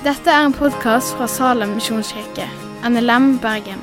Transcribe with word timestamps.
Dette 0.00 0.32
er 0.32 0.46
en 0.46 0.54
podkast 0.56 1.10
fra 1.12 1.26
Salem 1.28 1.74
misjonskirke, 1.76 2.46
NLM 2.88 3.34
Bergen. 3.42 3.82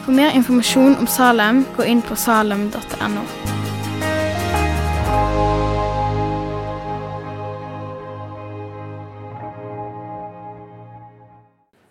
For 0.00 0.14
mer 0.16 0.30
informasjon 0.32 0.94
om 0.96 1.04
Salem, 1.04 1.58
gå 1.76 1.84
inn 1.92 1.98
på 2.00 2.16
salem.no. 2.16 3.24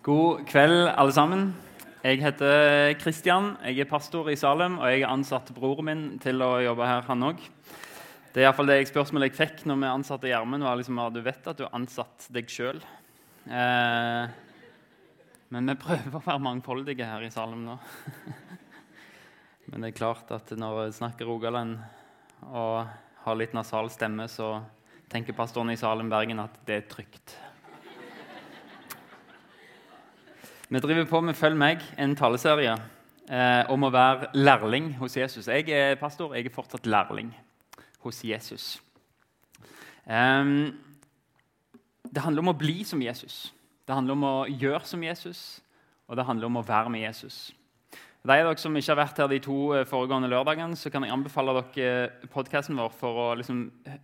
God 0.02 0.42
kveld, 0.50 0.88
alle 0.90 1.14
sammen. 1.14 1.44
Jeg 2.02 2.18
heter 2.24 2.96
Kristian, 2.98 3.52
jeg 3.62 3.84
er 3.84 3.86
pastor 3.86 4.26
i 4.32 4.34
Salem, 4.34 4.80
og 4.80 4.90
jeg 4.90 5.04
har 5.04 5.14
ansatt 5.14 5.54
broren 5.54 5.86
min 5.86 6.02
til 6.24 6.42
å 6.42 6.56
jobbe 6.64 6.90
her, 6.90 7.06
han 7.06 7.22
òg. 7.30 7.46
Det 8.32 8.42
er 8.42 8.48
iallfall 8.48 8.74
det 8.74 8.80
jeg 8.80 8.90
spørsmålet 8.90 9.30
jeg 9.30 9.38
fikk 9.38 9.62
når 9.70 9.78
vi 9.84 9.92
ansatte 9.92 10.34
Gjermund, 10.34 10.66
var 10.66 10.82
liksom, 10.82 10.98
du 11.14 11.22
vet 11.22 11.46
at 11.46 11.62
du 11.62 11.62
har 11.68 11.78
ansatt 11.78 12.26
deg 12.34 12.50
sjøl. 12.50 12.82
Eh, 13.46 14.24
men 15.52 15.68
vi 15.68 15.74
prøver 15.82 16.14
å 16.14 16.22
være 16.22 16.42
mangfoldige 16.44 17.06
her 17.08 17.24
i 17.26 17.30
Salem 17.34 17.64
nå. 17.66 17.74
men 19.68 19.82
det 19.82 19.90
er 19.90 19.98
klart 19.98 20.30
at 20.34 20.52
når 20.56 20.84
jeg 20.84 20.98
snakker 21.00 21.28
Rogaland 21.28 21.80
og 22.48 22.86
har 23.24 23.38
litt 23.38 23.54
nasal 23.54 23.90
stemme, 23.92 24.28
så 24.30 24.60
tenker 25.12 25.36
pastoren 25.36 25.72
i 25.74 25.78
Salem 25.80 26.10
Bergen 26.12 26.40
at 26.42 26.54
det 26.66 26.78
er 26.78 26.86
trygt. 26.90 27.36
Vi 30.72 30.80
driver 30.80 31.04
på 31.04 31.20
med 31.20 31.36
Følg 31.36 31.58
meg, 31.60 31.82
en 32.00 32.14
taleserie 32.16 32.72
eh, 33.28 33.64
om 33.68 33.84
å 33.84 33.92
være 33.92 34.30
lærling 34.38 34.94
hos 35.02 35.18
Jesus. 35.18 35.50
Jeg 35.50 35.68
er 35.68 35.98
pastor, 36.00 36.32
jeg 36.32 36.48
er 36.48 36.54
fortsatt 36.54 36.88
lærling 36.88 37.28
hos 38.06 38.22
Jesus. 38.24 38.78
Um, 40.06 40.72
det 42.12 42.20
handler 42.20 42.44
om 42.44 42.52
å 42.52 42.58
bli 42.60 42.82
som 42.84 43.00
Jesus. 43.02 43.46
Det 43.88 43.96
handler 43.96 44.16
om 44.18 44.24
å 44.28 44.36
gjøre 44.46 44.84
som 44.86 45.02
Jesus, 45.02 45.62
og 46.06 46.18
det 46.18 46.26
handler 46.28 46.50
om 46.50 46.60
å 46.60 46.66
være 46.66 46.92
med 46.92 47.06
Jesus. 47.06 47.50
De 48.22 48.36
av 48.36 48.46
dere 48.46 48.60
som 48.62 48.76
ikke 48.78 48.92
har 48.92 49.00
vært 49.00 49.18
her 49.18 49.30
de 49.32 49.40
to 49.42 49.56
eh, 49.74 49.86
foregående 49.88 50.30
lørdagene, 50.30 50.76
så 50.78 50.92
kan 50.94 51.02
jeg 51.02 51.10
anbefale 51.10 51.56
dere 51.56 51.86
eh, 52.04 52.28
podkasten 52.30 52.78
vår 52.78 52.92
for 52.94 53.18
å 53.18 53.24
liksom 53.40 53.64
eh, 53.88 53.96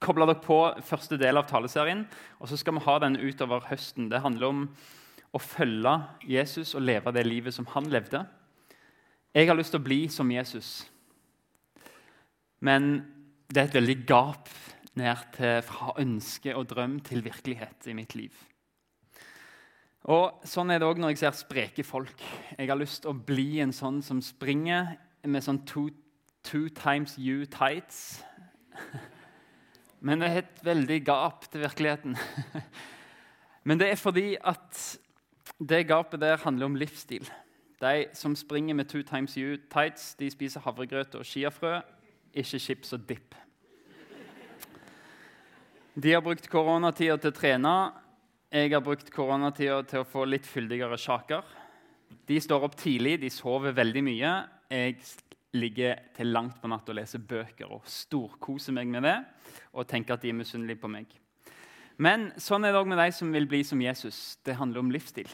koble 0.00 0.28
dere 0.30 0.40
på 0.40 0.60
første 0.86 1.18
del 1.20 1.36
av 1.36 1.44
taleserien. 1.50 2.06
Og 2.40 2.48
så 2.48 2.56
skal 2.56 2.78
vi 2.78 2.86
ha 2.86 2.96
den 3.02 3.18
utover 3.20 3.66
høsten. 3.68 4.08
Det 4.08 4.22
handler 4.24 4.48
om 4.48 4.62
å 5.36 5.42
følge 5.42 5.92
Jesus 6.24 6.72
og 6.72 6.86
leve 6.86 7.12
det 7.12 7.26
livet 7.26 7.52
som 7.52 7.68
han 7.74 7.90
levde. 7.92 8.22
Jeg 9.36 9.50
har 9.50 9.58
lyst 9.58 9.74
til 9.74 9.82
å 9.82 9.88
bli 9.90 10.06
som 10.08 10.30
Jesus. 10.32 10.86
Men 12.64 13.02
det 13.52 13.60
er 13.60 13.68
et 13.68 13.76
veldig 13.76 13.98
gap 14.08 14.48
ned 14.96 15.24
til 15.36 15.62
fra 15.66 15.92
ønske 16.00 16.54
og 16.56 16.68
drøm 16.70 16.98
til 17.04 17.24
virkelighet 17.24 17.88
i 17.90 17.94
mitt 17.96 18.14
liv. 18.16 18.32
Og 20.06 20.42
Sånn 20.46 20.70
er 20.70 20.80
det 20.80 20.86
òg 20.86 21.00
når 21.02 21.14
jeg 21.14 21.22
ser 21.24 21.38
spreke 21.38 21.84
folk. 21.86 22.22
Jeg 22.58 22.70
har 22.70 22.78
lyst 22.78 23.02
til 23.02 23.12
å 23.12 23.18
bli 23.28 23.58
en 23.64 23.74
sånn 23.74 23.98
som 24.06 24.22
springer 24.22 24.94
med 25.26 25.42
sånn 25.42 25.64
two, 25.66 25.90
two 26.46 26.68
times 26.70 27.16
you 27.18 27.46
tights. 27.50 28.22
Men 30.06 30.22
det 30.22 30.28
er 30.28 30.38
et 30.44 30.62
veldig 30.62 31.00
gap 31.08 31.48
til 31.50 31.64
virkeligheten. 31.64 32.14
Men 33.66 33.80
det 33.80 33.90
er 33.90 33.98
fordi 33.98 34.36
at 34.38 34.78
det 35.58 35.88
gapet 35.88 36.22
der 36.22 36.38
handler 36.44 36.70
om 36.70 36.78
livsstil. 36.78 37.26
De 37.82 38.06
som 38.14 38.36
springer 38.38 38.76
med 38.78 38.88
two 38.88 39.02
times 39.02 39.34
you 39.34 39.56
tights, 39.72 40.14
de 40.14 40.30
spiser 40.30 40.62
havregrøt 40.62 41.18
og 41.18 41.26
chiafrø 41.26 41.80
ikke 42.36 42.60
chips 42.60 42.92
og 42.92 43.08
dipp. 43.08 43.34
De 45.98 46.12
har 46.12 46.20
brukt 46.20 46.44
koronatida 46.52 47.14
til 47.16 47.32
å 47.32 47.34
trene. 47.34 47.70
Jeg 48.52 48.68
har 48.74 48.82
brukt 48.84 49.06
koronatida 49.14 49.78
til 49.88 50.02
å 50.02 50.08
få 50.08 50.26
litt 50.28 50.44
fyldigere 50.44 50.98
sjaker. 51.00 51.46
De 52.28 52.36
står 52.36 52.66
opp 52.66 52.74
tidlig, 52.76 53.14
de 53.22 53.30
sover 53.32 53.72
veldig 53.72 54.02
mye. 54.04 54.32
Jeg 54.68 54.98
ligger 55.56 56.02
til 56.18 56.34
langt 56.36 56.58
på 56.60 56.68
natt 56.68 56.92
og 56.92 56.98
leser 56.98 57.22
bøker 57.24 57.72
og 57.72 57.88
storkoser 57.88 58.76
meg 58.76 58.92
med 58.92 59.06
det 59.08 59.14
og 59.72 59.88
tenker 59.88 60.18
at 60.18 60.26
de 60.26 60.34
er 60.34 60.36
misunnelige 60.36 60.82
på 60.82 60.92
meg. 60.92 61.08
Men 61.96 62.28
sånn 62.36 62.68
er 62.68 62.76
det 62.76 62.82
òg 62.82 62.92
med 62.92 63.00
de 63.00 63.08
som 63.16 63.32
vil 63.32 63.48
bli 63.48 63.62
som 63.64 63.80
Jesus. 63.80 64.36
Det 64.44 64.58
handler 64.60 64.84
om 64.84 64.92
livsstil. 64.92 65.32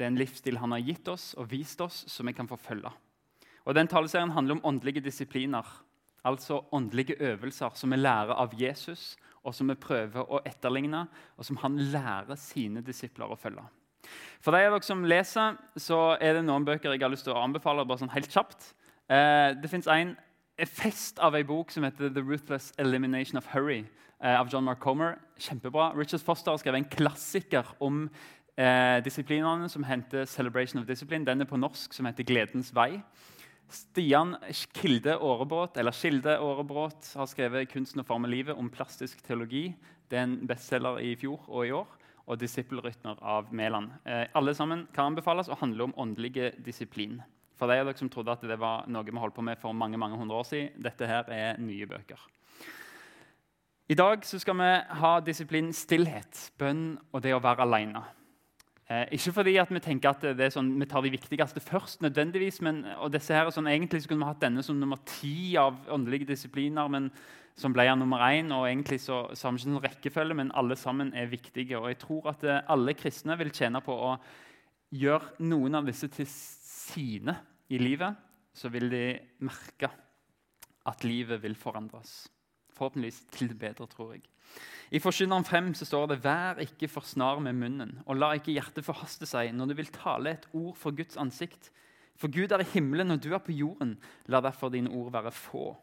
Det 0.00 0.06
er 0.06 0.14
en 0.14 0.20
livsstil 0.22 0.62
han 0.64 0.72
har 0.72 0.80
gitt 0.80 1.12
oss 1.12 1.34
og 1.36 1.52
vist 1.52 1.84
oss, 1.84 2.06
som 2.08 2.24
vi 2.24 2.32
kan 2.32 2.48
forfølge. 2.48 2.88
Og 3.68 3.76
den 3.76 3.92
Taleserien 3.92 4.32
handler 4.32 4.56
om 4.56 4.64
åndelige 4.72 5.04
disipliner, 5.04 5.66
altså 6.24 6.64
åndelige 6.72 7.16
øvelser 7.20 7.74
som 7.74 7.90
vi 7.90 7.96
lærer 7.96 8.34
av 8.34 8.54
Jesus, 8.58 9.16
og 9.44 9.54
som 9.54 9.68
vi 9.68 9.74
prøver 9.80 10.26
å 10.28 10.40
etterligne, 10.44 11.06
og 11.36 11.44
som 11.44 11.56
han 11.62 11.78
lærer 11.92 12.36
sine 12.36 12.82
disipler 12.84 13.30
å 13.30 13.38
følge. 13.40 13.64
For 14.40 14.52
de 14.52 14.66
av 14.66 14.74
dere 14.74 14.86
som 14.86 15.04
leser, 15.04 15.56
så 15.76 16.00
er 16.20 16.38
det 16.38 16.44
noen 16.46 16.64
bøker 16.64 16.92
jeg 16.92 17.02
har 17.02 17.12
lyst 17.12 17.26
til 17.28 17.36
å 17.36 17.42
anbefale. 17.44 17.86
bare 17.86 17.98
sånn 17.98 18.12
helt 18.14 18.32
kjapt. 18.32 18.74
Eh, 19.08 19.56
det 19.60 19.70
fins 19.70 19.86
en 19.86 20.16
fest 20.66 21.18
av 21.18 21.34
ei 21.34 21.42
bok 21.42 21.70
som 21.70 21.84
heter 21.84 22.08
'The 22.08 22.22
Ruthless 22.22 22.72
Elimination 22.78 23.36
of 23.36 23.46
Hurry' 23.46 23.86
eh, 24.22 24.40
av 24.40 24.48
John 24.52 24.64
Mark 24.64 24.80
Comer. 24.80 25.18
Kjempebra. 25.38 25.96
Richard 25.96 26.20
Foster 26.20 26.50
har 26.50 26.58
skrevet 26.58 26.78
en 26.78 26.90
klassiker 26.90 27.64
om 27.80 28.10
eh, 28.56 29.00
disiplinene 29.04 29.68
som 29.68 29.84
heter 29.84 30.24
'Celebration 30.24 30.80
of 30.80 30.86
Discipline'. 30.86 31.24
Den 31.24 31.40
er 31.40 31.44
på 31.44 31.56
norsk, 31.56 31.92
som 31.92 32.06
heter 32.06 32.24
'Gledens 32.24 32.72
vei'. 32.72 33.02
Stian 33.70 34.34
Kilde 34.74 35.14
Aarebrot, 35.16 35.76
eller 35.76 35.94
Kilde 35.94 36.36
Aarebrot 36.38 37.12
har 37.16 37.26
skrevet 37.26 37.68
'Kunsten 37.70 38.02
å 38.02 38.06
forme 38.06 38.28
livet' 38.28 38.58
om 38.58 38.70
plastisk 38.70 39.22
teologi. 39.22 39.74
Det 40.10 40.18
er 40.18 40.22
en 40.22 40.46
bestselger 40.46 40.98
i 40.98 41.14
fjor 41.14 41.40
og 41.48 41.66
i 41.66 41.70
år. 41.70 41.86
Og 42.26 42.38
'Disippelrytmer' 42.38 43.22
av 43.22 43.52
Mæland. 43.52 43.90
Eh, 44.06 44.26
alle 44.34 44.54
sammen 44.54 44.88
kan 44.94 45.12
anbefales 45.12 45.48
og 45.48 45.58
handler 45.58 45.84
om 45.84 45.94
åndelige 45.96 46.52
disiplin. 46.64 47.22
For 47.56 47.66
de 47.66 47.78
av 47.80 47.86
dere 47.86 47.98
som 47.98 48.08
trodde 48.08 48.32
at 48.32 48.40
det 48.40 48.58
var 48.58 48.86
noe 48.88 49.04
vi 49.04 49.10
holdt 49.10 49.34
på 49.34 49.42
med 49.42 49.58
for 49.58 49.72
mange 49.72 49.98
mange 49.98 50.16
hundre 50.16 50.36
år 50.36 50.44
siden, 50.44 50.82
dette 50.82 51.06
her 51.06 51.24
er 51.28 51.58
nye 51.58 51.86
bøker. 51.86 52.18
I 53.90 53.94
dag 53.94 54.24
skal 54.24 54.54
vi 54.54 54.70
ha 55.00 55.20
disiplin 55.20 55.72
stillhet, 55.72 56.50
bønn 56.58 56.98
og 57.12 57.22
det 57.22 57.34
å 57.34 57.42
være 57.42 57.66
aleine. 57.66 58.04
Eh, 58.90 59.04
ikke 59.14 59.32
fordi 59.36 59.52
at 59.62 59.70
vi 59.70 59.78
tenker 59.78 60.10
at 60.10 60.24
det 60.34 60.48
er 60.48 60.50
sånn, 60.50 60.72
vi 60.80 60.86
tar 60.90 61.04
de 61.04 61.12
viktigste 61.14 61.62
først, 61.62 62.00
nødvendigvis, 62.02 62.58
men, 62.66 62.82
og 62.98 63.12
disse 63.14 63.36
her 63.36 63.46
er 63.46 63.54
sånn, 63.54 63.68
Egentlig 63.70 64.02
skulle 64.02 64.18
vi 64.18 64.26
hatt 64.26 64.42
denne 64.42 64.64
som 64.66 64.80
nummer 64.80 64.98
ti 65.06 65.54
av 65.60 65.76
åndelige 65.94 66.26
disipliner, 66.32 66.90
men 66.90 67.06
som 67.60 67.74
ble 67.74 67.86
han 67.86 68.00
nummer 68.02 68.24
én. 68.26 68.50
og 68.50 68.66
egentlig 68.66 68.98
så, 69.04 69.28
så 69.34 69.46
har 69.46 69.54
vi 69.54 69.62
ikke 69.62 69.70
noen 69.70 69.84
rekkefølge, 69.84 70.38
men 70.40 70.50
alle 70.58 70.76
sammen 70.76 71.14
er 71.14 71.30
viktige. 71.30 71.78
og 71.78 71.86
Jeg 71.88 72.00
tror 72.02 72.32
at 72.32 72.42
eh, 72.44 72.62
alle 72.66 72.96
kristne 72.98 73.38
vil 73.38 73.54
tjene 73.54 73.82
på 73.84 73.94
å 73.94 74.16
gjøre 74.90 75.38
noen 75.46 75.78
av 75.78 75.86
disse 75.86 76.10
til 76.10 76.26
sine 76.26 77.36
i 77.70 77.78
livet. 77.78 78.18
Så 78.50 78.72
vil 78.74 78.90
de 78.90 79.04
merke 79.46 79.92
at 80.90 81.06
livet 81.06 81.38
vil 81.44 81.54
forandres. 81.54 82.24
Forhåpentligvis 82.80 83.26
til 83.36 83.50
det 83.52 83.58
bedre, 83.60 83.86
tror 83.86 84.14
jeg. 84.14 84.22
I 84.90 84.98
Forkynneren 84.98 85.44
5 85.44 85.74
så 85.78 85.86
står 85.86 86.06
det 86.10 86.22
Vær 86.24 86.62
ikke 86.64 86.88
for 86.90 87.06
snar 87.06 87.38
med 87.44 87.58
munnen, 87.60 87.92
og 88.06 88.16
la 88.16 88.32
ikke 88.34 88.54
hjertet 88.56 88.86
forhaste 88.86 89.28
seg 89.28 89.52
når 89.54 89.70
du 89.70 89.74
vil 89.78 89.92
tale 89.94 90.32
et 90.32 90.48
ord 90.56 90.72
for 90.80 90.96
Guds 90.96 91.20
ansikt. 91.20 91.68
For 92.18 92.32
Gud 92.32 92.50
er 92.50 92.64
i 92.64 92.70
himmelen, 92.72 93.12
og 93.12 93.20
du 93.22 93.30
er 93.34 93.44
på 93.44 93.54
jorden. 93.54 93.98
La 94.26 94.40
derfor 94.42 94.72
dine 94.72 94.90
ord 94.90 95.12
være 95.12 95.30
få. 95.30 95.76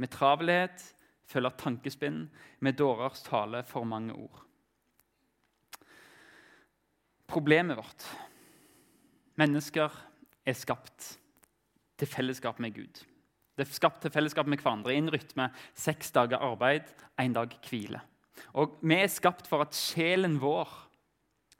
Med 0.00 0.10
travelhet 0.10 0.88
følger 1.28 1.54
tankespinn, 1.60 2.24
med 2.60 2.80
dårers 2.80 3.22
tale 3.22 3.62
for 3.68 3.84
mange 3.84 4.16
ord. 4.16 4.42
Problemet 7.28 7.76
vårt 7.76 8.08
Mennesker 9.40 9.94
er 10.44 10.56
skapt 10.58 11.14
til 11.96 12.08
fellesskap 12.08 12.58
med 12.60 12.74
Gud. 12.74 13.04
Det 13.62 13.68
er 13.68 13.78
skapt 13.78 14.00
til 14.02 14.10
fellesskap 14.10 14.48
med 14.50 14.58
hverandre 14.58 14.90
i 14.90 14.98
en 14.98 15.10
rytme. 15.12 15.44
Seks 15.78 16.10
dager 16.10 16.42
arbeid, 16.42 16.88
én 17.22 17.34
dag 17.36 17.52
hvile. 17.68 18.00
Og 18.58 18.74
Vi 18.82 18.94
er 18.94 19.06
skapt 19.06 19.46
for 19.46 19.62
at 19.62 19.74
sjelen 19.74 20.40
vår 20.42 20.66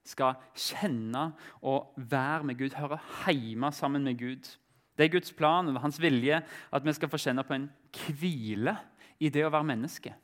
skal 0.03 0.35
kjenne 0.59 1.29
og 1.63 1.95
være 1.97 2.43
med 2.43 2.59
Gud, 2.59 2.75
høre 2.75 2.99
hjemme 3.31 3.71
sammen 3.73 4.03
med 4.03 4.19
Gud. 4.19 4.51
Det 4.99 5.05
er 5.05 5.13
Guds 5.13 5.33
plan 5.33 5.69
og 5.69 5.81
hans 5.81 6.01
vilje 6.03 6.43
at 6.73 6.85
vi 6.85 6.93
skal 6.93 7.09
få 7.09 7.21
kjenne 7.23 7.45
på 7.47 7.55
en 7.55 7.71
hvile 8.19 8.75
i 9.21 9.31
det 9.31 9.47
å 9.47 9.53
være 9.55 9.69
menneske. 9.71 10.15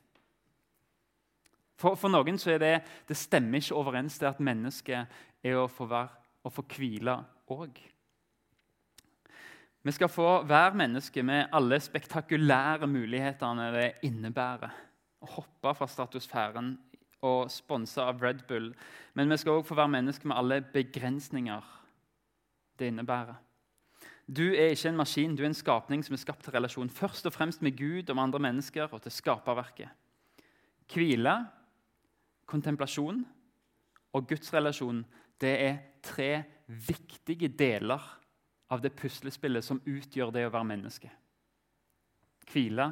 For, 1.79 1.95
for 1.95 2.11
noen 2.11 2.35
så 2.37 2.57
er 2.57 2.59
det, 2.59 2.73
det 3.07 3.15
stemmer 3.15 3.63
ikke 3.63 3.79
overens 3.79 4.19
det 4.19 4.27
at 4.27 4.43
mennesket 4.43 5.07
er 5.47 5.55
å 5.55 5.69
få, 5.71 5.87
være, 5.87 6.11
å 6.43 6.51
hvile 6.75 7.21
òg. 7.47 7.79
Vi 9.83 9.91
skal 9.95 10.11
få 10.11 10.43
hver 10.43 10.73
menneske 10.75 11.23
med 11.23 11.47
alle 11.55 11.79
spektakulære 11.79 12.87
mulighetene 12.87 13.69
det 13.71 13.87
innebærer 14.03 14.73
å 15.23 15.29
hoppe 15.37 15.71
fra 15.75 15.87
stratosfæren 15.87 16.73
og 17.23 17.51
sponse 17.51 18.03
av 18.03 18.19
Red 18.23 18.43
Bull. 18.47 18.73
Men 19.15 19.31
vi 19.31 19.37
skal 19.39 19.59
òg 19.59 19.67
få 19.67 19.77
være 19.79 19.93
mennesker 19.95 20.27
med 20.27 20.39
alle 20.39 20.59
begrensninger 20.73 21.71
det 22.79 22.91
innebærer. 22.91 23.39
Du 24.27 24.51
er 24.51 24.75
ikke 24.75 24.91
en 24.91 24.99
maskin, 24.99 25.35
du 25.35 25.43
er 25.43 25.49
en 25.49 25.57
skapning 25.57 26.03
som 26.05 26.13
er 26.13 26.21
skapt 26.21 26.43
til 26.45 26.53
relasjon. 26.53 26.91
Først 26.91 27.25
og 27.25 27.33
fremst 27.33 27.63
med 27.65 27.77
Gud 27.79 28.09
og 28.09 28.15
med 28.15 28.23
andre 28.27 28.43
mennesker 28.49 28.91
og 28.91 29.01
til 29.01 29.15
skaperverket. 29.15 29.89
Hvile, 30.91 31.37
kontemplasjon 32.45 33.23
og 34.13 34.27
gudsrelasjon 34.27 35.05
det 35.41 35.55
er 35.63 35.83
tre 36.03 36.31
viktige 36.67 37.47
deler 37.47 38.18
av 38.69 38.81
det 38.81 38.93
puslespillet 38.95 39.65
som 39.65 39.81
utgjør 39.85 40.31
det 40.33 40.45
å 40.47 40.53
være 40.53 40.69
menneske. 40.69 41.09
Hvile, 42.49 42.91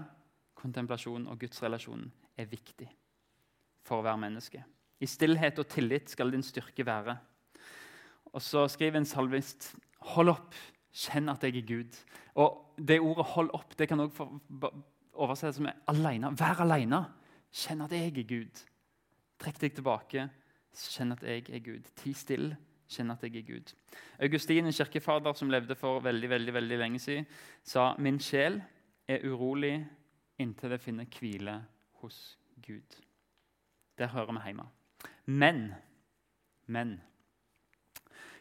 kontemplasjon 0.58 1.28
og 1.30 1.40
gudsrelasjonen 1.42 2.10
er 2.38 2.50
viktig 2.50 2.88
for 3.86 4.02
å 4.02 4.06
være 4.06 4.22
menneske. 4.26 4.64
I 5.00 5.10
stillhet 5.10 5.60
og 5.62 5.70
tillit 5.70 6.10
skal 6.10 6.34
din 6.34 6.46
styrke 6.46 6.86
være. 6.86 7.18
Og 8.34 8.42
så 8.42 8.66
skriver 8.70 9.02
en 9.02 9.10
salvist 9.10 9.74
Hold 10.14 10.30
opp, 10.30 10.56
kjenn 10.94 11.30
at 11.30 11.44
jeg 11.44 11.58
er 11.58 11.68
Gud. 11.68 11.96
Og 12.36 12.64
Det 12.78 13.00
ordet 13.02 13.26
'hold 13.26 13.50
opp' 13.54 13.76
det 13.78 13.88
kan 13.90 14.00
også 14.00 14.30
oversettes 15.14 15.56
som 15.56 15.68
alene. 15.88 16.30
Vær 16.38 16.62
alene. 16.62 17.06
Kjenn 17.52 17.82
at 17.82 17.92
jeg 17.92 18.18
er 18.18 18.24
Gud. 18.24 18.64
Trekk 19.40 19.60
deg 19.60 19.74
tilbake. 19.74 20.30
Kjenn 20.74 21.12
at 21.12 21.24
jeg 21.24 21.50
er 21.50 21.60
Gud. 21.60 21.90
Ti 21.96 22.14
stille. 22.14 22.58
Kjenn 22.88 23.12
at 23.12 23.24
jeg 23.24 23.36
er 23.36 23.48
Gud. 23.48 23.74
Augustin, 24.24 24.66
en 24.66 24.74
kirkefader 24.74 25.34
som 25.36 25.50
levde 25.52 25.76
for 25.76 26.00
veldig 26.00 26.30
veldig, 26.30 26.54
veldig 26.54 26.78
lenge 26.80 27.00
siden, 27.04 27.28
sa 27.64 27.94
min 28.00 28.20
sjel 28.20 28.62
er 29.08 29.26
urolig 29.28 29.76
inntil 30.40 30.72
det 30.72 30.82
finner 30.82 31.10
hvile 31.20 31.60
hos 32.02 32.38
Gud. 32.64 33.02
Der 33.98 34.08
hører 34.08 34.32
vi 34.32 34.46
hjemme. 34.46 34.68
Men, 35.26 35.74
men 36.66 37.00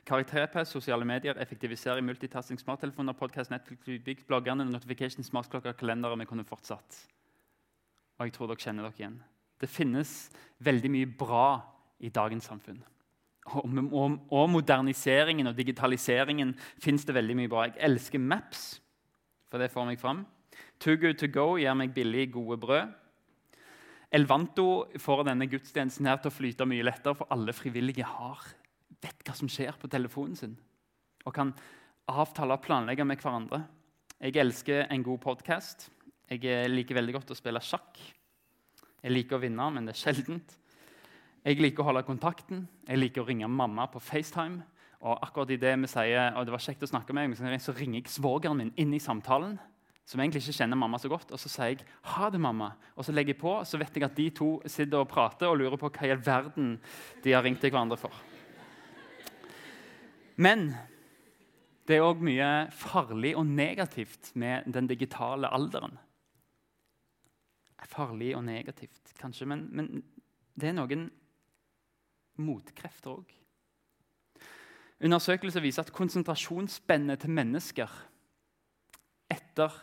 Karakterpress, 0.06 0.70
sosiale 0.70 1.04
medier, 1.04 1.34
effektivisering, 1.42 2.06
multitasking, 2.06 2.60
smarttelefoner, 2.60 3.12
podkast, 3.12 3.50
Netflix, 3.50 3.86
lydbygg, 3.86 4.26
bloggerne, 4.26 4.64
notifications, 4.64 5.26
smartklokker, 5.26 5.72
kalendere 5.72 6.18
Vi 6.18 6.24
kunne 6.24 6.44
fortsatt. 6.44 7.08
Og 8.18 8.26
jeg 8.26 8.32
tror 8.32 8.46
dere 8.46 8.62
kjenner 8.62 8.86
dere 8.86 8.94
igjen. 9.00 9.16
Det 9.60 9.68
finnes 9.68 10.12
veldig 10.58 10.90
mye 10.92 11.08
bra 11.18 11.48
i 11.98 12.08
dagens 12.08 12.44
samfunn. 12.44 12.78
Og, 13.46 14.16
og 14.34 14.48
moderniseringen 14.50 15.46
og 15.46 15.54
digitaliseringen 15.54 16.54
fins 16.82 17.04
det 17.06 17.14
veldig 17.14 17.36
mye 17.38 17.50
bra. 17.50 17.68
Jeg 17.68 17.78
elsker 17.86 18.22
Maps, 18.22 18.64
for 19.50 19.62
det 19.62 19.70
får 19.70 19.86
meg 19.86 20.00
fram. 20.02 20.24
Too 20.82 20.98
good 21.00 21.20
to 21.20 21.28
go 21.30 21.54
gir 21.60 21.76
meg 21.78 21.94
billig, 21.94 22.30
gode 22.34 22.58
brød. 22.60 22.94
Elvanto 24.16 24.86
får 25.02 25.24
denne 25.28 25.48
gudstjenesten 25.50 26.06
her 26.08 26.20
til 26.22 26.30
å 26.30 26.34
flyte 26.34 26.66
mye 26.68 26.84
lettere, 26.86 27.16
for 27.18 27.30
alle 27.34 27.54
frivillige 27.56 28.06
har, 28.06 28.44
vet 29.02 29.24
hva 29.26 29.34
som 29.36 29.50
skjer 29.50 29.78
på 29.80 29.90
telefonen 29.92 30.38
sin. 30.38 30.54
Og 31.26 31.34
kan 31.34 31.52
avtale 32.10 32.54
og 32.54 32.62
planlegge 32.66 33.06
med 33.06 33.22
hverandre. 33.22 33.64
Jeg 34.20 34.38
elsker 34.40 34.86
en 34.90 35.04
god 35.04 35.20
podkast. 35.24 35.88
Jeg 36.30 36.70
liker 36.70 36.98
veldig 36.98 37.16
godt 37.18 37.34
å 37.34 37.38
spille 37.38 37.62
sjakk. 37.62 37.98
Jeg 39.02 39.12
liker 39.12 39.38
å 39.38 39.42
vinne, 39.42 39.66
men 39.74 39.86
det 39.86 39.96
er 39.96 40.02
sjeldent. 40.06 40.56
Jeg 41.46 41.60
liker 41.62 41.84
å 41.84 41.86
holde 41.92 42.02
kontakten. 42.02 42.64
Jeg 42.88 42.98
liker 42.98 43.22
å 43.22 43.28
ringe 43.28 43.46
mamma 43.46 43.86
på 43.86 44.02
FaceTime. 44.02 44.64
Og 45.06 45.20
akkurat 45.22 45.52
i 45.54 45.60
det 45.60 45.76
vi 45.78 45.90
sier, 45.90 46.32
og 46.34 46.46
det 46.46 46.54
var 46.54 46.62
kjekt 46.64 46.82
å 46.82 46.90
snakke 46.90 47.14
med 47.14 47.30
meg, 47.30 47.60
så 47.62 47.74
ringer 47.76 48.00
jeg 48.00 48.10
svogeren 48.10 48.58
min 48.58 48.72
inn 48.80 48.94
i 48.96 49.02
samtalen 49.02 49.54
som 50.06 50.20
egentlig 50.22 50.44
ikke 50.44 50.60
kjenner 50.60 50.78
mamma 50.78 50.98
så 51.02 51.10
godt. 51.10 51.32
Og 51.34 51.38
så 51.38 51.50
sier 51.50 51.68
jeg 51.68 51.84
'ha 52.02 52.30
det, 52.30 52.40
mamma', 52.40 52.74
og 52.96 53.04
så 53.04 53.12
legger 53.12 53.34
jeg 53.34 53.40
på. 53.40 53.64
Så 53.64 53.78
vet 53.78 53.94
jeg 53.94 54.04
at 54.04 54.14
de 54.16 54.30
to 54.30 54.62
sitter 54.66 54.98
og 54.98 55.08
prater 55.08 55.46
og 55.46 55.58
lurer 55.58 55.76
på 55.76 55.90
hva 55.90 56.06
i 56.06 56.10
all 56.10 56.24
verden 56.26 56.80
de 57.22 57.32
har 57.32 57.42
ringt 57.42 57.60
til 57.60 57.70
hverandre 57.70 57.96
for. 57.96 58.12
Men 60.36 60.74
det 61.86 61.96
er 61.96 62.02
òg 62.02 62.20
mye 62.20 62.70
farlig 62.70 63.36
og 63.36 63.46
negativt 63.46 64.32
med 64.34 64.72
den 64.72 64.86
digitale 64.86 65.48
alderen. 65.48 65.98
Farlig 67.86 68.36
og 68.36 68.44
negativt, 68.44 69.14
kanskje, 69.18 69.46
men, 69.46 69.68
men 69.72 70.02
det 70.58 70.68
er 70.68 70.72
noen 70.72 71.10
motkrefter 72.40 73.16
òg. 73.16 73.32
Undersøkelser 75.04 75.60
viser 75.60 75.84
at 75.84 75.92
konsentrasjonsspennet 75.92 77.20
til 77.20 77.34
mennesker 77.36 77.90
etter 79.32 79.74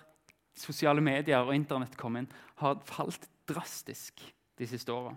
sosiale 0.57 1.01
medier 1.01 1.45
og 1.45 1.53
Internett 1.55 1.97
kom 1.97 2.17
inn, 2.17 2.29
har 2.61 2.81
falt 2.87 3.27
drastisk 3.49 4.21
de 4.57 4.67
siste 4.69 4.93
åra. 4.93 5.13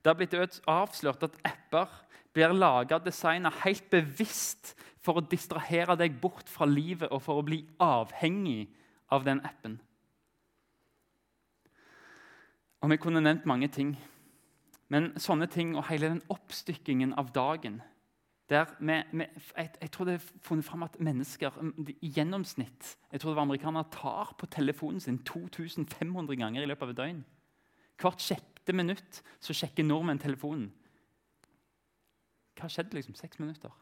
Det 0.00 0.12
har 0.12 0.18
blitt 0.18 0.60
avslørt 0.70 1.24
at 1.26 1.38
apper 1.44 1.92
blir 2.36 2.52
laga 2.54 2.98
og 2.98 3.06
designa 3.06 3.50
helt 3.64 3.88
bevisst 3.90 4.74
for 5.02 5.18
å 5.18 5.24
distrahere 5.24 5.96
deg 5.98 6.18
bort 6.20 6.48
fra 6.50 6.68
livet 6.68 7.10
og 7.10 7.22
for 7.24 7.40
å 7.40 7.46
bli 7.46 7.62
avhengig 7.82 8.68
av 9.12 9.24
den 9.26 9.40
appen. 9.46 9.78
Og 12.84 12.90
Vi 12.92 13.00
kunne 13.02 13.20
nevnt 13.20 13.46
mange 13.46 13.68
ting. 13.68 13.96
Men 14.92 15.10
sånne 15.18 15.48
ting 15.50 15.74
og 15.74 15.88
hele 15.88 16.12
den 16.12 16.24
oppstykkingen 16.30 17.14
av 17.18 17.32
dagen 17.34 17.80
der 18.46 18.68
vi, 18.78 18.94
vi, 19.10 19.24
jeg, 19.56 19.70
jeg, 19.80 19.90
tror 19.90 20.06
det 20.06 20.12
er 20.14 20.26
funnet 20.46 20.64
fram 20.64 20.84
at 20.86 21.00
mennesker 21.02 21.56
i 21.98 22.12
gjennomsnitt 22.14 22.92
jeg 23.10 23.20
tror 23.20 23.32
det 23.32 23.38
var 23.40 23.46
amerikanere, 23.48 23.90
tar 23.90 24.36
på 24.38 24.46
telefonen 24.46 25.02
sin 25.02 25.18
2500 25.26 26.38
ganger 26.38 26.62
i 26.62 26.68
løpet 26.70 26.86
av 26.86 26.92
et 26.92 27.00
døgn. 27.00 27.24
Hvert 27.98 28.22
sjette 28.22 28.74
minutt 28.76 29.22
så 29.42 29.56
sjekker 29.56 29.86
nordmenn 29.86 30.22
telefonen. 30.22 30.68
Hva 32.56 32.70
skjedde 32.72 32.96
liksom? 32.96 33.16
Seks 33.18 33.40
minutter. 33.42 33.72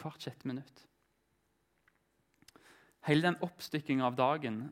Hvert 0.00 0.24
sjette 0.24 0.48
minutt. 0.48 0.82
Hele 3.06 3.28
den 3.28 3.38
oppstykkinga 3.42 4.06
av 4.10 4.18
dagen 4.18 4.64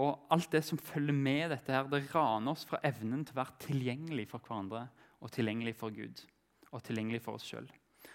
og 0.00 0.26
alt 0.32 0.52
det 0.52 0.62
som 0.64 0.80
følger 0.80 1.12
med 1.12 1.50
dette, 1.52 1.72
her, 1.72 1.88
det 1.90 2.06
raner 2.14 2.54
oss 2.54 2.64
fra 2.68 2.80
evnen 2.86 3.26
til 3.26 3.36
å 3.36 3.42
være 3.42 3.58
tilgjengelig 3.66 4.28
for 4.30 4.44
hverandre 4.46 4.86
og 5.20 5.32
tilgjengelig 5.34 5.76
for 5.78 5.92
Gud 5.94 6.24
og 6.72 6.80
tilgjengelig 6.86 7.20
for 7.24 7.36
oss 7.36 7.44
sjøl. 7.44 7.68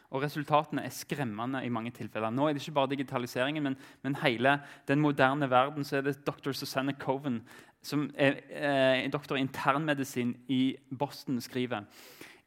Og 0.09 0.23
Resultatene 0.23 0.85
er 0.87 0.95
skremmende 0.95 1.61
i 1.65 1.71
mange 1.71 1.91
tilfeller. 1.95 2.31
Nå 2.31 2.47
er 2.47 2.55
det 2.55 2.63
ikke 2.63 2.77
bare 2.79 2.91
digitaliseringen, 2.93 3.63
men, 3.63 3.75
men 4.03 4.15
hele 4.23 4.57
den 4.87 5.03
moderne 5.03 5.49
verden. 5.51 5.83
så 5.83 5.97
er 5.97 6.07
det 6.07 6.25
dr. 6.25 6.51
Susanne 6.51 6.95
Coven, 6.99 7.41
som 7.83 8.09
er 8.15 8.39
eh, 8.49 9.11
doktor 9.11 9.35
i 9.35 9.43
internmedisin 9.43 10.35
i 10.47 10.77
Boston, 10.97 11.41
skriver 11.41 11.85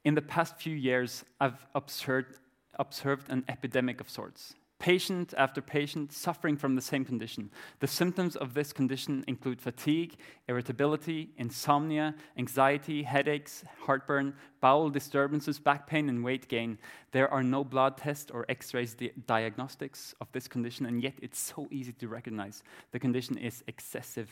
In 0.05 0.17
the 0.17 0.23
past 0.23 0.57
few 0.57 0.75
years 0.75 1.25
I've 1.41 1.67
observed, 1.75 2.41
observed 2.79 3.31
an 3.31 3.45
epidemic 3.49 4.01
of 4.01 4.09
sorts. 4.09 4.57
Patient 4.81 5.35
after 5.37 5.61
patient 5.63 6.13
suffering 6.13 6.57
from 6.57 6.75
the 6.75 6.81
same 6.81 7.05
condition. 7.05 7.51
The 7.79 7.87
symptoms 7.87 8.35
of 8.35 8.55
this 8.55 8.73
condition 8.73 9.25
include 9.29 9.61
fatigue, 9.61 10.17
irritability, 10.49 11.29
insomnia, 11.37 12.15
anxiety, 12.37 13.03
headaches, 13.03 13.63
heartburn, 13.87 14.35
bowel 14.61 14.91
disturbances, 14.91 15.61
back 15.61 15.87
pain, 15.87 16.09
and 16.09 16.25
weight 16.25 16.49
gain. 16.49 16.79
There 17.13 17.33
are 17.33 17.43
no 17.43 17.63
blood 17.63 17.99
tests 17.99 18.31
or 18.31 18.47
x 18.49 18.75
rays 18.75 18.95
di 18.95 19.13
diagnostics 19.27 20.15
of 20.21 20.33
this 20.33 20.49
condition, 20.49 20.87
and 20.87 21.03
yet 21.03 21.15
it's 21.23 21.39
so 21.39 21.69
easy 21.71 21.93
to 21.93 22.09
recognize. 22.09 22.63
The 22.93 22.99
condition 22.99 23.39
is 23.39 23.63
excessive 23.69 24.31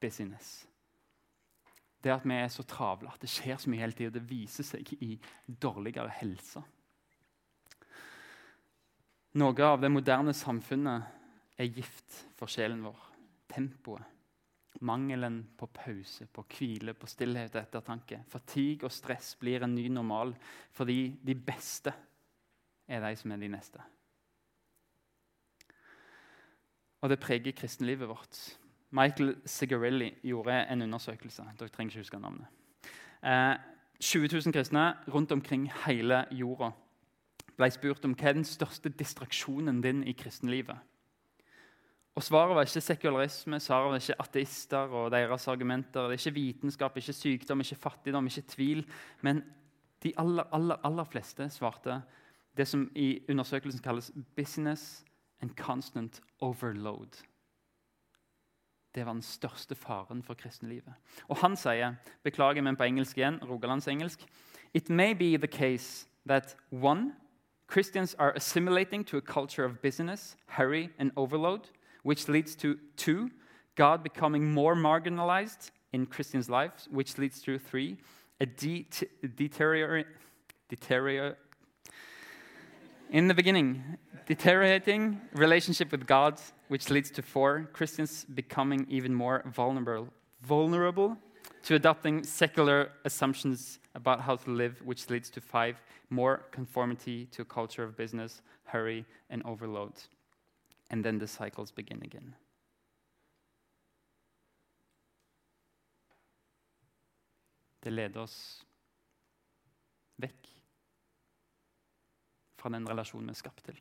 busyness. 0.00 0.66
Det 2.04 2.10
at 2.10 2.24
vi 2.24 2.34
er 2.34 2.48
så 2.48 2.62
travle, 2.62 3.10
at 3.14 3.20
det 3.20 3.30
skjer 3.30 3.56
så 3.56 3.70
mye 3.70 3.80
hele 3.80 3.92
tida, 3.92 4.10
det 4.14 4.30
viser 4.30 4.62
seg 4.64 4.92
i 5.02 5.18
dårligere 5.62 6.10
helse. 6.20 6.62
Noe 9.36 9.64
av 9.64 9.82
det 9.82 9.90
moderne 9.92 10.32
samfunnet 10.32 11.58
er 11.60 11.68
gift 11.68 12.22
for 12.38 12.48
sjelen 12.48 12.80
vår. 12.86 13.02
Tempoet. 13.48 14.14
Mangelen 14.80 15.40
på 15.58 15.66
pause, 15.74 16.28
på 16.30 16.44
hvile, 16.52 16.94
på 16.94 17.08
stillhet 17.10 17.56
og 17.56 17.60
ettertanke. 17.60 18.20
Fatigue 18.30 18.86
og 18.86 18.94
stress 18.94 19.32
blir 19.40 19.64
en 19.66 19.74
ny 19.74 19.88
normal 19.90 20.32
fordi 20.76 21.16
de 21.24 21.34
beste 21.34 21.92
er 22.88 23.02
de 23.02 23.10
som 23.18 23.34
er 23.34 23.42
de 23.42 23.50
neste. 23.52 23.82
Og 27.02 27.10
det 27.10 27.20
preger 27.22 27.56
kristenlivet 27.58 28.08
vårt. 28.08 28.38
Michael 28.90 29.34
Sigarilli 29.44 30.12
gjorde 30.24 30.62
en 30.70 30.82
undersøkelse. 30.86 31.44
Dere 31.58 31.74
trenger 31.74 31.92
ikke 31.92 32.06
huske 32.06 32.22
navnet. 32.22 32.46
Eh, 33.22 33.56
20 34.00 34.30
000 34.32 34.54
kristne 34.54 34.92
rundt 35.10 35.32
omkring 35.32 35.66
hele 35.86 36.24
jorda 36.30 36.70
ble 37.58 37.70
spurt 37.74 38.06
om 38.06 38.14
hva 38.14 38.30
er 38.30 38.38
den 38.38 38.46
største 38.46 38.92
distraksjonen 38.94 39.82
din 39.82 40.04
i 40.06 40.14
kristenlivet. 40.16 40.78
Og 42.18 42.24
Svaret 42.26 42.56
var 42.56 42.66
ikke 42.66 42.82
sekularisme, 42.82 43.60
svaret 43.62 43.92
var 43.92 44.00
ikke 44.00 44.22
ateister 44.22 44.94
og 45.00 45.12
deres 45.14 45.46
argumenter. 45.48 46.08
Det 46.08 46.16
er 46.16 46.22
ikke 46.24 46.34
vitenskap, 46.34 46.96
ikke 46.96 47.14
sykdom, 47.14 47.60
ikke 47.62 47.78
fattigdom, 47.78 48.26
ikke 48.26 48.42
tvil. 48.54 48.82
Men 49.22 49.44
de 50.02 50.12
aller, 50.18 50.44
aller, 50.52 50.80
aller 50.82 51.06
fleste 51.06 51.46
svarte 51.50 52.00
det 52.58 52.66
som 52.66 52.88
i 52.94 53.20
undersøkelsen 53.30 53.82
kalles 53.82 54.10
'business 54.10 55.04
and 55.40 55.50
constant 55.54 56.20
overload'. 56.42 57.22
Det 58.94 59.06
var 59.06 59.12
den 59.12 59.22
største 59.22 59.74
faren 59.74 60.22
for 60.22 60.34
kristenlivet. 60.34 60.94
Og 61.28 61.36
han 61.36 61.56
sier, 61.56 61.94
beklager, 62.22 62.62
men 62.62 62.76
på 62.76 62.82
engelsk 62.82 63.18
igjen, 63.18 63.40
rogalandsengelsk 63.42 64.26
It 64.74 64.90
may 64.90 65.14
be 65.14 65.36
the 65.36 65.46
case 65.46 66.08
that 66.26 66.56
one 66.72 67.12
Christians 67.68 68.16
are 68.18 68.32
assimilating 68.32 69.04
to 69.04 69.18
a 69.18 69.20
culture 69.20 69.62
of 69.62 69.82
busyness, 69.82 70.36
hurry, 70.46 70.90
and 70.98 71.12
overload, 71.16 71.68
which 72.02 72.26
leads 72.26 72.56
to 72.56 72.78
two, 72.96 73.30
God 73.76 74.02
becoming 74.02 74.50
more 74.50 74.74
marginalized 74.74 75.70
in 75.92 76.06
Christians' 76.06 76.48
lives, 76.48 76.88
which 76.90 77.18
leads 77.18 77.42
to 77.42 77.58
three, 77.58 77.98
a 78.40 78.46
de 78.46 78.86
deteriorate. 79.36 80.06
In 83.10 83.28
the 83.28 83.34
beginning, 83.34 83.98
deteriorating 84.26 85.20
relationship 85.34 85.92
with 85.92 86.06
God, 86.06 86.40
which 86.68 86.88
leads 86.90 87.10
to 87.12 87.22
four 87.22 87.68
Christians 87.72 88.24
becoming 88.24 88.86
even 88.88 89.14
more 89.14 89.42
vulnerable, 89.46 90.08
vulnerable 90.42 91.18
to 91.62 91.74
adopting 91.74 92.24
secular 92.24 92.92
assumptions 93.04 93.78
about 93.94 94.20
how 94.20 94.36
to 94.36 94.50
live, 94.50 94.80
which 94.84 95.10
leads 95.10 95.30
to 95.30 95.40
five 95.40 95.76
more 96.10 96.42
conformity 96.50 97.26
to 97.26 97.42
a 97.42 97.44
culture 97.44 97.82
of 97.82 97.96
business, 97.96 98.42
hurry, 98.64 99.04
and 99.30 99.42
overload. 99.44 99.92
And 100.90 101.04
then 101.04 101.18
the 101.18 101.26
cycles 101.26 101.70
begin 101.70 102.02
again. 102.02 102.34
Det 107.80 107.90
leder 107.90 108.20
oss 108.20 108.64
vekk 110.18 110.48
fra 112.58 112.72
den 112.74 112.88
relasjonen 112.88 113.30
vi 113.30 113.36
er 113.36 113.38
skapt 113.38 113.64
til. 113.68 113.78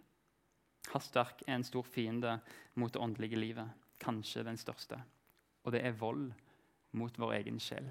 Hastverk 0.93 1.41
er 1.47 1.57
en 1.57 1.65
stor 1.67 1.83
fiende 1.83 2.37
mot 2.75 2.93
det 2.93 3.01
åndelige 3.01 3.39
livet, 3.39 3.67
kanskje 3.99 4.45
den 4.45 4.57
største. 4.57 4.99
Og 5.63 5.73
det 5.73 5.81
er 5.83 5.97
vold 5.97 6.29
mot 6.97 7.19
vår 7.19 7.39
egen 7.39 7.61
sjel. 7.61 7.87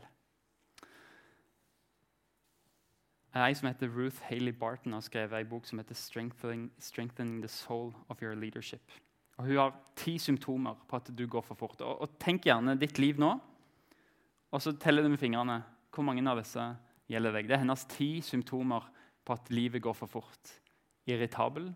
Ei 3.37 3.53
som 3.55 3.69
heter 3.69 3.91
Ruth 3.93 4.23
Haley 4.31 4.53
Barton, 4.57 4.95
har 4.97 5.05
skrevet 5.05 5.41
en 5.41 5.49
bok 5.49 5.67
som 5.67 5.79
heter 5.79 5.95
'Strengthening, 5.95 6.71
Strengthening 6.79 7.43
the 7.43 7.49
Soul 7.49 7.93
of 8.09 8.23
Your 8.23 8.35
Leadership'. 8.35 9.01
Og 9.37 9.45
Hun 9.45 9.57
har 9.57 9.75
ti 9.97 10.19
symptomer 10.19 10.75
på 10.89 10.97
at 10.97 11.11
du 11.19 11.27
går 11.27 11.41
for 11.41 11.55
fort. 11.55 11.81
Og, 11.81 12.01
og 12.01 12.19
Tenk 12.19 12.47
gjerne 12.47 12.79
ditt 12.81 12.99
liv 12.99 13.19
nå, 13.19 13.41
og 14.53 14.63
så 14.63 14.73
teller 14.73 15.03
du 15.03 15.09
med 15.09 15.19
fingrene. 15.21 15.63
Hvor 15.93 16.05
mange 16.05 16.25
av 16.31 16.39
disse 16.41 16.77
gjelder 17.09 17.33
deg? 17.33 17.49
Det 17.49 17.55
er 17.57 17.65
hennes 17.65 17.85
ti 17.85 18.21
symptomer 18.21 18.85
på 19.25 19.33
at 19.33 19.51
livet 19.51 19.83
går 19.83 19.95
for 19.95 20.07
fort. 20.07 20.53
Irritabel, 21.07 21.75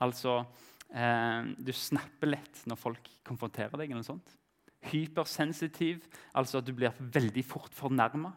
altså 0.00 0.44
eh, 0.94 1.44
du 1.58 1.72
snapper 1.72 2.32
lett 2.32 2.62
når 2.66 2.76
folk 2.76 3.10
konfronterer 3.24 3.76
deg. 3.76 3.90
eller 3.90 4.02
noe 4.02 4.08
sånt. 4.08 4.38
Hypersensitiv, 4.90 6.02
altså 6.34 6.58
at 6.58 6.66
du 6.66 6.72
blir 6.74 6.96
veldig 6.98 7.44
fort 7.46 7.74
fornærma. 7.74 8.32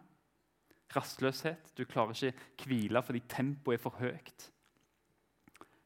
Rastløshet. 0.95 1.73
Du 1.77 1.85
klarer 1.89 2.13
ikke 2.13 2.69
hvile 2.69 3.01
fordi 3.03 3.23
tempoet 3.29 3.79
er 3.79 3.81
for 3.81 3.97
høyt. 3.99 4.49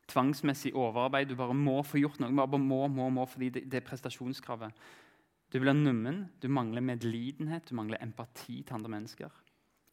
Tvangsmessig 0.10 0.74
overarbeid. 0.76 1.30
Du 1.30 1.38
bare 1.40 1.56
må 1.56 1.82
få 1.84 2.02
gjort 2.02 2.20
noe. 2.20 2.34
bare 2.36 2.60
må, 2.60 2.88
må, 2.88 3.10
må, 3.10 3.26
fordi 3.26 3.50
det, 3.50 3.74
er 3.74 3.86
prestasjonskravet. 3.86 4.74
Du 5.50 5.60
blir 5.60 5.74
nummen, 5.74 6.28
du 6.42 6.48
mangler 6.48 6.82
medlidenhet, 6.82 7.70
du 7.70 7.76
mangler 7.76 7.98
empati 8.02 8.62
til 8.62 8.76
andre 8.76 8.90
mennesker. 8.90 9.30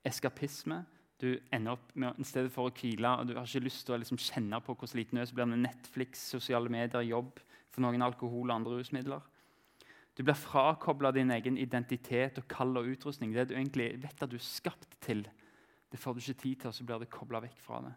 Eskapisme. 0.04 0.82
Du 1.20 1.38
ender 1.52 1.72
opp 1.78 1.94
med, 1.94 2.18
I 2.20 2.24
stedet 2.28 2.52
for 2.52 2.68
å 2.68 2.74
hvile 2.76 3.08
og 3.16 3.28
du 3.28 3.38
har 3.38 3.46
ikke 3.48 3.64
lyst 3.64 3.86
til 3.86 3.94
å 3.94 4.00
liksom 4.02 4.18
kjenne 4.20 4.58
på 4.60 4.74
hvor 4.76 4.90
sliten 4.90 5.16
du 5.16 5.22
er, 5.22 5.28
så 5.28 5.36
blir 5.36 5.48
det 5.48 5.62
Netflix, 5.62 6.26
sosiale 6.28 6.68
medier, 6.68 7.06
jobb, 7.08 7.40
for 7.72 7.84
noen 7.84 8.04
alkohol 8.04 8.50
og 8.50 8.56
andre 8.58 8.76
rusmidler. 8.76 9.24
Du 10.16 10.22
blir 10.24 10.38
frakobla 10.38 11.12
din 11.12 11.30
egen 11.34 11.58
identitet 11.60 12.38
og 12.40 12.46
kall 12.48 12.78
og 12.80 12.88
utrustning. 12.88 13.34
Det 13.34 13.50
du 13.50 13.54
egentlig 13.56 13.90
vet 14.00 14.22
at 14.22 14.30
du 14.32 14.38
er 14.38 14.44
skapt 14.44 14.96
til, 15.04 15.26
det 15.92 16.00
får 16.00 16.14
du 16.14 16.22
ikke 16.22 16.40
tid 16.40 16.54
til, 16.62 16.70
og 16.70 16.74
så 16.74 16.86
blir 16.88 17.02
du 17.02 17.10
kobla 17.12 17.42
vekk 17.44 17.58
fra 17.60 17.82
det. 17.84 17.92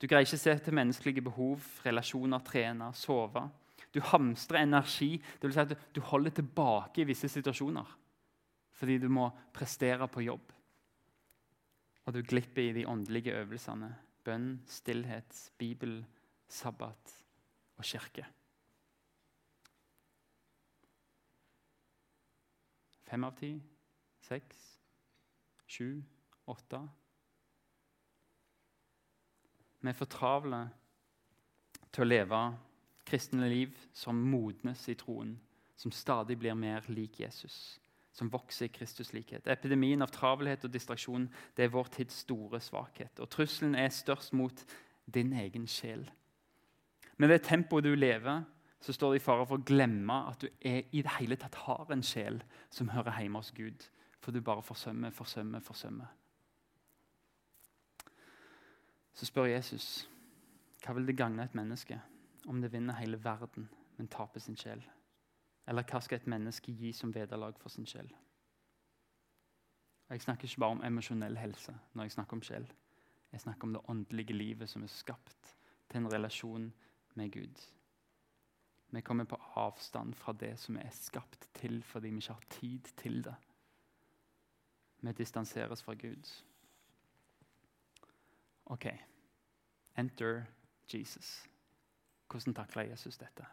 Du 0.00 0.08
greier 0.08 0.26
ikke 0.26 0.40
se 0.40 0.54
til 0.58 0.74
menneskelige 0.74 1.24
behov, 1.24 1.60
relasjoner, 1.84 2.42
trene, 2.44 2.88
sove. 2.96 3.44
Du 3.94 4.00
hamstrer 4.02 4.64
energi. 4.64 5.12
Det 5.38 5.46
vil 5.46 5.54
si 5.54 5.62
at 5.62 5.76
du 5.94 6.00
holder 6.02 6.34
tilbake 6.40 7.02
i 7.02 7.08
visse 7.08 7.30
situasjoner 7.30 8.00
fordi 8.74 8.96
du 8.98 9.06
må 9.06 9.28
prestere 9.54 10.08
på 10.10 10.24
jobb. 10.24 10.48
Og 12.04 12.16
du 12.16 12.24
glipper 12.26 12.64
i 12.64 12.72
de 12.74 12.82
åndelige 12.90 13.36
øvelsene 13.38 13.92
bønn, 14.26 14.56
stillhet, 14.66 15.36
Bibel, 15.60 16.00
sabbat 16.48 17.12
og 17.78 17.86
kirke. 17.86 18.26
Fem 23.04 23.24
av 23.24 23.36
ti? 23.38 23.54
Seks? 24.24 24.80
Sju? 25.68 26.02
Åtte? 26.46 26.80
Vi 29.80 29.88
er 29.88 29.96
for 29.96 30.08
travle 30.08 30.62
til 31.92 32.04
å 32.04 32.08
leve 32.08 32.40
kristne 33.04 33.48
liv 33.50 33.74
som 33.92 34.16
modnes 34.16 34.86
i 34.88 34.96
troen, 34.96 35.34
som 35.76 35.92
stadig 35.92 36.38
blir 36.40 36.56
mer 36.56 36.86
lik 36.88 37.20
Jesus, 37.20 37.78
som 38.14 38.30
vokser 38.32 38.70
i 38.70 38.72
Kristus 38.72 39.12
likhet. 39.12 39.46
Epidemien 39.50 40.02
av 40.02 40.12
travelhet 40.14 40.64
og 40.64 40.72
distraksjon 40.72 41.28
det 41.56 41.66
er 41.66 41.74
vår 41.74 41.92
tids 41.98 42.22
store 42.24 42.60
svakhet. 42.64 43.20
Og 43.20 43.28
trusselen 43.30 43.76
er 43.76 43.92
størst 43.92 44.32
mot 44.32 44.64
din 45.04 45.34
egen 45.36 45.68
sjel. 45.68 46.06
Med 47.20 47.30
det 47.30 47.42
tempoet 47.46 47.84
du 47.84 47.92
lever, 47.94 48.42
så 48.84 48.92
står 48.92 49.12
det 49.14 49.16
i 49.16 49.24
fare 49.24 49.46
for 49.48 49.56
å 49.56 49.64
glemme 49.64 50.16
at 50.28 50.42
du 50.44 50.48
er, 50.60 50.82
i 50.92 51.00
det 51.00 51.12
hele 51.16 51.38
tatt 51.40 51.54
har 51.64 51.88
en 51.88 52.02
sjel 52.04 52.42
som 52.68 52.90
hører 52.92 53.16
hjemme 53.16 53.40
hos 53.40 53.54
Gud. 53.56 53.86
For 54.20 54.32
du 54.32 54.42
bare 54.44 54.62
forsømmer, 54.62 55.10
forsømmer, 55.10 55.62
forsømmer. 55.64 56.10
Så 59.14 59.24
spør 59.30 59.48
Jesus 59.48 59.86
hva 60.84 60.92
vil 60.98 61.06
det 61.08 61.16
gagne 61.16 61.46
et 61.46 61.56
menneske 61.56 61.96
om 62.44 62.60
det 62.60 62.74
vinner 62.74 62.98
hele 62.98 63.16
verden, 63.24 63.70
men 63.96 64.10
taper 64.12 64.42
sin 64.44 64.58
sjel? 64.60 64.82
Eller 65.64 65.86
hva 65.88 66.02
skal 66.04 66.20
et 66.20 66.28
menneske 66.28 66.74
gi 66.76 66.90
som 66.92 67.14
vederlag 67.14 67.56
for 67.56 67.72
sin 67.72 67.88
sjel? 67.88 68.10
Jeg 70.10 70.20
snakker 70.26 70.44
ikke 70.44 70.60
bare 70.60 70.76
om 70.76 70.84
emosjonell 70.84 71.40
helse 71.40 71.72
når 71.94 72.04
jeg 72.04 72.18
snakker 72.18 72.36
om 72.36 72.44
sjel. 72.44 72.68
Jeg 73.32 73.46
snakker 73.46 73.64
om 73.64 73.78
det 73.78 73.86
åndelige 73.88 74.36
livet 74.36 74.68
som 74.68 74.84
er 74.84 74.92
skapt 74.92 75.54
til 75.88 76.02
en 76.02 76.12
relasjon 76.12 76.68
med 77.14 77.32
Gud. 77.32 77.64
Vi 78.94 79.00
kommer 79.00 79.24
på 79.24 79.36
avstand 79.54 80.14
fra 80.14 80.32
det 80.32 80.52
som 80.58 80.76
er 80.76 80.90
skapt 80.94 81.48
til 81.54 81.82
fordi 81.82 82.12
vi 82.14 82.22
ikke 82.22 82.32
har 82.32 82.44
tid 82.50 82.90
til 82.96 83.24
det. 83.24 83.34
Vi 85.00 85.12
distanseres 85.12 85.82
fra 85.82 85.94
Gud. 85.94 86.30
OK. 88.66 88.86
Enter 89.98 90.44
Jesus. 90.94 91.48
Hvordan 92.30 92.54
takler 92.54 92.82
Jesus 92.82 93.18
dette? 93.18 93.46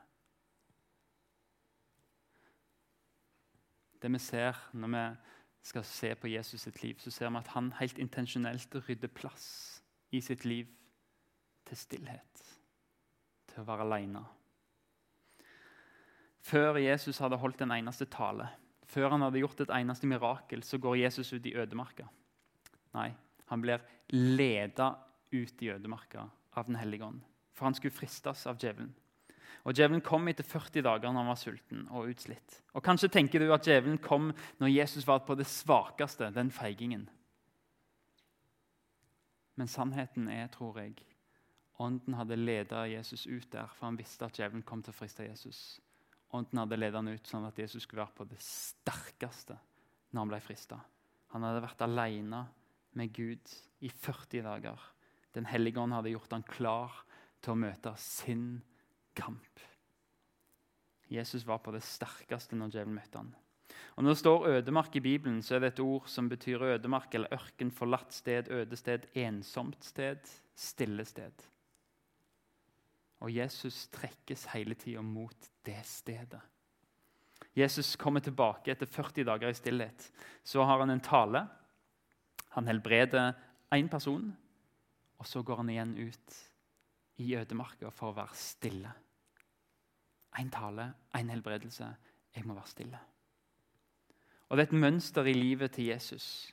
Det 4.02 4.12
vi 4.12 4.20
ser 4.20 4.70
når 4.74 4.88
vi 4.88 5.16
skal 5.62 5.84
se 5.84 6.16
på 6.16 6.28
Jesus 6.28 6.62
sitt 6.62 6.84
liv, 6.84 7.00
så 7.00 7.12
ser 7.12 7.30
vi 7.30 7.38
at 7.38 7.48
han 7.48 7.74
helt 7.80 7.98
intensjonelt 7.98 8.76
rydder 8.90 9.08
plass 9.08 9.84
i 10.12 10.22
sitt 10.22 10.46
liv 10.46 10.68
til 11.66 11.78
stillhet, 11.78 12.46
til 13.48 13.62
å 13.62 13.68
være 13.68 13.86
aleine. 13.86 14.24
Før 16.42 16.80
Jesus 16.82 17.20
hadde 17.22 17.38
holdt 17.38 17.62
en 17.62 17.74
eneste 17.76 18.08
tale, 18.10 18.48
før 18.90 19.14
han 19.14 19.22
hadde 19.22 19.40
gjort 19.44 19.62
et 19.62 19.74
eneste 19.76 20.10
mirakel, 20.10 20.64
så 20.66 20.80
går 20.82 21.04
Jesus 21.04 21.34
ut 21.34 21.46
i 21.46 21.54
ødemarka. 21.56 22.08
Nei, 22.98 23.12
han 23.48 23.62
blir 23.62 23.84
leda 24.12 24.96
ut 25.32 25.62
i 25.64 25.70
ødemarka 25.72 26.26
av 26.58 26.68
Den 26.68 26.76
hellige 26.76 27.06
ånd. 27.06 27.22
For 27.54 27.66
han 27.66 27.78
skulle 27.78 27.96
fristes 27.96 28.48
av 28.48 28.58
djevelen. 28.60 28.92
Og 29.64 29.78
Djevelen 29.78 30.02
kom 30.02 30.26
etter 30.28 30.44
40 30.48 30.82
dager 30.82 31.12
når 31.12 31.22
han 31.22 31.30
var 31.30 31.38
sulten 31.38 31.84
og 31.94 32.10
utslitt. 32.10 32.56
Og 32.74 32.84
Kanskje 32.84 33.12
tenker 33.14 33.40
du 33.40 33.52
at 33.54 33.68
djevelen 33.68 34.00
kom 34.02 34.32
når 34.58 34.74
Jesus 34.74 35.06
var 35.08 35.22
på 35.28 35.36
det 35.38 35.46
svakeste, 35.46 36.32
den 36.34 36.50
feigingen. 36.52 37.06
Men 39.56 39.70
sannheten 39.70 40.28
er, 40.28 40.48
tror 40.50 40.80
jeg, 40.82 40.98
Ånden 41.82 42.14
hadde 42.14 42.38
leda 42.38 42.84
Jesus 42.86 43.26
ut 43.26 43.48
der, 43.54 43.70
for 43.74 43.88
han 43.88 43.98
visste 43.98 44.28
at 44.28 44.38
djevelen 44.38 44.62
kom 44.66 44.84
til 44.86 44.94
å 44.94 44.98
friste 44.98 45.26
Jesus. 45.26 45.80
Ånden 46.32 46.62
hadde 46.62 46.80
ledet 46.80 47.00
han 47.00 47.12
ut 47.12 47.28
sånn 47.28 47.48
at 47.50 47.60
Jesus 47.60 47.84
skulle 47.84 48.06
være 48.06 48.18
på 48.22 48.28
det 48.30 48.40
sterkeste 48.44 49.58
når 50.12 50.22
han 50.22 50.32
ble 50.32 50.40
frista. 50.44 50.80
Han 51.36 51.46
hadde 51.48 51.64
vært 51.64 51.84
alene 51.86 52.42
med 53.00 53.14
Gud 53.16 53.54
i 53.84 53.90
40 53.92 54.46
dager. 54.48 54.88
Den 55.36 55.48
hellige 55.48 55.80
ånd 55.80 55.96
hadde 55.96 56.12
gjort 56.14 56.34
han 56.36 56.48
klar 56.48 57.04
til 57.42 57.54
å 57.54 57.60
møte 57.60 57.94
sin 58.00 58.62
kamp. 59.18 59.64
Jesus 61.12 61.44
var 61.48 61.60
på 61.64 61.74
det 61.76 61.84
sterkeste 61.84 62.56
når 62.56 62.76
djevelen 62.76 62.96
møtte 62.96 63.20
han. 63.20 63.32
Og 63.96 64.04
Når 64.04 64.12
det 64.12 64.20
står 64.20 64.48
ødemark 64.48 64.96
i 64.96 65.04
Bibelen, 65.04 65.42
så 65.44 65.56
er 65.56 65.64
det 65.64 65.74
et 65.74 65.84
ord 65.84 66.08
som 66.08 66.30
betyr 66.32 66.64
ødemark 66.76 67.16
eller 67.16 67.34
ørken, 67.36 67.72
forlatt 67.72 68.14
sted, 68.14 68.48
ødested, 68.52 69.08
ensomt 69.16 69.84
sted, 69.84 70.28
stille 70.56 71.06
sted. 71.06 71.48
Og 73.22 73.32
Jesus 73.32 73.86
trekkes 73.94 74.48
hele 74.56 74.76
tida 74.76 75.02
mot 75.06 75.50
det 75.66 75.80
stedet. 75.86 76.42
Jesus 77.54 77.96
kommer 78.00 78.24
tilbake 78.24 78.72
etter 78.72 78.88
40 78.88 79.26
dager 79.28 79.52
i 79.52 79.58
stillhet. 79.58 80.08
Så 80.44 80.64
har 80.64 80.80
han 80.80 80.90
en 80.90 81.04
tale. 81.04 81.44
Han 82.56 82.68
helbreder 82.68 83.34
én 83.72 83.90
person, 83.92 84.32
og 85.18 85.28
så 85.28 85.44
går 85.44 85.62
han 85.62 85.70
igjen 85.70 85.94
ut 85.98 86.40
i 87.22 87.36
ødemarka 87.38 87.92
for 87.94 88.12
å 88.12 88.18
være 88.18 88.40
stille. 88.40 88.92
Én 90.40 90.50
tale, 90.52 90.94
én 91.16 91.30
helbredelse. 91.32 91.88
Jeg 92.36 92.48
må 92.48 92.56
være 92.56 92.72
stille. 92.72 93.00
Og 94.50 94.58
Det 94.58 94.64
er 94.64 94.68
et 94.68 94.82
mønster 94.84 95.28
i 95.28 95.34
livet 95.34 95.72
til 95.72 95.92
Jesus 95.92 96.52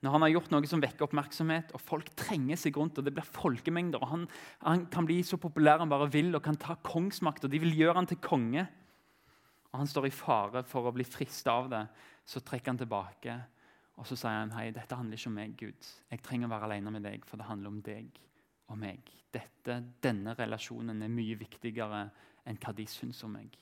Når 0.00 0.14
han 0.14 0.24
har 0.24 0.32
gjort 0.32 0.52
noe 0.54 0.68
som 0.68 0.80
vekker 0.80 1.04
oppmerksomhet, 1.04 1.74
og 1.76 1.82
folk 1.84 2.08
trenger 2.16 2.56
seg 2.56 2.76
rundt, 2.80 2.96
og 2.98 3.04
det 3.04 3.12
blir 3.12 3.26
folkemengder, 3.26 4.00
og 4.00 4.12
han, 4.14 4.22
han 4.64 4.86
kan 4.92 5.08
bli 5.08 5.18
så 5.26 5.36
populær 5.40 5.82
han 5.82 5.92
bare 5.92 6.08
vil 6.12 6.32
og 6.36 6.44
kan 6.46 6.56
ta 6.60 6.78
kongsmakt, 6.86 7.44
og 7.44 7.52
de 7.52 7.60
vil 7.60 7.76
gjøre 7.76 7.98
han 7.98 8.08
til 8.08 8.20
konge, 8.24 8.64
og 9.70 9.78
han 9.82 9.90
står 9.90 10.08
i 10.08 10.14
fare 10.14 10.64
for 10.66 10.88
å 10.88 10.94
bli 10.94 11.04
frista 11.06 11.52
av 11.60 11.68
det, 11.70 11.82
så 12.26 12.40
trekker 12.42 12.72
han 12.72 12.80
tilbake. 12.80 13.36
Og 14.00 14.08
så 14.08 14.16
sier 14.16 14.40
han 14.40 14.54
hei, 14.56 14.70
dette 14.74 14.96
handler 14.96 15.20
ikke 15.20 15.30
om 15.30 15.36
meg, 15.36 15.54
Gud. 15.60 15.92
Jeg 16.10 16.24
trenger 16.24 16.48
å 16.48 16.54
være 16.54 16.70
alene 16.70 16.94
med 16.96 17.04
deg, 17.06 17.26
for 17.28 17.38
det 17.38 17.46
handler 17.50 17.74
om 17.74 17.82
deg 17.84 18.16
og 18.72 18.80
meg. 18.80 19.12
Dette, 19.30 19.76
denne 20.02 20.34
relasjonen 20.38 21.04
er 21.04 21.12
mye 21.12 21.36
viktigere 21.38 22.06
enn 22.48 22.58
hva 22.62 22.72
de 22.74 22.86
syns 22.88 23.20
om 23.26 23.36
meg, 23.36 23.52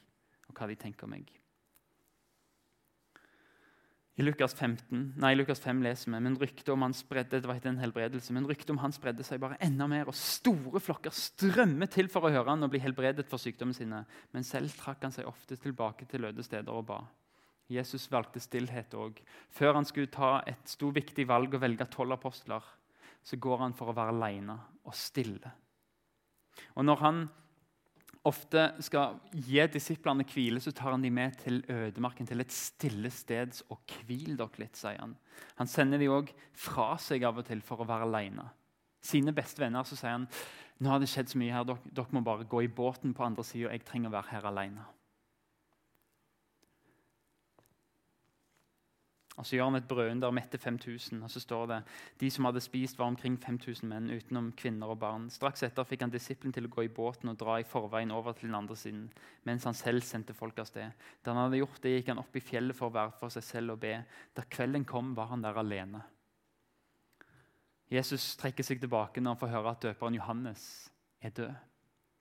og 0.47 0.55
hva 0.55 0.71
de 0.71 0.79
tenker 0.79 1.09
om 1.09 1.17
meg. 1.17 1.29
I 4.19 4.25
Lukas, 4.25 4.51
15, 4.55 5.13
nei, 5.23 5.31
Lukas 5.37 5.61
5 5.63 5.79
leser 5.85 6.11
vi 6.11 6.19
men 6.19 6.35
ryktet 6.41 6.73
om 6.75 6.83
han 6.83 6.95
spredde, 6.97 7.39
det 7.39 7.47
var 7.47 7.61
en 7.71 7.79
helbredelse, 7.79 8.33
men 8.35 8.49
ryktet 8.51 8.73
om 8.75 8.81
han 8.83 8.91
spredde 8.91 9.23
seg 9.23 9.39
bare 9.39 9.61
enda 9.63 9.87
mer, 9.87 10.11
og 10.11 10.17
store 10.19 10.83
flokker 10.83 11.15
strømmet 11.15 11.93
til 11.95 12.11
for 12.11 12.27
å 12.27 12.33
høre 12.35 12.51
han 12.51 12.67
og 12.67 12.73
bli 12.73 12.81
helbredet 12.83 13.29
for 13.31 13.39
sykdommene 13.39 13.79
sine. 13.79 14.01
Men 14.35 14.47
selv 14.47 14.75
trakk 14.75 15.07
han 15.07 15.15
seg 15.15 15.29
ofte 15.31 15.55
tilbake 15.63 16.09
til 16.11 16.27
løde 16.27 16.43
steder 16.43 16.75
og 16.75 16.89
ba. 16.91 16.99
Jesus 17.71 18.09
valgte 18.11 18.43
stillhet 18.43 18.97
òg. 18.99 19.21
Før 19.55 19.79
han 19.79 19.87
skulle 19.87 20.11
ta 20.11 20.41
et 20.51 20.67
stort, 20.67 20.99
viktig 20.99 21.29
valg 21.29 21.55
og 21.55 21.63
velge 21.63 21.87
tolv 21.93 22.17
apostler, 22.17 22.65
så 23.23 23.39
går 23.39 23.63
han 23.69 23.77
for 23.79 23.93
å 23.93 23.97
være 24.01 24.17
alene 24.17 24.59
og 24.83 24.99
stille. 24.99 25.53
Og 26.75 26.83
når 26.91 27.05
han 27.05 27.27
ofte 28.27 28.65
skal 28.85 29.19
gi 29.33 29.61
disiplene 29.73 30.27
hvile, 30.29 30.61
så 30.61 30.73
tar 30.75 30.95
han 30.95 31.05
dem 31.05 31.15
med 31.19 31.37
til 31.43 31.61
ødemarken, 31.71 32.27
til 32.27 32.43
et 32.43 32.55
stille 32.55 33.11
sted. 33.15 33.61
Og 33.73 33.97
hvil 34.07 34.37
dere 34.39 34.63
litt, 34.63 34.79
sier 34.79 34.99
han. 35.01 35.17
Han 35.61 35.71
sender 35.71 36.03
dem 36.03 36.15
òg 36.15 36.33
fra 36.59 36.95
seg 37.03 37.27
av 37.29 37.39
og 37.41 37.47
til 37.49 37.63
for 37.65 37.85
å 37.85 37.89
være 37.89 38.09
alene. 38.09 38.49
Sine 39.05 39.35
beste 39.35 39.63
venner 39.63 39.87
så 39.87 39.99
sier 39.99 40.17
han 40.17 40.29
nå 40.79 40.93
har 40.93 41.01
det 41.03 41.09
skjedd 41.11 41.33
så 41.33 41.39
mye 41.41 41.55
her, 41.55 41.65
dere, 41.67 41.91
dere 41.91 42.15
må 42.15 42.23
bare 42.27 42.47
gå 42.47 42.63
i 42.63 42.71
båten 42.71 43.15
på 43.15 43.25
andre 43.27 43.43
sida. 43.47 43.73
Jeg 43.75 43.83
trenger 43.87 44.13
å 44.13 44.15
være 44.15 44.31
her 44.37 44.47
alene. 44.47 44.85
Og 49.39 49.47
Så 49.47 49.55
gjør 49.55 49.69
han 49.71 49.79
et 49.79 49.87
brødunder, 49.89 50.33
mette 50.35 50.59
5000. 50.59 51.23
Og 51.23 51.31
så 51.31 51.41
står 51.41 51.67
det 51.71 51.79
de 52.21 52.31
som 52.31 52.45
hadde 52.49 52.61
spist, 52.61 52.99
var 52.99 53.07
omkring 53.07 53.37
5000 53.39 53.89
menn, 53.89 54.11
utenom 54.11 54.51
kvinner 54.59 54.91
og 54.91 54.99
barn. 54.99 55.29
Straks 55.31 55.63
etter 55.63 55.87
fikk 55.87 56.03
han 56.03 56.11
disippelen 56.11 56.53
til 56.53 56.67
å 56.67 56.73
gå 56.75 56.89
i 56.89 56.91
båten 56.91 57.31
og 57.31 57.39
dra 57.39 57.61
i 57.61 57.67
forveien 57.67 58.11
over 58.11 58.35
til 58.35 58.49
den 58.49 58.59
andre 58.59 58.77
siden, 58.77 59.07
mens 59.47 59.65
han 59.69 59.79
selv 59.79 60.03
sendte 60.03 60.35
folk 60.35 60.59
av 60.59 60.67
sted. 60.67 60.91
Da 61.23 61.31
han 61.33 61.45
hadde 61.45 61.63
gjort 61.63 61.79
det, 61.85 61.95
gikk 61.95 62.11
han 62.11 62.23
opp 62.25 62.35
i 62.35 62.43
fjellet 62.43 62.77
for 62.77 62.91
å 62.91 62.97
være 62.99 63.15
for 63.21 63.35
seg 63.35 63.47
selv 63.47 63.77
og 63.77 63.83
be. 63.87 63.95
Da 64.35 64.43
kvelden 64.51 64.87
kom, 64.89 65.15
var 65.15 65.31
han 65.31 65.47
der 65.47 65.63
alene. 65.63 66.03
Jesus 67.89 68.35
trekker 68.37 68.67
seg 68.67 68.83
tilbake 68.83 69.23
når 69.23 69.37
han 69.37 69.41
får 69.41 69.55
høre 69.55 69.71
at 69.73 69.85
døperen 69.87 70.19
Johannes 70.19 70.65
er 71.25 71.33
død. 71.37 71.55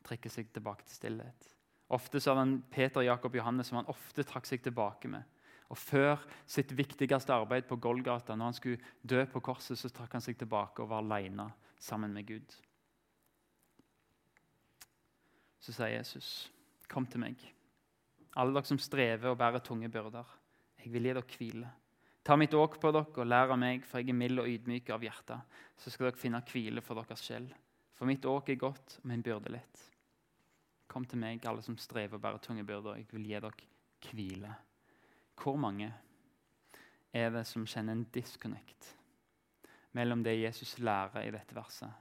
Trekker 0.07 0.31
seg 0.31 0.53
tilbake 0.53 0.86
til 0.86 1.01
stillhet. 1.01 1.50
Ofte 1.97 2.19
så 2.19 2.31
hadde 2.31 2.43
han 2.45 2.55
Peter, 2.71 3.01
Jakob 3.01 3.33
og 3.33 3.39
Johannes 3.41 3.67
som 3.71 3.81
han 3.81 3.89
ofte 3.91 4.24
trakk 4.27 4.47
seg 4.47 4.62
tilbake 4.63 5.09
med. 5.12 5.25
Og 5.67 5.77
Før 5.77 6.21
sitt 6.47 6.71
viktigste 6.71 7.33
arbeid 7.36 7.67
på 7.67 7.75
Golgata, 7.75 8.36
når 8.36 8.51
han 8.51 8.55
skulle 8.55 8.93
dø 9.03 9.25
på 9.27 9.41
korset, 9.43 9.79
så 9.79 9.91
trakk 9.91 10.15
han 10.15 10.24
seg 10.24 10.38
tilbake 10.39 10.83
og 10.83 10.91
var 10.93 11.03
alene 11.03 11.50
sammen 11.79 12.13
med 12.15 12.27
Gud. 12.27 12.55
Så 15.59 15.74
sier 15.74 15.97
Jesus, 15.97 16.51
'Kom 16.88 17.05
til 17.05 17.19
meg, 17.19 17.36
alle 18.38 18.53
dere 18.53 18.65
som 18.65 18.79
strever 18.79 19.29
og 19.29 19.38
bærer 19.38 19.59
tunge 19.59 19.89
byrder. 19.89 20.25
Jeg 20.79 20.93
vil 20.93 21.03
gi 21.03 21.13
dere 21.13 21.21
hvile.' 21.21 21.71
Ta 22.24 22.36
mitt 22.36 22.53
åk 22.53 22.81
på 22.81 22.91
dere 22.91 23.21
og 23.21 23.27
lær 23.27 23.51
av 23.51 23.59
meg, 23.59 23.86
for 23.86 24.00
jeg 24.00 24.09
er 24.09 24.13
mild 24.13 24.39
og 24.39 24.47
ydmyk 24.47 24.89
av 24.89 25.01
hjerte. 25.01 25.41
Så 25.77 25.89
skal 25.89 26.09
dere 26.09 26.19
finne 26.19 26.41
hvile 26.41 26.81
for 26.81 26.95
deres 26.95 27.24
sjel. 27.24 27.53
For 27.96 28.05
mitt 28.05 28.25
åk 28.25 28.50
er 28.50 28.55
godt, 28.55 29.00
og 29.00 29.05
min 29.05 29.24
byrde 29.24 29.50
lett. 29.50 29.83
Kom 30.92 31.05
til 31.05 31.20
meg, 31.20 31.46
alle 31.46 31.61
som 31.61 31.77
strever 31.77 32.15
og 32.15 32.22
bærer 32.22 32.37
tunge 32.44 32.65
byrder. 32.68 32.96
Jeg 33.00 33.07
vil 33.11 33.24
gi 33.24 33.39
dere 33.39 33.51
hvile. 34.11 34.55
Hvor 35.37 35.55
mange 35.55 35.93
er 37.13 37.29
det 37.31 37.45
som 37.47 37.65
kjenner 37.69 37.95
en 37.95 38.07
disconnect 38.13 38.93
mellom 39.97 40.23
det 40.25 40.39
Jesus 40.39 40.77
lærer 40.79 41.23
i 41.25 41.33
dette 41.33 41.55
verset, 41.55 41.91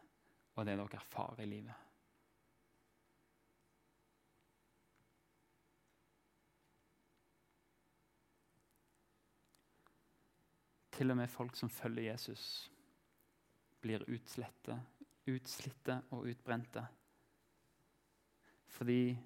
og 0.57 0.67
det 0.67 0.77
dere 0.77 0.99
erfarer 0.99 1.45
i 1.45 1.51
livet? 1.51 1.83
Til 10.97 11.13
og 11.13 11.19
med 11.19 11.29
folk 11.29 11.57
som 11.57 11.69
følger 11.69 12.09
Jesus, 12.09 12.71
blir 13.85 14.05
utslette, 14.09 14.79
utslitte 15.29 15.99
og 16.17 16.31
utbrente. 16.31 16.87
Fordi 18.67 19.19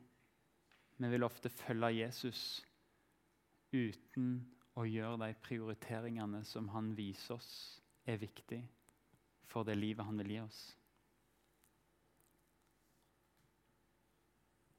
vi 0.97 1.09
vil 1.09 1.23
ofte 1.23 1.49
følge 1.49 1.93
Jesus 2.01 2.67
uten 3.73 4.33
å 4.79 4.85
gjøre 4.87 5.19
de 5.25 5.35
prioriteringene 5.45 6.43
som 6.47 6.69
han 6.75 6.93
viser 6.97 7.37
oss 7.37 7.51
er 8.09 8.21
viktig 8.21 8.61
for 9.51 9.67
det 9.67 9.77
livet 9.79 10.07
han 10.07 10.19
vil 10.23 10.31
gi 10.35 10.41
oss. 10.43 10.61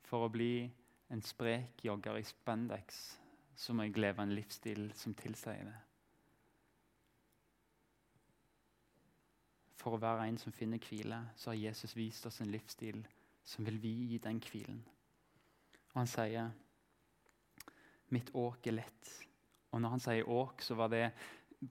For 0.08 0.26
å 0.28 0.32
bli 0.32 0.68
en 1.12 1.24
sprek 1.24 1.84
jogger 1.88 2.20
i 2.20 2.28
spandex 2.28 3.02
så 3.56 3.76
må 3.76 3.86
jeg 3.86 4.00
leve 4.00 4.24
en 4.24 4.36
livsstil 4.36 4.90
som 4.98 5.16
tilsier 5.16 5.68
det. 5.68 5.78
For 9.82 9.98
å 9.98 10.02
være 10.02 10.28
en 10.30 10.38
som 10.38 10.54
finner 10.54 10.82
hvile, 10.84 11.18
så 11.36 11.52
har 11.52 11.60
Jesus 11.60 11.96
vist 11.98 12.26
oss 12.30 12.42
en 12.44 12.52
livsstil 12.54 13.02
som 13.44 13.66
vil 13.66 13.80
gi 13.82 14.20
den 14.22 14.40
hvilen. 14.46 14.84
Og 15.92 16.04
han 16.04 16.12
sier 16.12 16.52
Mitt 18.12 18.32
åk 18.36 18.68
er 18.68 18.82
lett. 18.82 19.12
Og 19.72 19.82
når 19.82 19.96
han 19.96 20.04
sier 20.04 20.28
åk, 20.30 20.62
så 20.64 20.76
var 20.76 20.92
det 20.92 21.06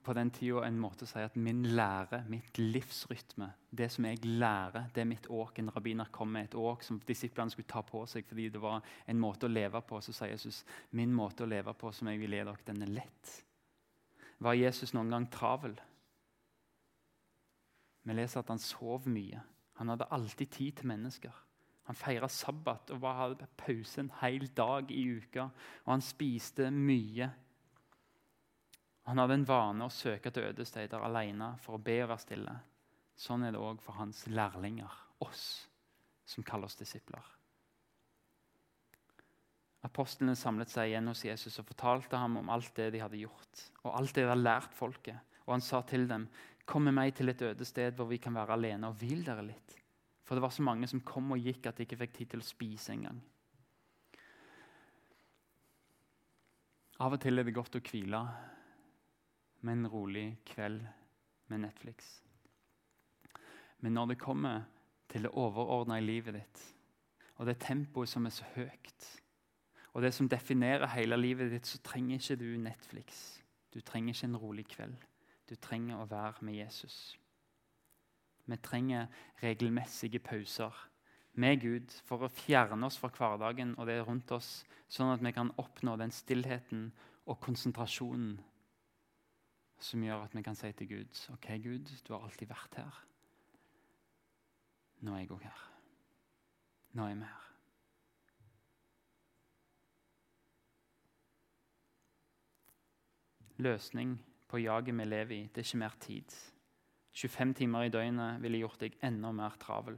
på 0.03 0.13
den 0.15 0.31
tida 0.31 0.63
en 0.63 0.79
måte 0.79 1.03
å 1.03 1.09
si 1.09 1.19
at 1.19 1.35
min 1.35 1.65
lære, 1.75 2.21
mitt 2.31 2.57
livsrytme, 2.57 3.49
det 3.75 3.89
som 3.91 4.05
jeg 4.07 4.21
lærer, 4.23 4.87
det 4.95 5.03
er 5.03 5.09
mitt 5.09 5.27
åk. 5.27 5.59
En 5.59 5.71
rabbiner 5.75 6.11
kom 6.15 6.31
med 6.31 6.47
et 6.47 6.55
åk 6.55 6.85
som 6.87 7.01
disiplene 7.07 7.51
skulle 7.51 7.69
ta 7.69 7.83
på 7.85 8.05
seg 8.07 8.25
fordi 8.29 8.47
det 8.53 8.61
var 8.63 8.79
en 8.81 9.19
måte 9.19 9.49
å 9.49 9.51
leve 9.51 9.81
på. 9.83 9.99
Så 10.01 10.15
sier 10.15 10.31
Jesus 10.31 10.63
min 10.95 11.13
måte 11.13 11.43
å 11.43 11.51
leve 11.51 11.75
på 11.75 11.91
som 11.93 12.07
jeg 12.07 12.21
vil 12.23 12.37
gi 12.37 12.43
dere, 12.43 12.57
den 12.67 12.85
er 12.87 12.95
lett. 13.01 13.37
Var 14.41 14.57
Jesus 14.57 14.95
noen 14.95 15.11
gang 15.13 15.27
travel? 15.29 15.75
Vi 18.01 18.15
leser 18.17 18.41
at 18.41 18.49
han 18.49 18.61
sov 18.61 19.05
mye. 19.11 19.43
Han 19.77 19.91
hadde 19.91 20.09
alltid 20.15 20.49
tid 20.55 20.79
til 20.79 20.89
mennesker. 20.89 21.35
Han 21.91 21.97
feira 21.99 22.29
sabbat 22.31 22.93
og 22.95 23.03
hadde 23.03 23.49
pause 23.59 23.99
en 23.99 24.09
hel 24.21 24.45
dag 24.55 24.91
i 24.95 25.01
uka. 25.11 25.49
Og 25.83 25.89
han 25.91 26.03
spiste 26.05 26.69
mye. 26.71 27.27
Han 29.09 29.19
hadde 29.19 29.35
en 29.35 29.43
vane 29.49 29.83
å 29.83 29.91
søke 29.91 30.31
til 30.31 30.47
øde 30.47 30.63
steder 30.63 31.03
alene 31.03 31.49
for 31.59 31.75
å 31.75 31.81
be 31.83 31.97
og 32.05 32.13
være 32.13 32.23
stille. 32.23 32.53
Sånn 33.19 33.43
er 33.43 33.51
det 33.51 33.59
òg 33.59 33.83
for 33.83 33.99
hans 33.99 34.23
lærlinger, 34.31 34.93
oss 35.27 35.43
som 36.23 36.47
kaller 36.47 36.71
oss 36.71 36.79
disipler. 36.79 37.27
Apostlene 39.83 40.37
samlet 40.39 40.71
seg 40.71 40.93
igjen 40.93 41.11
hos 41.11 41.25
Jesus 41.27 41.59
og 41.59 41.67
fortalte 41.73 42.23
ham 42.23 42.39
om 42.39 42.55
alt 42.55 42.71
det 42.77 42.87
de 42.95 43.03
hadde 43.03 43.19
gjort, 43.19 43.65
og 43.83 43.99
alt 43.99 44.15
det 44.15 44.23
de 44.23 44.31
hadde 44.31 44.47
lært 44.47 44.79
folket. 44.79 45.35
Og 45.43 45.57
han 45.57 45.67
sa 45.67 45.83
til 45.83 46.07
dem, 46.07 46.29
'Kom 46.65 46.83
med 46.87 46.93
meg 46.93 47.15
til 47.15 47.27
et 47.27 47.41
øde 47.41 47.65
sted 47.65 47.95
hvor 47.95 48.07
vi 48.07 48.17
kan 48.17 48.33
være 48.33 48.53
alene, 48.53 48.87
og 48.87 48.95
hvil 48.95 49.25
dere 49.25 49.43
litt.' 49.43 49.80
For 50.31 50.35
det 50.35 50.41
var 50.41 50.49
så 50.55 50.63
mange 50.63 50.87
som 50.87 51.01
kom 51.03 51.33
og 51.35 51.41
gikk 51.43 51.65
at 51.67 51.75
de 51.75 51.83
ikke 51.83 51.97
fikk 51.99 52.11
tid 52.15 52.29
til 52.31 52.39
å 52.39 52.45
spise 52.47 52.93
engang. 52.93 53.17
Av 57.03 57.11
og 57.11 57.19
til 57.19 57.35
er 57.35 57.43
det 57.43 57.51
godt 57.57 57.75
å 57.75 57.81
hvile 57.83 58.21
med 59.59 59.73
en 59.73 59.89
rolig 59.91 60.23
kveld 60.47 60.85
med 61.51 61.65
Netflix. 61.65 62.13
Men 63.83 63.99
når 63.99 64.13
det 64.13 64.19
kommer 64.23 64.63
til 65.11 65.27
det 65.27 65.35
overordna 65.35 65.99
i 65.99 66.07
livet 66.07 66.39
ditt, 66.39 66.63
og 67.35 67.51
det 67.51 67.59
tempoet 67.67 68.07
som 68.07 68.23
er 68.23 68.31
så 68.31 68.47
høyt, 68.55 69.11
og 69.91 70.07
det 70.07 70.13
som 70.15 70.31
definerer 70.31 70.95
hele 70.95 71.19
livet 71.19 71.51
ditt, 71.51 71.67
så 71.67 71.83
trenger 71.83 72.23
ikke 72.23 72.39
du 72.39 72.55
Netflix. 72.55 73.41
Du 73.67 73.83
trenger 73.83 74.15
ikke 74.15 74.31
en 74.31 74.43
rolig 74.47 74.71
kveld. 74.77 74.95
Du 75.51 75.57
trenger 75.59 75.99
å 75.99 76.07
være 76.07 76.47
med 76.47 76.61
Jesus. 76.63 77.17
Vi 78.51 78.59
trenger 78.59 79.07
regelmessige 79.41 80.19
pauser 80.19 80.75
med 81.39 81.61
Gud 81.63 81.93
for 82.05 82.25
å 82.25 82.31
fjerne 82.31 82.85
oss 82.85 82.99
fra 82.99 83.11
hverdagen 83.15 83.73
og 83.79 83.87
det 83.87 84.01
rundt 84.03 84.31
oss, 84.35 84.61
sånn 84.91 85.13
at 85.13 85.23
vi 85.23 85.31
kan 85.35 85.53
oppnå 85.61 85.95
den 85.99 86.11
stillheten 86.11 86.89
og 87.25 87.39
konsentrasjonen 87.43 88.35
som 89.81 90.03
gjør 90.03 90.25
at 90.25 90.35
vi 90.35 90.43
kan 90.45 90.57
si 90.57 90.69
til 90.77 90.89
Gud 90.89 91.21
OK, 91.33 91.47
Gud, 91.63 91.89
du 92.05 92.13
har 92.13 92.25
alltid 92.27 92.49
vært 92.51 92.77
her. 92.77 92.99
Nå 95.01 95.15
er 95.15 95.23
jeg 95.23 95.31
òg 95.33 95.45
her. 95.47 95.61
Nå 96.97 97.07
er 97.07 97.15
vi 97.15 97.29
her. 97.29 97.47
Løsning 103.61 104.15
på 104.49 104.61
jaget 104.61 104.97
vi 104.97 105.05
lever 105.05 105.35
i. 105.35 105.41
Det 105.47 105.61
er 105.61 105.69
ikke 105.69 105.81
mer 105.81 105.97
tid. 106.01 106.37
25 107.13 107.53
timer 107.53 107.87
i 107.87 107.91
døgnet 107.91 108.41
ville 108.41 108.61
gjort 108.61 108.81
deg 108.83 108.95
enda 109.03 109.31
mer 109.35 109.57
travel. 109.59 109.97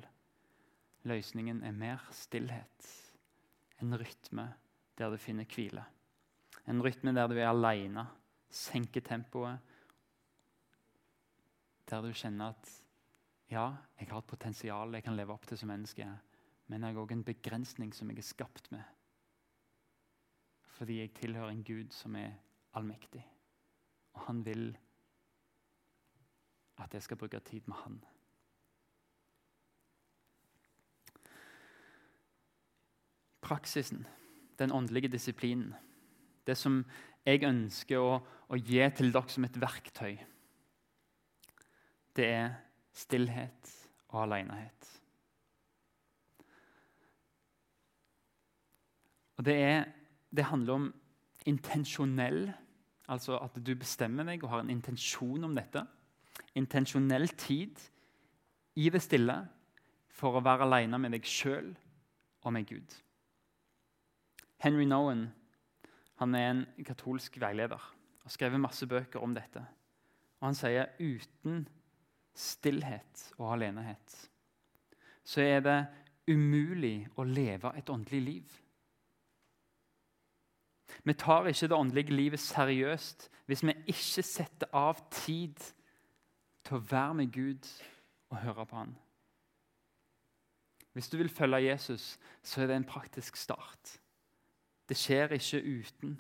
Løsningen 1.09 1.61
er 1.63 1.75
mer 1.75 2.05
stillhet. 2.15 2.87
En 3.81 3.93
rytme 3.99 4.47
der 4.97 5.11
du 5.11 5.17
finner 5.17 5.45
hvile. 5.49 5.83
En 6.67 6.81
rytme 6.81 7.13
der 7.13 7.27
du 7.27 7.35
er 7.37 7.49
aleine, 7.49 8.05
senker 8.49 9.03
tempoet. 9.03 9.59
Der 11.89 12.01
du 12.01 12.13
kjenner 12.13 12.53
at 12.53 12.71
ja, 13.51 13.67
jeg 13.99 14.09
har 14.09 14.23
et 14.23 14.29
potensial 14.29 14.95
jeg 14.95 15.03
kan 15.05 15.17
leve 15.17 15.33
opp 15.35 15.45
til 15.45 15.59
som 15.59 15.69
menneske, 15.69 16.07
men 16.67 16.81
jeg 16.81 16.95
har 16.95 17.03
òg 17.03 17.11
en 17.13 17.25
begrensning 17.27 17.91
som 17.93 18.09
jeg 18.09 18.23
er 18.23 18.25
skapt 18.25 18.71
med. 18.71 18.81
Fordi 20.73 21.01
jeg 21.01 21.13
tilhører 21.19 21.51
en 21.51 21.65
Gud 21.67 21.91
som 21.93 22.15
er 22.17 22.31
allmektig. 22.73 23.21
Og 24.13 24.25
han 24.27 24.41
vil 24.45 24.71
at 26.81 26.93
jeg 26.93 27.03
skal 27.05 27.17
bruke 27.17 27.39
tid 27.39 27.61
med 27.67 27.75
han. 27.83 27.99
Praksisen, 33.41 34.07
den 34.59 34.71
åndelige 34.71 35.11
disiplinen, 35.11 35.73
det 36.47 36.57
som 36.57 36.83
jeg 37.25 37.43
ønsker 37.43 37.99
å, 37.99 38.19
å 38.49 38.59
gi 38.59 38.83
til 38.95 39.11
dere 39.13 39.31
som 39.31 39.45
et 39.47 39.59
verktøy, 39.59 40.17
det 42.15 42.27
er 42.29 42.49
stillhet 42.93 43.71
og 44.13 44.23
alenehet. 44.23 44.89
Og 49.37 49.45
det, 49.45 49.55
er, 49.59 49.87
det 50.29 50.45
handler 50.45 50.73
om 50.73 50.85
intensjonell, 51.49 52.45
altså 53.11 53.39
at 53.41 53.57
du 53.59 53.73
bestemmer 53.75 54.27
deg 54.29 54.43
og 54.45 54.53
har 54.53 54.63
en 54.63 54.71
intensjon 54.71 55.43
om 55.43 55.57
dette. 55.57 55.83
Intensjonell 56.55 57.27
tid 57.37 57.79
i 58.75 58.89
det 58.93 59.01
stille 59.01 59.35
for 60.13 60.37
å 60.37 60.43
være 60.45 60.67
alene 60.67 60.99
med 61.01 61.15
deg 61.15 61.25
sjøl 61.27 61.71
og 62.43 62.53
med 62.53 62.67
Gud. 62.69 62.97
Henry 64.63 64.85
Nowen 64.85 65.27
han 66.21 66.35
er 66.37 66.49
en 66.51 66.65
katolsk 66.85 67.39
veileder 67.41 67.81
og 67.81 68.27
har 68.27 68.35
skrevet 68.35 68.61
masse 68.61 68.87
bøker 68.87 69.23
om 69.23 69.33
dette. 69.35 69.63
Og 70.39 70.47
Han 70.47 70.55
sier 70.55 70.93
uten 70.99 71.65
stillhet 72.33 73.33
og 73.37 73.53
alenehet 73.57 74.29
så 75.23 75.39
er 75.41 75.61
det 75.63 75.77
umulig 76.27 77.05
å 77.15 77.23
leve 77.23 77.71
et 77.79 77.89
åndelig 77.89 78.21
liv. 78.21 78.57
Vi 81.03 81.15
tar 81.19 81.47
ikke 81.47 81.67
det 81.71 81.77
åndelige 81.77 82.15
livet 82.15 82.43
seriøst 82.43 83.29
hvis 83.47 83.63
vi 83.63 83.75
ikke 83.91 84.23
setter 84.23 84.75
av 84.75 84.99
tid 85.11 85.55
til 85.55 85.79
å 86.71 86.85
være 86.89 87.13
med 87.13 87.33
Gud 87.33 87.67
og 88.31 88.37
høre 88.37 88.65
på 88.65 88.75
Han. 88.75 88.95
Hvis 90.93 91.09
du 91.09 91.17
vil 91.17 91.29
følge 91.29 91.65
Jesus, 91.65 92.19
så 92.43 92.61
er 92.61 92.67
det 92.67 92.75
en 92.75 92.85
praktisk 92.87 93.35
start. 93.35 93.97
Det 94.89 94.97
skjer 94.97 95.33
ikke 95.33 95.61
uten 95.63 96.19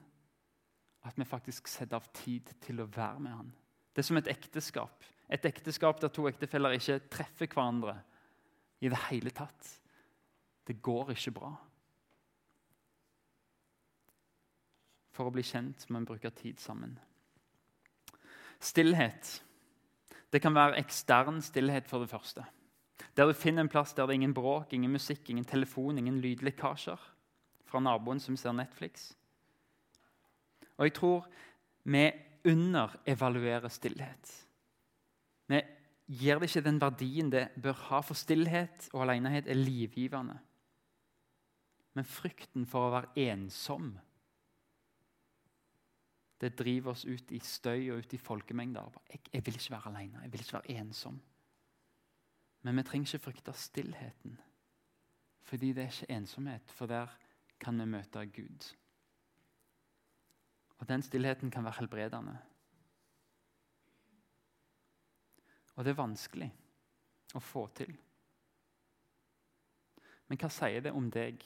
at 1.03 1.17
vi 1.19 1.25
faktisk 1.27 1.67
setter 1.67 1.99
av 1.99 2.07
tid 2.15 2.49
til 2.63 2.81
å 2.81 2.89
være 2.89 3.19
med 3.19 3.35
han. 3.35 3.51
Det 3.93 4.01
er 4.01 4.07
som 4.07 4.17
et 4.17 4.31
ekteskap. 4.31 5.03
Et 5.29 5.45
ekteskap 5.45 6.01
der 6.01 6.11
to 6.13 6.25
ektefeller 6.27 6.77
ikke 6.77 6.99
treffer 7.11 7.49
hverandre 7.51 7.99
i 8.81 8.89
det 8.89 8.99
hele 9.09 9.29
tatt. 9.35 9.69
Det 10.67 10.79
går 10.81 11.13
ikke 11.13 11.35
bra. 11.35 11.51
For 15.13 15.29
å 15.29 15.33
bli 15.33 15.43
kjent 15.45 15.85
må 15.89 15.99
en 15.99 16.07
bruke 16.07 16.31
tid 16.33 16.57
sammen. 16.63 16.95
Stillhet. 18.63 19.43
Det 20.33 20.41
kan 20.41 20.55
være 20.55 20.79
ekstern 20.81 21.41
stillhet 21.45 21.87
for 21.87 22.01
det 22.01 22.09
første. 22.09 22.45
Der 23.17 23.29
du 23.29 23.33
finner 23.37 23.61
en 23.61 23.69
plass 23.69 23.93
der 23.93 24.07
det 24.07 24.15
er 24.15 24.21
ingen 24.21 24.33
bråk, 24.33 24.73
ingen 24.73 24.91
musikk, 24.91 25.29
ingen 25.29 25.45
telefon, 25.45 25.97
ingen 25.97 26.17
lydlekkasjer 26.21 27.01
fra 27.69 27.79
naboen 27.79 28.19
som 28.19 28.37
ser 28.37 28.55
Netflix. 28.57 29.11
Og 30.77 30.87
jeg 30.87 30.93
tror 30.97 31.27
vi 31.83 32.07
underevaluerer 32.45 33.69
stillhet. 33.69 34.31
Vi 35.47 35.61
gir 36.07 36.39
det 36.39 36.49
ikke 36.49 36.65
den 36.65 36.81
verdien 36.81 37.29
det 37.31 37.47
bør 37.61 37.77
ha, 37.89 38.01
for 38.01 38.17
stillhet 38.17 38.89
og 38.93 39.05
alenehet 39.05 39.47
er 39.47 39.59
livgivende. 39.59 40.39
Men 41.93 42.09
frykten 42.09 42.65
for 42.65 42.87
å 42.87 42.95
være 42.95 43.29
ensom 43.29 43.93
det 46.43 46.57
driver 46.59 46.91
oss 46.91 47.05
ut 47.07 47.31
i 47.31 47.39
støy 47.39 47.91
og 47.93 48.03
ut 48.03 48.13
i 48.13 48.19
folkemengder. 48.19 48.97
Jeg, 49.09 49.21
jeg 49.33 49.45
vil 49.45 49.55
ikke 49.55 49.71
være 49.71 49.91
alene, 49.93 50.23
jeg 50.25 50.31
vil 50.33 50.43
ikke 50.43 50.57
være 50.59 50.79
ensom. 50.81 51.21
Men 52.63 52.77
vi 52.77 52.83
trenger 52.83 53.15
ikke 53.15 53.23
frykte 53.23 53.53
stillheten, 53.55 54.35
fordi 55.47 55.71
det 55.73 55.83
er 55.83 55.91
ikke 55.91 56.15
ensomhet. 56.15 56.71
For 56.71 56.85
der 56.85 57.15
kan 57.59 57.79
vi 57.79 57.85
møte 57.85 58.25
Gud. 58.25 58.73
Og 60.77 60.87
Den 60.89 61.01
stillheten 61.01 61.51
kan 61.51 61.63
være 61.63 61.79
helbredende. 61.79 62.37
Og 65.75 65.85
det 65.85 65.91
er 65.91 66.01
vanskelig 66.03 66.51
å 67.33 67.39
få 67.39 67.67
til. 67.75 67.95
Men 70.27 70.39
hva 70.41 70.49
sier 70.51 70.83
det 70.83 70.91
om 70.91 71.07
deg 71.11 71.39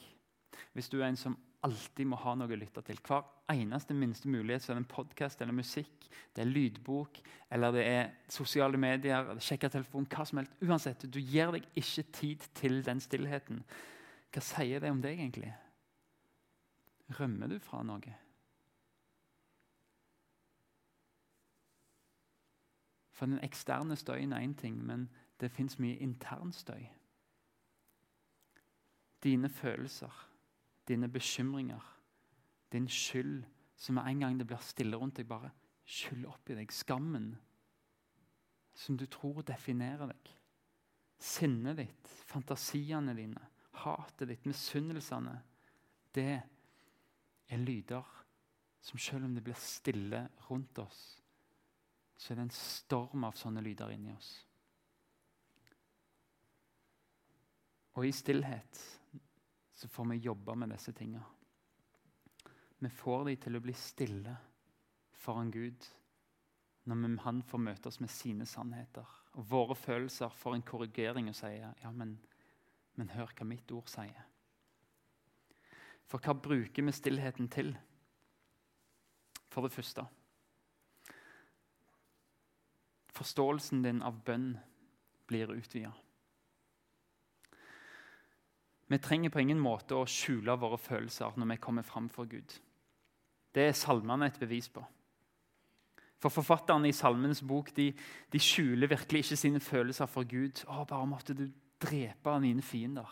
hvis 0.74 0.90
du 0.90 1.00
er 1.02 1.12
en 1.12 1.20
som 1.20 1.38
alltid 1.66 2.08
må 2.08 2.20
ha 2.22 2.36
noe 2.38 2.54
å 2.54 2.60
lytte 2.60 2.84
til? 2.86 3.00
Hver 3.06 3.26
eneste 3.54 3.96
minste 3.98 4.30
mulighet 4.30 4.64
så 4.64 4.72
er 4.72 4.78
det 4.78 4.84
en 4.84 4.92
podkast 4.92 5.42
eller 5.42 5.56
musikk, 5.58 6.08
det 6.36 6.44
er 6.44 6.52
lydbok 6.52 7.20
eller 7.54 7.74
det 7.76 7.86
er 7.88 8.12
sosiale 8.32 8.78
medier, 8.78 9.34
sjekke 9.44 9.72
telefon, 9.74 10.08
hva 10.12 10.26
som 10.28 10.42
helst. 10.42 10.54
Uansett, 10.62 11.08
du 11.10 11.20
gir 11.20 11.54
deg 11.56 11.66
ikke 11.80 12.06
tid 12.20 12.46
til 12.58 12.82
den 12.86 13.02
stillheten. 13.04 13.64
Hva 14.34 14.44
sier 14.44 14.84
det 14.84 14.92
om 14.94 15.02
deg 15.02 15.18
egentlig? 15.18 15.52
Rømmer 17.18 17.48
du 17.48 17.60
fra 17.64 17.82
noe? 17.88 18.16
For 23.18 23.26
den 23.26 23.42
eksterne 23.42 23.96
støyen 23.98 24.36
er 24.36 24.44
én 24.46 24.54
ting, 24.54 24.78
men 24.86 25.08
det 25.42 25.50
fins 25.52 25.80
mye 25.82 25.98
intern 25.98 26.52
støy. 26.54 26.84
Dine 29.24 29.50
følelser, 29.50 30.14
dine 30.88 31.10
bekymringer, 31.12 31.84
din 32.72 32.88
skyld, 32.88 33.44
som 33.78 33.96
med 33.96 34.08
en 34.10 34.20
gang 34.20 34.40
det 34.40 34.48
blir 34.48 34.64
stille 34.64 34.98
rundt 34.98 35.20
deg, 35.20 35.28
bare 35.30 35.52
skyller 35.88 36.32
opp 36.34 36.50
i 36.50 36.58
deg. 36.58 36.72
Skammen 36.74 37.32
som 38.78 38.98
du 38.98 39.06
tror 39.10 39.44
definerer 39.46 40.12
deg. 40.12 40.34
Sinnet 41.18 41.80
ditt, 41.80 42.12
fantasiene 42.30 43.16
dine, 43.18 43.42
hatet 43.84 44.30
ditt, 44.30 44.46
misunnelsene. 44.50 45.34
Det 46.14 46.34
er 47.48 47.64
lyder 47.64 48.06
som 48.82 49.00
selv 49.02 49.26
om 49.26 49.34
det 49.36 49.44
blir 49.44 49.58
stille 49.60 50.28
rundt 50.50 50.80
oss, 50.80 51.00
så 52.18 52.32
er 52.32 52.40
det 52.40 52.48
en 52.48 52.56
storm 52.56 53.26
av 53.28 53.36
sånne 53.38 53.64
lyder 53.66 53.92
inni 53.94 54.14
oss. 54.14 54.30
Og 57.98 58.06
i 58.06 58.14
stillhet 58.14 58.80
så 59.78 59.88
får 59.88 60.06
vi 60.06 60.16
jobbe 60.16 60.56
med 60.56 60.70
disse 60.70 60.92
tinga. 60.94 61.22
Vi 62.80 62.90
får 62.90 63.26
dem 63.26 63.36
til 63.38 63.58
å 63.58 63.62
bli 63.62 63.74
stille 63.78 64.34
foran 65.14 65.52
Gud 65.54 65.86
når 66.90 67.20
han 67.22 67.44
får 67.46 67.62
møte 67.62 67.92
oss 67.92 68.00
med 68.02 68.10
sine 68.10 68.46
sannheter. 68.50 69.06
Og 69.38 69.46
våre 69.52 69.76
følelser 69.78 70.34
får 70.34 70.56
en 70.56 70.66
korrigering 70.66 71.30
og 71.30 71.38
sier 71.38 71.76
ja, 71.84 71.92
men, 71.92 72.16
men 72.98 73.14
hør 73.14 73.36
hva 73.38 73.46
mitt 73.46 73.70
ord 73.76 73.92
sier. 73.92 74.26
For 76.10 76.26
hva 76.26 76.34
bruker 76.34 76.88
vi 76.88 76.96
stillheten 76.96 77.52
til? 77.54 77.76
For 79.54 79.68
det 79.68 79.76
første 79.76 80.08
Forståelsen 83.18 83.86
din 83.86 84.02
av 84.06 84.18
bønn 84.26 84.56
blir 85.30 85.54
utvida. 85.54 85.94
Vi 88.88 88.98
trenger 89.04 89.30
på 89.34 89.42
ingen 89.44 89.60
måte 89.60 89.98
å 89.98 90.08
skjule 90.08 90.56
våre 90.60 90.78
følelser 90.80 91.36
når 91.36 91.52
vi 91.52 91.64
kommer 91.64 91.84
fram 91.84 92.08
for 92.10 92.30
Gud. 92.30 92.54
Det 93.56 93.66
er 93.68 93.76
salmene 93.76 94.30
et 94.30 94.40
bevis 94.40 94.70
på. 94.72 94.84
For 96.18 96.34
Forfatterne 96.34 96.90
i 96.90 96.96
Salmenes 96.96 97.44
bok 97.46 97.70
de, 97.78 97.92
de 98.34 98.40
skjuler 98.42 98.90
virkelig 98.90 99.26
ikke 99.26 99.38
sine 99.38 99.60
følelser 99.62 100.10
for 100.10 100.26
Gud. 100.30 100.64
Å, 100.66 100.86
bare 100.90 101.10
måtte 101.10 101.36
du 101.38 101.46
drepe 101.82 102.38
mine 102.42 102.64
fiender. 102.66 103.10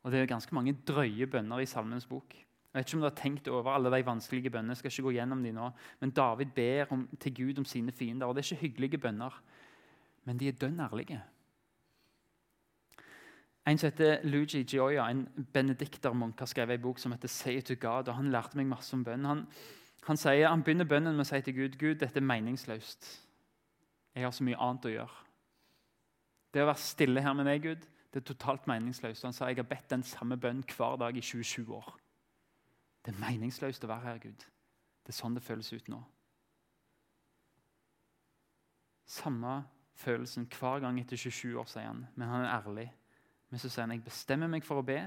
Og 0.00 0.12
Det 0.12 0.20
er 0.20 0.30
ganske 0.30 0.54
mange 0.56 0.78
drøye 0.88 1.28
bønner 1.28 1.60
i 1.60 1.68
Salmens 1.68 2.08
bok. 2.08 2.32
Jeg 2.70 2.78
vet 2.78 2.86
ikke 2.86 2.96
om 2.96 3.02
du 3.02 3.08
har 3.08 3.18
tenkt 3.18 3.48
over 3.50 3.74
alle 3.74 3.90
de 3.92 4.06
vanskelige 4.06 4.52
bønnene. 4.54 4.76
Skal 4.78 4.92
ikke 4.92 5.08
gå 5.08 5.16
gjennom 5.18 5.42
de 5.42 5.52
nå. 5.52 5.66
Men 6.00 6.14
David 6.14 6.54
ber 6.54 6.92
om, 6.94 7.02
til 7.20 7.34
Gud 7.34 7.58
om 7.58 7.66
sine 7.66 7.92
fiender. 7.92 8.26
og 8.26 8.36
Det 8.36 8.44
er 8.44 8.52
ikke 8.52 8.68
hyggelige 8.68 9.02
bønner, 9.02 9.34
men 10.24 10.38
de 10.38 10.48
er 10.48 10.56
dønn 10.56 10.80
ærlige. 10.80 11.20
En 13.70 13.78
som 13.78 13.86
heter 13.86 14.24
Luigi 14.26 14.64
Gioia, 14.64 15.04
en 15.10 15.28
benediktermunk, 15.52 16.38
har 16.38 16.46
skrevet 16.46 16.74
en 16.74 16.82
bok 16.82 16.98
som 16.98 17.12
heter 17.12 17.28
'Say 17.28 17.60
to 17.60 17.74
God'. 17.74 18.08
og 18.08 18.14
Han 18.14 18.30
lærte 18.30 18.56
meg 18.56 18.66
masse 18.66 18.94
om 18.94 19.04
bønn. 19.04 19.24
Han, 19.24 19.46
Han, 20.02 20.16
sier, 20.16 20.48
han 20.48 20.62
begynner 20.62 20.84
bønnen 20.84 21.16
med 21.16 21.20
å 21.20 21.28
si 21.28 21.40
til 21.40 21.54
Gud 21.54 21.78
Gud, 21.78 21.94
dette 21.94 22.16
er 22.16 22.24
meningsløst. 22.24 23.28
Jeg 24.14 24.24
har 24.24 24.30
så 24.30 24.44
mye 24.44 24.56
annet 24.56 24.84
å 24.84 24.88
gjøre. 24.88 25.26
Det 26.54 26.62
å 26.62 26.66
være 26.66 26.76
stille 26.76 27.22
her 27.22 27.32
med 27.32 27.44
deg, 27.44 27.62
Gud, 27.62 27.86
det 28.12 28.16
er 28.16 28.34
totalt 28.34 28.66
meningsløst. 28.66 29.24
Han 29.24 29.32
sa 29.32 29.46
jeg 29.46 29.56
har 29.56 29.62
bedt 29.62 29.90
den 29.90 30.02
samme 30.02 30.36
bønnen 30.36 30.64
hver 30.64 30.96
dag 30.96 31.16
i 31.16 31.20
27 31.20 31.74
år. 31.74 32.00
Det 33.04 33.14
er 33.14 33.20
meningsløst 33.20 33.84
å 33.84 33.88
være 33.88 34.00
her, 34.00 34.18
Gud. 34.18 34.46
Det 35.06 35.12
er 35.12 35.20
sånn 35.20 35.34
det 35.34 35.42
føles 35.42 35.72
ut 35.72 35.88
nå. 35.88 36.02
Samme 39.06 39.64
følelsen 39.94 40.48
hver 40.58 40.80
gang 40.80 41.00
etter 41.00 41.16
27 41.16 41.58
år, 41.58 41.64
sier 41.64 41.86
han. 41.86 42.06
Men 42.16 42.28
han 42.28 42.44
er 42.44 42.62
ærlig. 42.62 42.90
Men 43.50 43.58
så 43.58 43.68
sier 43.68 43.84
han 43.84 43.96
jeg 43.96 44.06
bestemmer 44.06 44.50
meg 44.50 44.64
for 44.66 44.80
å 44.80 44.86
be, 44.86 45.00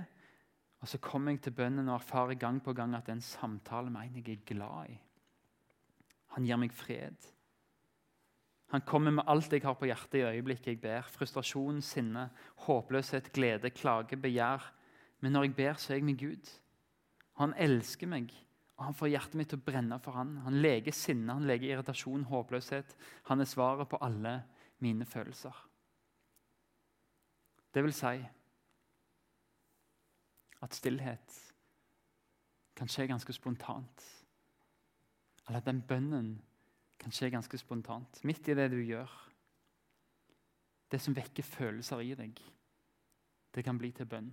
og 0.84 0.89
så 0.91 0.99
kommer 0.99 1.32
jeg 1.32 1.45
til 1.45 1.56
bønnen 1.56 1.88
og 1.88 2.01
erfarer 2.01 2.36
gang 2.39 2.60
på 2.63 2.73
gang 2.75 2.95
at 2.97 3.08
det 3.08 3.13
er 3.13 3.21
en 3.21 3.23
samtale 3.23 3.91
med 3.91 4.10
en 4.10 4.19
jeg 4.19 4.36
er 4.36 4.47
glad 4.49 4.91
i. 4.91 4.97
Han 6.36 6.47
gir 6.47 6.60
meg 6.60 6.73
fred. 6.75 7.29
Han 8.73 8.82
kommer 8.89 9.13
med 9.13 9.27
alt 9.29 9.53
jeg 9.53 9.63
har 9.63 9.77
på 9.77 9.88
hjertet 9.88 10.17
i 10.19 10.25
øyeblikket 10.25 10.71
jeg 10.73 10.82
ber. 10.82 11.08
Frustrasjon, 11.13 11.79
sinne, 11.86 12.25
håpløshet, 12.65 13.29
glede, 13.36 13.69
klage, 13.69 14.17
begjær. 14.17 14.65
Men 15.21 15.38
når 15.38 15.47
jeg 15.47 15.56
ber, 15.60 15.77
så 15.77 15.93
er 15.93 15.99
jeg 16.01 16.08
med 16.10 16.17
Gud. 16.19 16.49
Han 17.39 17.53
elsker 17.53 18.10
meg, 18.10 18.34
og 18.75 18.88
han 18.88 18.97
får 18.97 19.12
hjertet 19.13 19.38
mitt 19.39 19.53
til 19.53 19.62
å 19.62 19.65
brenne 19.69 19.99
for 20.01 20.17
han. 20.17 20.39
Han 20.47 20.58
leger 20.65 20.95
sinne, 20.97 21.38
han 21.38 21.45
leger 21.47 21.69
irritasjon, 21.77 22.25
håpløshet. 22.27 22.97
Han 23.29 23.45
er 23.45 23.49
svaret 23.49 23.89
på 23.93 24.01
alle 24.03 24.39
mine 24.84 25.06
følelser. 25.06 25.53
Det 27.73 27.83
vil 27.83 27.93
si 27.93 28.13
at 30.63 30.75
stillhet 30.77 31.39
kan 32.77 32.89
skje 32.89 33.07
ganske 33.09 33.33
spontant. 33.33 34.05
Eller 35.47 35.59
at 35.59 35.67
den 35.67 35.81
bønnen 35.88 36.36
kan 36.99 37.12
skje 37.12 37.29
ganske 37.33 37.57
spontant. 37.57 38.21
Midt 38.23 38.47
i 38.47 38.55
det 38.55 38.69
du 38.71 38.79
gjør. 38.79 39.12
Det 40.91 41.01
som 41.01 41.15
vekker 41.17 41.43
følelser 41.43 42.03
i 42.05 42.13
deg, 42.15 42.39
det 43.53 43.63
kan 43.65 43.77
bli 43.77 43.91
til 43.91 44.05
bønn. 44.05 44.29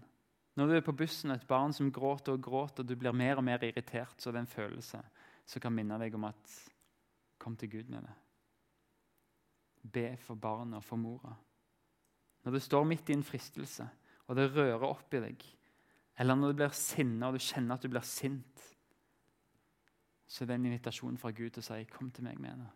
Når 0.57 0.67
du 0.67 0.75
er 0.77 0.85
på 0.85 0.93
bussen 0.93 1.33
og 1.33 1.39
et 1.39 1.49
barn 1.49 1.73
som 1.73 1.93
gråter 1.93 2.37
og 2.37 2.43
gråter, 2.45 2.83
og 2.85 2.89
du 2.89 2.97
blir 3.01 3.17
mer 3.17 3.41
og 3.41 3.45
mer 3.47 3.65
irritert, 3.65 4.21
så 4.21 4.29
er 4.29 4.37
det 4.37 4.43
en 4.45 4.55
følelse 4.55 5.01
som 5.47 5.63
kan 5.63 5.73
minne 5.73 5.99
deg 6.01 6.15
om 6.15 6.29
at 6.29 6.59
Kom 7.41 7.57
til 7.57 7.71
Gud 7.73 7.89
med 7.89 8.03
det. 8.05 8.15
Be 9.93 10.17
for 10.21 10.37
barnet 10.37 10.77
og 10.77 10.85
for 10.85 11.01
mora. 11.01 11.33
Når 12.45 12.53
du 12.53 12.61
står 12.61 12.85
midt 12.85 13.11
i 13.11 13.13
en 13.13 13.25
fristelse, 13.25 13.89
og 14.27 14.37
det 14.37 14.51
rører 14.55 14.87
opp 14.87 15.15
i 15.15 15.21
deg, 15.21 15.45
eller 16.21 16.37
når 16.37 16.53
du 16.53 16.61
blir 16.61 16.77
sinna 16.77 17.29
og 17.29 17.37
du 17.37 17.43
kjenner 17.45 17.77
at 17.77 17.85
du 17.85 17.89
blir 17.89 18.05
sint, 18.07 18.67
så 20.31 20.45
er 20.45 20.51
det 20.51 20.59
en 20.61 20.69
invitasjon 20.71 21.19
fra 21.19 21.33
Gud 21.35 21.51
til 21.51 21.63
å 21.63 21.67
si 21.67 21.85
'Kom 21.85 22.11
til 22.11 22.25
meg 22.25 22.39
med 22.39 22.59
det'. 22.59 22.71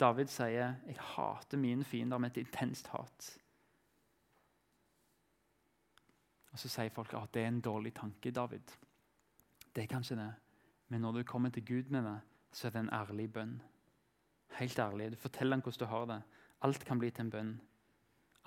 David 0.00 0.26
sier 0.26 0.74
'Jeg 0.86 0.96
hater 0.98 1.58
mine 1.58 1.84
fiender 1.84 2.18
med 2.18 2.36
et 2.36 2.46
intenst 2.46 2.88
hat'. 2.88 3.38
Og 6.52 6.58
Så 6.58 6.68
sier 6.68 6.88
folk 6.88 7.14
at 7.14 7.32
det 7.34 7.42
er 7.42 7.48
en 7.48 7.60
dårlig 7.60 7.94
tanke, 7.94 8.30
David. 8.30 8.72
Det 9.74 9.82
er 9.82 9.86
kanskje 9.86 10.16
det, 10.16 10.34
men 10.88 11.00
når 11.00 11.12
du 11.12 11.22
kommer 11.22 11.48
til 11.48 11.66
Gud 11.66 11.90
med 11.90 12.02
det, 12.02 12.20
så 12.52 12.66
er 12.66 12.70
det 12.70 12.80
en 12.80 12.92
ærlig 12.92 13.32
bønn. 13.32 13.62
Helt 14.50 14.78
ærlig. 14.78 15.10
Du 15.10 15.16
forteller 15.16 15.56
ham 15.56 15.62
hvordan 15.62 15.78
du 15.80 15.84
har 15.84 16.04
det. 16.06 16.22
Alt 16.62 16.84
kan 16.84 16.98
bli 16.98 17.10
til 17.10 17.24
en 17.24 17.30
bønn. 17.30 17.60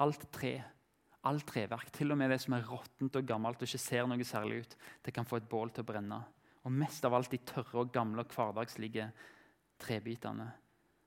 Alt 0.03 0.25
tre, 0.31 0.57
alt 1.25 1.45
treverk, 1.47 1.91
til 1.95 2.11
og 2.11 2.19
med 2.19 2.33
det 2.33 2.41
som 2.43 2.57
er 2.57 2.65
råttent 2.67 3.15
og 3.15 3.27
gammelt 3.27 3.61
og 3.61 3.69
ikke 3.69 3.81
ser 3.81 4.09
noe 4.09 4.27
særlig 4.27 4.65
ut, 4.65 4.75
det 5.05 5.13
kan 5.15 5.27
få 5.27 5.39
et 5.39 5.47
bål 5.49 5.71
til 5.71 5.85
å 5.85 5.89
brenne. 5.91 6.19
Og 6.65 6.73
mest 6.73 7.05
av 7.05 7.13
alt 7.13 7.31
de 7.31 7.39
tørre 7.45 7.83
og 7.83 7.93
gamle 7.93 8.25
og 8.25 8.35
hverdagslige 8.35 9.07
trebitene. 9.81 10.49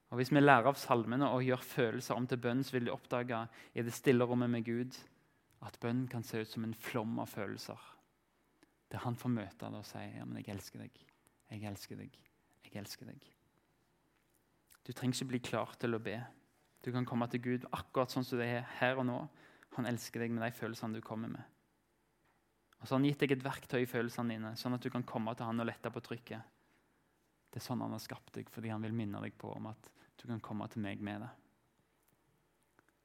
Og 0.09 0.17
Hvis 0.17 0.33
vi 0.33 0.41
lærer 0.41 0.71
av 0.71 0.79
salmene 0.81 1.29
og 1.29 1.45
gjør 1.45 1.65
følelser 1.65 2.17
om 2.17 2.27
til 2.27 2.41
bønn, 2.41 2.65
så 2.65 2.79
vil 2.79 2.89
de 2.89 2.95
oppdage 2.95 3.43
i 3.75 3.85
det 3.85 3.93
stille 3.93 4.25
rommet 4.25 4.51
med 4.51 4.65
Gud 4.65 4.97
at 5.67 5.77
bønn 5.83 6.07
kan 6.09 6.25
se 6.25 6.41
ut 6.41 6.49
som 6.49 6.65
en 6.65 6.75
flom 6.75 7.19
av 7.21 7.29
følelser. 7.29 7.79
Der 8.89 9.05
han 9.05 9.19
får 9.19 9.35
møte 9.35 9.69
det 9.69 9.83
og 9.83 9.85
si 9.85 9.99
ja, 9.99 10.25
men 10.25 10.39
'Jeg 10.41 10.55
elsker 10.55 10.79
deg. 10.79 11.05
Jeg 11.51 11.65
elsker 11.65 11.97
deg. 11.97 12.19
Jeg 12.65 12.77
elsker 12.81 13.07
deg'. 13.07 13.27
Du 14.87 14.93
trenger 14.93 15.15
ikke 15.15 15.29
bli 15.29 15.39
klar 15.39 15.75
til 15.79 15.95
å 15.95 15.99
be. 15.99 16.25
Du 16.85 16.93
kan 16.95 17.07
komme 17.09 17.27
til 17.31 17.43
Gud 17.43 17.67
akkurat 17.75 18.13
sånn 18.13 18.27
som 18.27 18.41
det 18.41 18.49
er 18.49 18.67
her 18.79 19.01
og 19.01 19.09
nå. 19.09 19.19
Han 19.77 19.89
elsker 19.91 20.23
deg 20.23 20.35
med 20.35 20.45
de 20.47 20.55
følelsene 20.55 20.99
du 20.99 21.05
kommer 21.05 21.31
med. 21.33 21.43
Og 22.79 22.87
så 22.87 22.95
har 22.95 23.01
han 23.01 23.09
gitt 23.09 23.23
deg 23.25 23.35
et 23.35 23.45
verktøy 23.45 23.81
i 23.83 23.91
følelsene 23.91 24.37
dine, 24.37 24.55
sånn 24.59 24.77
at 24.77 24.85
du 24.85 24.91
kan 24.95 25.07
komme 25.07 25.35
til 25.35 25.49
han 25.49 25.63
og 25.63 25.67
lette 25.67 25.91
på 25.91 26.03
trykket. 26.05 26.55
Det 27.49 27.59
er 27.61 27.65
sånn 27.65 27.83
han 27.83 27.95
har 27.95 28.03
skapt 28.03 28.35
deg, 28.37 28.51
fordi 28.53 28.71
han 28.71 28.85
vil 28.85 28.95
minne 28.95 29.21
deg 29.25 29.35
på 29.41 29.51
om 29.55 29.71
at 29.71 29.91
du 30.19 30.27
kan 30.29 30.43
komme 30.45 30.69
til 30.71 30.85
meg 30.85 31.03
med 31.03 31.25
det. 31.25 31.31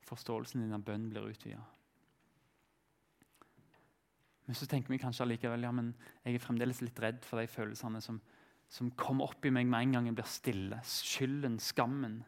Forståelsen 0.03 0.61
din 0.61 0.75
av 0.75 0.83
bønn 0.85 1.07
blir 1.09 1.29
utvida. 1.31 1.63
Men 4.43 4.57
så 4.59 4.67
tenker 4.67 4.91
vi 4.91 4.99
kanskje 4.99 5.23
allikevel 5.23 5.63
ja, 5.63 5.71
men 5.71 5.93
jeg 6.25 6.35
er 6.35 6.43
fremdeles 6.43 6.81
litt 6.83 6.99
redd 6.99 7.21
for 7.25 7.39
de 7.39 7.47
følelsene 7.47 8.01
som, 8.03 8.19
som 8.67 8.91
kommer 8.99 9.31
opp 9.31 9.45
i 9.47 9.53
meg 9.55 9.69
med 9.71 9.87
en 9.87 9.97
gang 9.97 10.09
jeg 10.09 10.17
blir 10.19 10.29
stille. 10.29 10.81
Skylden, 10.83 11.55
skammen, 11.63 12.19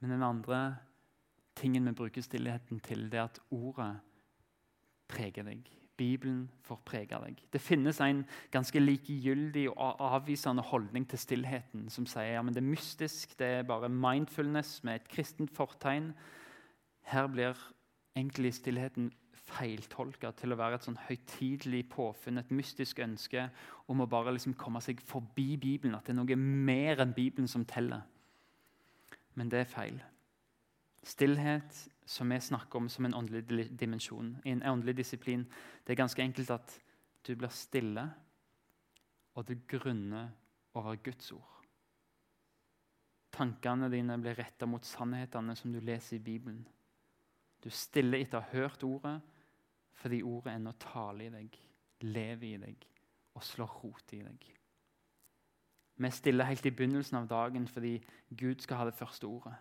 men 0.00 0.14
den 0.14 0.22
andre 0.22 0.76
tingen 1.58 1.88
vi 1.90 1.96
bruker 1.98 2.22
stillheten 2.22 2.80
til, 2.80 3.08
det 3.10 3.18
er 3.18 3.28
at 3.28 3.40
ordet 3.50 3.92
preger 5.08 5.46
deg. 5.48 5.66
Bibelen 5.98 6.44
får 6.62 6.78
prege 6.86 7.18
deg. 7.24 7.40
Det 7.50 7.60
finnes 7.60 7.98
en 8.04 8.20
ganske 8.54 8.78
likegyldig 8.78 9.64
og 9.72 10.02
avvisende 10.12 10.62
holdning 10.62 11.08
til 11.10 11.18
stillheten, 11.18 11.88
som 11.90 12.06
sier 12.06 12.36
ja, 12.36 12.42
men 12.42 12.54
det 12.54 12.62
er 12.62 12.68
mystisk, 12.70 13.34
det 13.38 13.46
er 13.46 13.66
bare 13.66 13.90
mindfulness 13.90 14.84
med 14.86 15.00
et 15.00 15.08
kristent 15.10 15.50
fortegn. 15.56 16.12
Her 17.10 17.26
blir 17.26 17.58
egentlig 18.14 18.54
stillheten 18.54 19.10
feiltolka 19.48 20.30
til 20.36 20.52
å 20.52 20.58
være 20.60 20.78
et 20.78 20.86
sånn 20.86 21.00
høytidelig 21.08 21.86
påfunn, 21.90 22.38
et 22.38 22.54
mystisk 22.54 23.00
ønske 23.02 23.48
om 23.90 24.04
å 24.04 24.10
bare 24.10 24.36
liksom 24.36 24.54
komme 24.60 24.82
seg 24.84 25.00
forbi 25.02 25.56
Bibelen. 25.56 25.96
At 25.96 26.06
det 26.06 26.14
er 26.14 26.20
noe 26.20 26.38
mer 26.38 27.02
enn 27.02 27.16
Bibelen 27.16 27.50
som 27.50 27.66
teller. 27.66 28.04
Men 29.38 29.50
det 29.52 29.60
er 29.62 29.70
feil. 29.70 30.00
Stillhet, 31.06 31.76
som 32.06 32.32
vi 32.32 32.40
snakker 32.42 32.80
om 32.80 32.88
som 32.90 33.06
en 33.06 33.14
åndelig 33.14 33.68
dimensjon, 33.80 34.32
en 34.44 34.62
åndelig 34.66 34.96
disiplin, 34.98 35.44
det 35.86 35.94
er 35.94 36.02
ganske 36.02 36.22
enkelt 36.22 36.50
at 36.50 36.74
du 37.26 37.36
blir 37.36 37.52
stille, 37.54 38.08
og 39.34 39.46
du 39.46 39.54
grunner 39.68 40.32
over 40.74 40.98
Guds 41.04 41.30
ord. 41.32 41.54
Tankene 43.32 43.90
dine 43.92 44.18
blir 44.18 44.34
retta 44.34 44.66
mot 44.66 44.84
sannhetene 44.84 45.54
som 45.56 45.72
du 45.72 45.78
leser 45.80 46.16
i 46.16 46.24
Bibelen. 46.24 46.64
Du 47.62 47.70
stiller 47.70 48.18
etter 48.18 48.40
å 48.40 48.42
ha 48.42 48.56
hørt 48.56 48.82
ordet, 48.86 49.20
fordi 49.98 50.22
ordet 50.26 50.56
ennå 50.56 50.74
taler 50.82 51.28
i 51.28 51.34
deg, 51.34 51.58
lever 52.06 52.48
i 52.48 52.62
deg 52.66 52.86
og 53.34 53.44
slår 53.46 53.82
rot 53.84 54.14
i 54.18 54.24
deg. 54.24 54.48
Vi 55.98 56.10
stiller 56.10 56.46
helt 56.46 56.66
i 56.66 56.70
begynnelsen 56.70 57.18
av 57.18 57.26
dagen 57.28 57.66
fordi 57.66 57.96
Gud 58.30 58.62
skal 58.62 58.76
ha 58.76 58.84
det 58.86 58.94
første 58.94 59.26
ordet. 59.26 59.54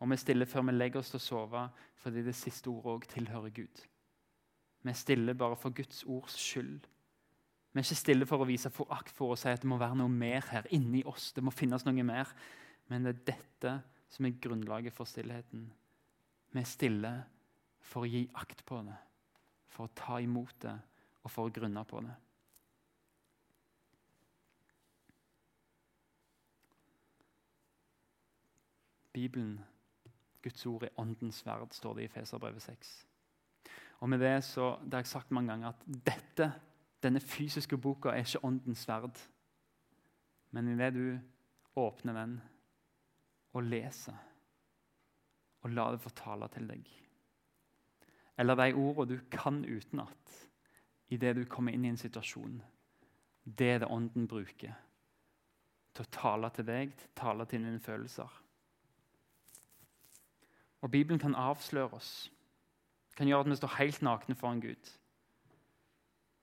Og 0.00 0.10
vi 0.10 0.16
stiller 0.16 0.48
før 0.48 0.64
vi 0.66 0.72
legger 0.72 1.02
oss 1.02 1.12
til 1.12 1.20
å 1.20 1.26
sove 1.26 1.66
fordi 2.02 2.22
det 2.26 2.34
siste 2.34 2.70
ordet 2.72 2.94
òg 2.94 3.04
tilhører 3.12 3.52
Gud. 3.54 3.82
Vi 4.82 4.94
stiller 4.98 5.36
bare 5.38 5.56
for 5.56 5.70
Guds 5.70 6.02
ords 6.08 6.38
skyld. 6.40 6.88
Vi 7.72 7.80
er 7.80 7.84
ikke 7.86 8.00
stille 8.00 8.26
for 8.26 8.42
å 8.42 8.48
vise 8.48 8.72
forakt 8.72 9.14
for 9.14 9.32
å 9.32 9.36
si 9.38 9.52
at 9.52 9.62
det 9.62 9.68
må 9.70 9.78
være 9.80 10.00
noe 10.00 10.10
mer 10.10 10.48
her 10.50 10.66
inni 10.74 11.04
oss. 11.04 11.32
det 11.32 11.44
må 11.44 11.52
finnes 11.54 11.84
noe 11.84 12.02
mer. 12.02 12.32
Men 12.88 13.04
det 13.04 13.14
er 13.14 13.22
dette 13.32 13.76
som 14.08 14.26
er 14.26 14.40
grunnlaget 14.40 14.92
for 14.92 15.08
stillheten. 15.08 15.70
Vi 16.52 16.60
er 16.60 16.68
stille 16.68 17.12
for 17.80 18.04
å 18.04 18.10
gi 18.10 18.26
akt 18.34 18.64
på 18.68 18.82
det, 18.84 18.98
for 19.68 19.86
å 19.86 19.94
ta 19.96 20.18
imot 20.20 20.58
det 20.60 20.74
og 21.22 21.30
for 21.30 21.48
å 21.48 21.54
grunne 21.54 21.84
på 21.88 22.02
det. 22.04 22.12
Bibelen, 29.12 29.60
Guds 30.42 30.66
ord, 30.66 30.82
er 30.82 31.00
åndens 31.00 31.42
verd, 31.46 31.72
står 31.72 31.94
det 31.94 32.04
i 32.04 32.12
Feserbrevet 32.12 32.62
6. 32.62 32.92
Og 34.00 34.08
med 34.08 34.18
Det 34.20 34.44
så, 34.44 34.78
det 34.84 34.94
har 34.94 35.00
jeg 35.00 35.06
sagt 35.06 35.30
mange 35.30 35.52
ganger 35.52 35.68
at 35.68 35.84
dette, 36.06 36.52
denne 37.02 37.20
fysiske 37.20 37.78
boka 37.78 38.08
er 38.08 38.24
ikke 38.24 38.44
åndens 38.44 38.88
verd. 38.88 39.18
Men 40.50 40.68
i 40.68 40.76
det 40.76 40.94
du 40.94 41.18
åpner 41.76 42.12
den 42.12 42.40
og 43.52 43.62
leser, 43.62 44.16
og 45.62 45.70
lar 45.70 45.92
det 45.92 46.00
fortale 46.02 46.48
til 46.48 46.66
deg 46.66 46.88
Eller 48.38 48.54
de 48.58 48.74
ordene 48.74 49.14
du 49.14 49.20
kan 49.30 49.64
utenat 49.64 50.38
idet 51.08 51.36
du 51.36 51.44
kommer 51.44 51.72
inn 51.72 51.84
i 51.84 51.88
en 51.92 52.00
situasjon, 52.00 52.62
det 53.44 53.68
er 53.70 53.78
det 53.82 53.90
ånden 53.92 54.26
bruker 54.26 54.74
til 55.92 56.06
å 56.06 56.10
tale 56.10 56.48
til 56.56 56.66
deg, 56.66 56.94
til 56.96 57.10
å 57.10 57.18
tale 57.20 57.46
til 57.46 57.66
dine 57.66 57.80
følelser. 57.82 58.30
Og 60.82 60.90
Bibelen 60.90 61.20
kan 61.22 61.36
avsløre 61.38 61.94
oss, 61.94 62.32
kan 63.16 63.28
gjøre 63.28 63.44
at 63.44 63.50
vi 63.52 63.58
står 63.60 63.76
helt 63.78 64.02
nakne 64.02 64.34
foran 64.38 64.62
Gud. 64.62 64.90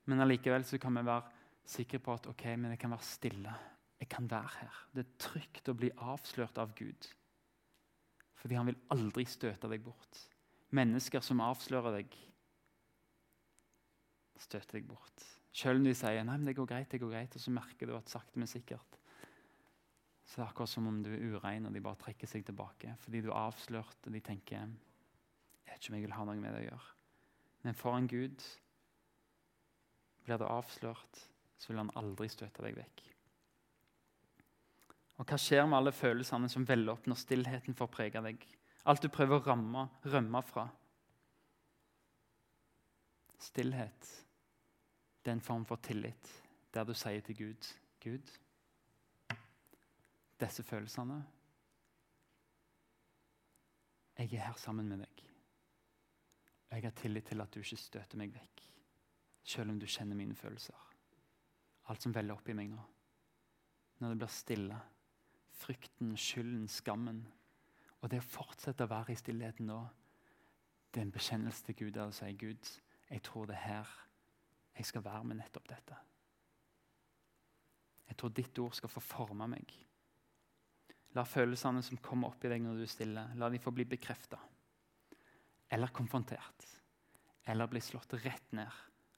Men 0.10 0.24
allikevel 0.24 0.64
så 0.66 0.80
kan 0.82 0.96
vi 0.96 1.06
være 1.06 1.36
sikre 1.70 2.00
på 2.02 2.16
at 2.16 2.30
ok, 2.32 2.46
men 2.56 2.74
jeg 2.74 2.80
kan 2.82 2.94
være 2.94 3.06
stille. 3.06 3.56
Jeg 4.00 4.10
kan 4.10 4.30
være 4.32 4.62
her. 4.62 4.78
Det 4.96 5.04
er 5.04 5.18
trygt 5.20 5.70
å 5.70 5.76
bli 5.76 5.92
avslørt 5.98 6.58
av 6.62 6.72
Gud. 6.78 7.10
Fordi 8.40 8.56
han 8.56 8.70
vil 8.70 8.80
aldri 8.96 9.26
støte 9.28 9.68
deg 9.68 9.84
bort. 9.84 10.22
Mennesker 10.72 11.24
som 11.26 11.42
avslører 11.44 11.98
deg, 11.98 12.16
støter 14.40 14.80
deg 14.80 14.88
bort. 14.88 15.26
Selv 15.52 15.82
om 15.82 15.88
de 15.88 15.96
sier 15.98 16.24
nei, 16.24 16.38
men 16.38 16.48
det 16.48 16.56
går 16.56 16.70
greit, 16.70 16.90
det 16.94 17.02
går 17.02 17.12
greit, 17.12 17.36
og 17.36 17.44
så 17.44 17.52
merker 17.52 17.90
du 17.90 17.98
at 17.98 18.12
sakte, 18.12 18.40
men 18.40 18.48
sikkert 18.48 19.00
så 20.30 20.38
det 20.38 20.44
er 20.46 20.52
akkurat 20.52 20.70
som 20.70 20.88
om 20.88 21.02
du 21.02 21.10
er 21.10 21.24
urein, 21.34 21.66
og 21.66 21.74
de 21.74 21.82
bare 21.82 21.98
trekker 21.98 22.30
seg 22.30 22.44
tilbake. 22.46 22.94
Fordi 23.02 23.24
du 23.26 23.32
er 23.32 23.40
avslørt, 23.48 23.98
og 24.06 24.14
de 24.14 24.22
tenker 24.22 24.60
jeg 24.60 24.76
vet 25.66 25.80
ikke 25.80 25.92
om 25.92 25.96
jeg 25.98 26.06
vil 26.06 26.14
ha 26.18 26.26
noe 26.28 26.38
med 26.38 26.54
det 26.54 26.60
å 26.62 26.68
gjøre. 26.68 26.92
Men 27.66 27.78
foran 27.78 28.10
Gud 28.10 28.44
blir 30.26 30.38
du 30.38 30.46
avslørt, 30.46 31.24
så 31.58 31.72
vil 31.72 31.82
han 31.82 31.92
aldri 32.00 32.30
støte 32.30 32.62
deg 32.66 32.78
vekk. 32.78 33.04
Og 35.20 35.26
Hva 35.28 35.40
skjer 35.42 35.66
med 35.66 35.80
alle 35.80 35.94
følelsene 35.96 36.50
som 36.52 36.68
veller 36.68 36.94
opp 36.94 37.10
når 37.10 37.20
stillheten 37.20 37.76
får 37.76 37.90
prege 37.92 38.22
deg? 38.24 38.46
Alt 38.86 39.04
du 39.04 39.10
prøver 39.12 39.40
å 39.40 39.46
ramme, 39.50 39.88
rømme 40.14 40.42
fra. 40.46 40.70
Stillhet 43.40 44.14
det 45.20 45.34
er 45.34 45.36
en 45.36 45.44
form 45.44 45.66
for 45.68 45.82
tillit, 45.84 46.30
der 46.74 46.86
du 46.88 46.94
sier 46.96 47.20
til 47.26 47.36
Gud 47.36 47.74
Gud, 48.00 48.30
disse 50.40 50.64
følelsene 50.64 51.20
Jeg 54.20 54.34
er 54.34 54.50
her 54.50 54.58
sammen 54.60 54.88
med 54.90 55.00
deg. 55.00 55.22
Jeg 56.70 56.84
har 56.84 56.92
tillit 56.92 57.26
til 57.26 57.42
at 57.42 57.54
du 57.54 57.62
ikke 57.62 57.78
støter 57.80 58.20
meg 58.20 58.34
vekk, 58.36 58.64
selv 59.48 59.72
om 59.72 59.78
du 59.80 59.86
kjenner 59.88 60.18
mine 60.20 60.36
følelser. 60.36 60.76
Alt 61.90 62.04
som 62.04 62.14
veller 62.14 62.36
opp 62.36 62.50
i 62.52 62.56
meg 62.58 62.68
nå. 62.70 62.82
Når 64.00 64.12
det 64.12 64.20
blir 64.20 64.34
stille. 64.34 64.82
Frykten, 65.60 66.12
skylden, 66.18 66.68
skammen. 66.68 67.24
Og 68.02 68.12
det 68.12 68.20
å 68.20 68.28
fortsette 68.28 68.84
å 68.84 68.92
være 68.92 69.16
i 69.16 69.20
stillheten 69.20 69.72
nå, 69.72 69.80
det 70.92 71.02
er 71.02 71.08
en 71.08 71.16
bekjennelse 71.16 71.66
til 71.66 71.80
Gud 71.80 71.96
der 71.96 72.12
å 72.12 72.16
sier 72.16 72.38
Gud, 72.40 72.70
jeg 73.10 73.24
tror 73.24 73.48
det 73.50 73.56
er 73.56 73.66
her 73.66 73.98
jeg 74.76 74.86
skal 74.86 75.04
være 75.04 75.24
med 75.28 75.40
nettopp 75.42 75.68
dette. 75.68 75.96
Jeg 78.08 78.18
tror 78.18 78.32
ditt 78.36 78.60
ord 78.60 78.76
skal 78.78 78.92
få 78.92 79.04
forme 79.04 79.48
meg. 79.52 79.74
La 81.18 81.26
følelsene 81.26 81.82
som 81.86 81.98
kommer 82.04 82.30
opp 82.30 82.46
i 82.46 82.52
deg 82.52 82.62
når 82.62 82.78
du 82.78 82.86
er 82.86 82.92
stille, 82.92 83.24
la 83.36 83.50
de 83.50 83.62
få 83.62 83.74
bli 83.74 83.86
bekrefta. 83.90 84.38
Eller 85.70 85.94
konfrontert. 85.94 86.68
Eller 87.50 87.70
bli 87.70 87.82
slått 87.82 88.14
rett 88.22 88.52
ned 88.54 88.70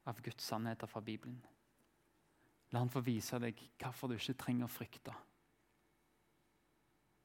av 0.07 0.21
Guds 0.23 0.45
sannheter 0.45 0.87
fra 0.87 1.01
Bibelen. 1.03 1.41
La 2.71 2.79
han 2.79 2.91
få 2.91 3.03
vise 3.03 3.39
deg 3.43 3.59
hvorfor 3.81 4.07
du 4.07 4.15
ikke 4.15 4.39
trenger 4.39 4.69
å 4.69 4.71
frykte. 4.71 5.15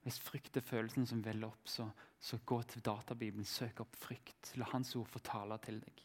Hvis 0.07 0.19
frykt 0.23 0.59
er 0.59 0.67
følelsen 0.67 1.07
som 1.07 1.23
veller 1.23 1.51
opp, 1.51 1.67
så, 1.67 1.89
så 2.23 2.39
gå 2.47 2.61
til 2.71 2.83
databibelen, 2.87 3.47
søk 3.47 3.81
opp 3.83 3.97
frykt. 3.99 4.53
La 4.59 4.69
Hans 4.71 4.95
ord 4.99 5.09
få 5.11 5.23
tale 5.27 5.59
til 5.63 5.81
deg. 5.83 6.03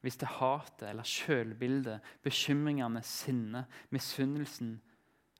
Hvis 0.00 0.16
det 0.20 0.28
er 0.28 0.36
hatet 0.38 0.86
eller 0.88 1.06
sjølbildet, 1.06 2.06
bekymringene, 2.24 3.02
sinnet, 3.04 3.80
misunnelsen 3.92 4.78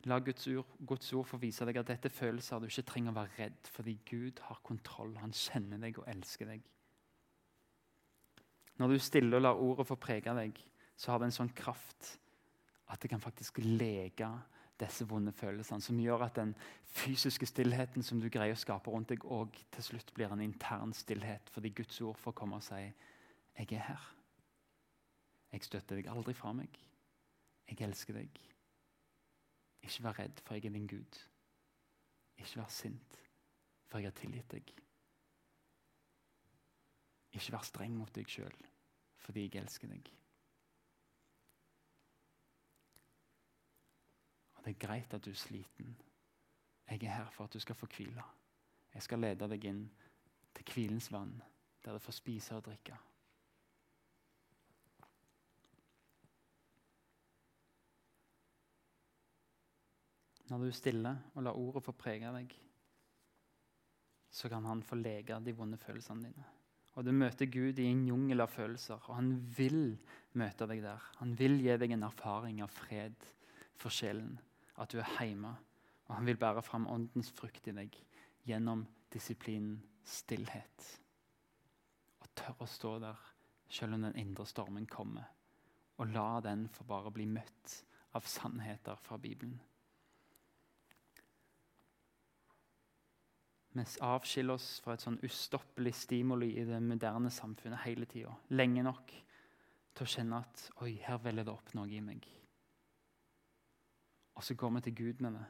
La 0.09 0.19
Guds 0.25 0.47
ord, 0.49 0.77
Guds 0.87 1.13
ord 1.13 1.27
få 1.29 1.37
vise 1.43 1.67
deg 1.69 1.77
at 1.77 1.91
dette 1.91 2.09
er 2.09 2.15
følelser 2.15 2.61
du 2.63 2.71
ikke 2.71 2.87
trenger 2.89 3.13
å 3.13 3.19
være 3.19 3.37
redd, 3.37 3.69
fordi 3.69 3.99
Gud 4.09 4.41
har 4.47 4.63
kontroll. 4.65 5.13
Han 5.21 5.35
kjenner 5.37 5.83
deg 5.83 5.99
og 6.01 6.09
elsker 6.09 6.49
deg. 6.49 6.63
Når 8.81 8.95
du 8.95 9.03
stiller 9.05 9.37
og 9.37 9.45
lar 9.45 9.61
ordet 9.61 9.87
få 9.91 9.99
prege 10.01 10.33
deg, 10.39 10.57
så 10.97 11.13
har 11.13 11.21
det 11.21 11.29
en 11.29 11.37
sånn 11.37 11.53
kraft 11.57 12.15
at 12.91 13.03
det 13.03 13.11
kan 13.13 13.21
faktisk 13.21 13.61
lege 13.61 14.31
disse 14.81 15.05
vonde 15.05 15.33
følelsene, 15.37 15.85
som 15.85 15.99
gjør 16.01 16.25
at 16.25 16.39
den 16.41 16.55
fysiske 16.97 17.47
stillheten 17.47 18.03
som 18.03 18.23
du 18.23 18.31
greier 18.33 18.57
å 18.57 18.61
skape 18.61 18.91
rundt 18.91 19.13
deg, 19.13 19.27
og 19.29 19.59
til 19.75 19.85
slutt 19.85 20.15
blir 20.17 20.33
en 20.33 20.41
intern 20.41 20.95
stillhet, 20.97 21.53
fordi 21.53 21.75
Guds 21.77 22.01
ord 22.01 22.17
får 22.17 22.37
komme 22.41 22.57
og 22.57 22.65
si 22.65 22.81
'Jeg 22.81 23.73
er 23.73 23.85
her'. 23.93 24.15
Jeg 25.53 25.63
støtter 25.63 25.97
deg 25.97 26.07
aldri 26.07 26.33
fra 26.33 26.53
meg. 26.53 26.69
Jeg 27.69 27.81
elsker 27.81 28.15
deg. 28.15 28.41
Ikke 29.83 30.03
vær 30.03 30.19
redd, 30.19 30.41
for 30.45 30.55
jeg 30.55 30.65
er 30.65 30.77
din 30.77 30.87
Gud. 30.87 31.19
Ikke 32.37 32.57
vær 32.61 32.69
sint, 32.69 33.19
for 33.87 33.99
jeg 33.99 34.07
har 34.07 34.17
tilgitt 34.21 34.53
deg. 34.53 34.73
Ikke 37.33 37.53
vær 37.53 37.67
streng 37.67 37.97
mot 37.97 38.15
deg 38.15 38.29
sjøl, 38.29 38.57
fordi 39.25 39.47
jeg 39.47 39.63
elsker 39.63 39.89
deg. 39.89 40.13
Og 44.55 44.65
Det 44.65 44.75
er 44.75 44.87
greit 44.87 45.15
at 45.15 45.25
du 45.25 45.31
er 45.31 45.41
sliten. 45.41 45.97
Jeg 46.91 47.03
er 47.03 47.15
her 47.17 47.31
for 47.31 47.45
at 47.45 47.53
du 47.53 47.61
skal 47.61 47.75
få 47.75 47.87
hvile. 47.97 48.23
Jeg 48.95 49.03
skal 49.03 49.19
lede 49.19 49.49
deg 49.49 49.65
inn 49.65 49.85
til 50.55 50.73
hvilens 50.75 51.13
vann, 51.13 51.43
der 51.85 51.93
du 51.93 51.99
får 51.99 52.13
spise 52.13 52.57
og 52.57 52.65
drikke. 52.65 52.99
Når 60.51 60.59
du 60.59 60.67
er 60.67 60.75
stille 60.75 61.13
og 61.35 61.45
lar 61.47 61.59
ordet 61.59 61.85
få 61.87 61.95
prege 61.95 62.31
deg, 62.35 62.55
så 64.31 64.49
kan 64.51 64.67
han 64.67 64.83
få 64.87 64.99
lege 64.99 65.39
de 65.45 65.55
vonde 65.55 65.79
følelsene 65.79 66.27
dine. 66.27 66.47
Og 66.99 67.05
Du 67.07 67.13
møter 67.15 67.47
Gud 67.47 67.79
i 67.79 67.87
en 67.87 68.03
jungel 68.09 68.43
av 68.43 68.51
følelser, 68.51 68.99
og 69.07 69.15
han 69.15 69.31
vil 69.57 69.97
møte 70.35 70.67
deg 70.67 70.83
der. 70.83 71.03
Han 71.21 71.37
vil 71.39 71.61
gi 71.63 71.77
deg 71.79 71.95
en 71.95 72.07
erfaring 72.09 72.63
av 72.65 72.73
fred 72.75 73.15
for 73.79 73.95
sjelen 73.95 74.35
at 74.81 74.91
du 74.91 74.99
er 74.99 75.13
hjemme. 75.21 75.55
Og 76.09 76.17
han 76.17 76.27
vil 76.27 76.41
bære 76.41 76.65
fram 76.67 76.89
åndens 76.91 77.31
frukt 77.31 77.69
i 77.71 77.77
deg 77.77 77.95
gjennom 78.49 78.83
disiplinen 79.15 79.79
stillhet. 80.03 80.87
Og 82.21 82.31
tørre 82.35 82.67
å 82.67 82.71
stå 82.71 82.97
der 83.07 83.27
selv 83.71 83.95
om 83.95 84.09
den 84.09 84.19
indre 84.19 84.47
stormen 84.51 84.89
kommer. 84.91 85.31
Og 86.03 86.11
la 86.11 86.41
den 86.43 86.67
få 86.75 86.85
bare 86.89 87.13
bli 87.15 87.29
møtt 87.31 87.85
av 88.19 88.27
sannheter 88.27 88.99
fra 88.99 89.19
Bibelen. 89.21 89.61
Vi 93.73 93.85
avskiller 94.03 94.59
oss 94.59 94.81
fra 94.83 94.97
et 94.97 95.05
sånn 95.05 95.21
ustoppelig 95.23 95.93
stimuli 95.95 96.57
i 96.59 96.65
det 96.67 96.81
moderne 96.83 97.31
samfunnet 97.31 97.85
hele 97.85 98.09
tida. 98.11 98.33
Lenge 98.51 98.83
nok 98.83 99.13
til 99.95 100.07
å 100.07 100.11
kjenne 100.11 100.41
at 100.43 100.65
oi, 100.83 100.97
her 101.05 101.21
veller 101.23 101.47
det 101.47 101.55
opp 101.55 101.71
noe 101.79 101.91
i 101.91 102.01
meg. 102.03 102.27
Og 104.35 104.43
så 104.43 104.57
går 104.59 104.75
vi 104.75 104.83
til 104.89 104.97
Gud 104.99 105.23
med 105.23 105.39
det. 105.39 105.47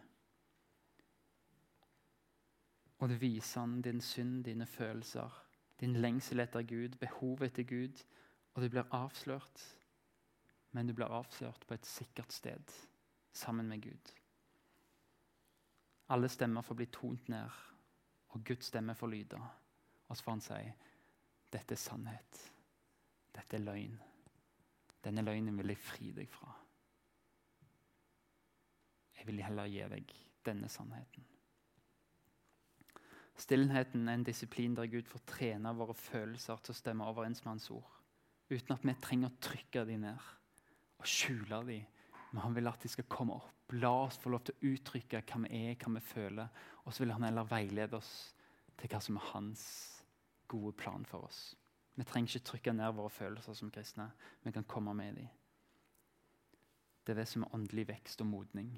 Og 3.01 3.09
det 3.09 3.21
viser 3.23 3.63
han 3.63 3.81
din 3.81 4.01
synd, 4.05 4.45
dine 4.45 4.67
følelser, 4.69 5.33
din 5.81 5.97
lengsel 5.97 6.45
etter 6.45 6.67
Gud, 6.69 6.99
behovet 7.01 7.49
etter 7.49 7.65
Gud. 7.65 8.03
Og 8.53 8.63
du 8.63 8.69
blir 8.69 8.89
avslørt, 8.93 9.63
men 10.77 10.87
du 10.87 10.93
blir 10.93 11.09
avslørt 11.09 11.65
på 11.67 11.75
et 11.75 11.89
sikkert 11.89 12.33
sted 12.37 12.75
sammen 13.33 13.69
med 13.69 13.81
Gud. 13.83 14.13
Alle 16.11 16.29
stemmer 16.29 16.67
får 16.67 16.75
bli 16.75 16.87
tont 16.93 17.29
ned, 17.29 17.49
og 18.31 18.45
Guds 18.47 18.71
stemme 18.71 18.95
får 18.95 19.13
lyde. 19.13 19.41
Og 20.09 20.17
så 20.17 20.25
får 20.25 20.33
han 20.33 20.45
si 20.45 20.63
dette 21.51 21.75
er 21.75 21.83
sannhet. 21.83 22.41
Dette 23.35 23.59
er 23.59 23.65
løgn. 23.65 23.99
Denne 25.05 25.25
løgnen 25.25 25.57
vil 25.59 25.73
jeg 25.73 25.83
fri 25.83 26.11
deg 26.15 26.29
fra. 26.31 26.53
Jeg 29.19 29.27
vil 29.29 29.43
heller 29.45 29.69
gi 29.69 29.85
deg 29.93 30.15
denne 30.47 30.69
sannheten. 30.73 31.27
Stillheten 33.41 34.09
er 34.09 34.19
en 34.19 34.25
disiplin 34.25 34.75
der 34.77 34.89
Gud 34.93 35.09
får 35.09 35.23
trene 35.29 35.73
våre 35.77 35.97
følelser 35.97 36.61
til 36.61 36.75
å 36.75 36.77
stemme 36.77 37.07
overens 37.09 37.41
med 37.45 37.55
Hans 37.55 37.71
ord. 37.73 37.89
Uten 38.51 38.75
at 38.75 38.85
vi 38.85 38.95
trenger 39.01 39.31
å 39.31 39.41
trykke 39.41 39.85
dem 39.89 40.05
ned 40.05 40.29
og 41.01 41.09
skjule 41.09 41.63
dem. 41.69 41.87
Men 42.31 42.43
han 42.45 42.55
vil 42.57 42.69
at 42.69 42.83
de 42.83 42.91
skal 42.93 43.09
komme 43.11 43.39
opp. 43.41 43.60
La 43.79 43.91
oss 44.05 44.19
få 44.19 44.33
lov 44.33 44.43
til 44.47 44.57
å 44.57 44.73
uttrykke 44.75 45.23
hva 45.23 45.41
vi 45.45 45.63
er, 45.71 45.77
hva 45.79 45.95
vi 45.95 46.03
føler. 46.03 46.49
Og 46.85 46.95
så 46.95 47.05
vil 47.05 47.15
han 47.15 47.27
heller 47.29 47.49
veilede 47.51 47.99
oss 48.01 48.13
til 48.81 48.91
hva 48.91 49.01
som 49.05 49.19
er 49.21 49.29
hans 49.31 49.65
gode 50.51 50.73
plan 50.79 51.05
for 51.07 51.29
oss. 51.29 51.55
Vi 51.95 52.07
trenger 52.09 52.37
ikke 52.37 52.49
trykke 52.49 52.75
ned 52.75 52.97
våre 52.97 53.13
følelser 53.13 53.55
som 53.55 53.71
kristne. 53.71 54.09
Vi 54.43 54.53
kan 54.53 54.67
komme 54.67 54.95
med 54.97 55.21
dem. 55.21 55.29
Det 57.05 57.15
er 57.15 57.23
det 57.23 57.29
som 57.29 57.45
er 57.45 57.55
åndelig 57.55 57.87
vekst 57.89 58.21
og 58.23 58.31
modning 58.31 58.75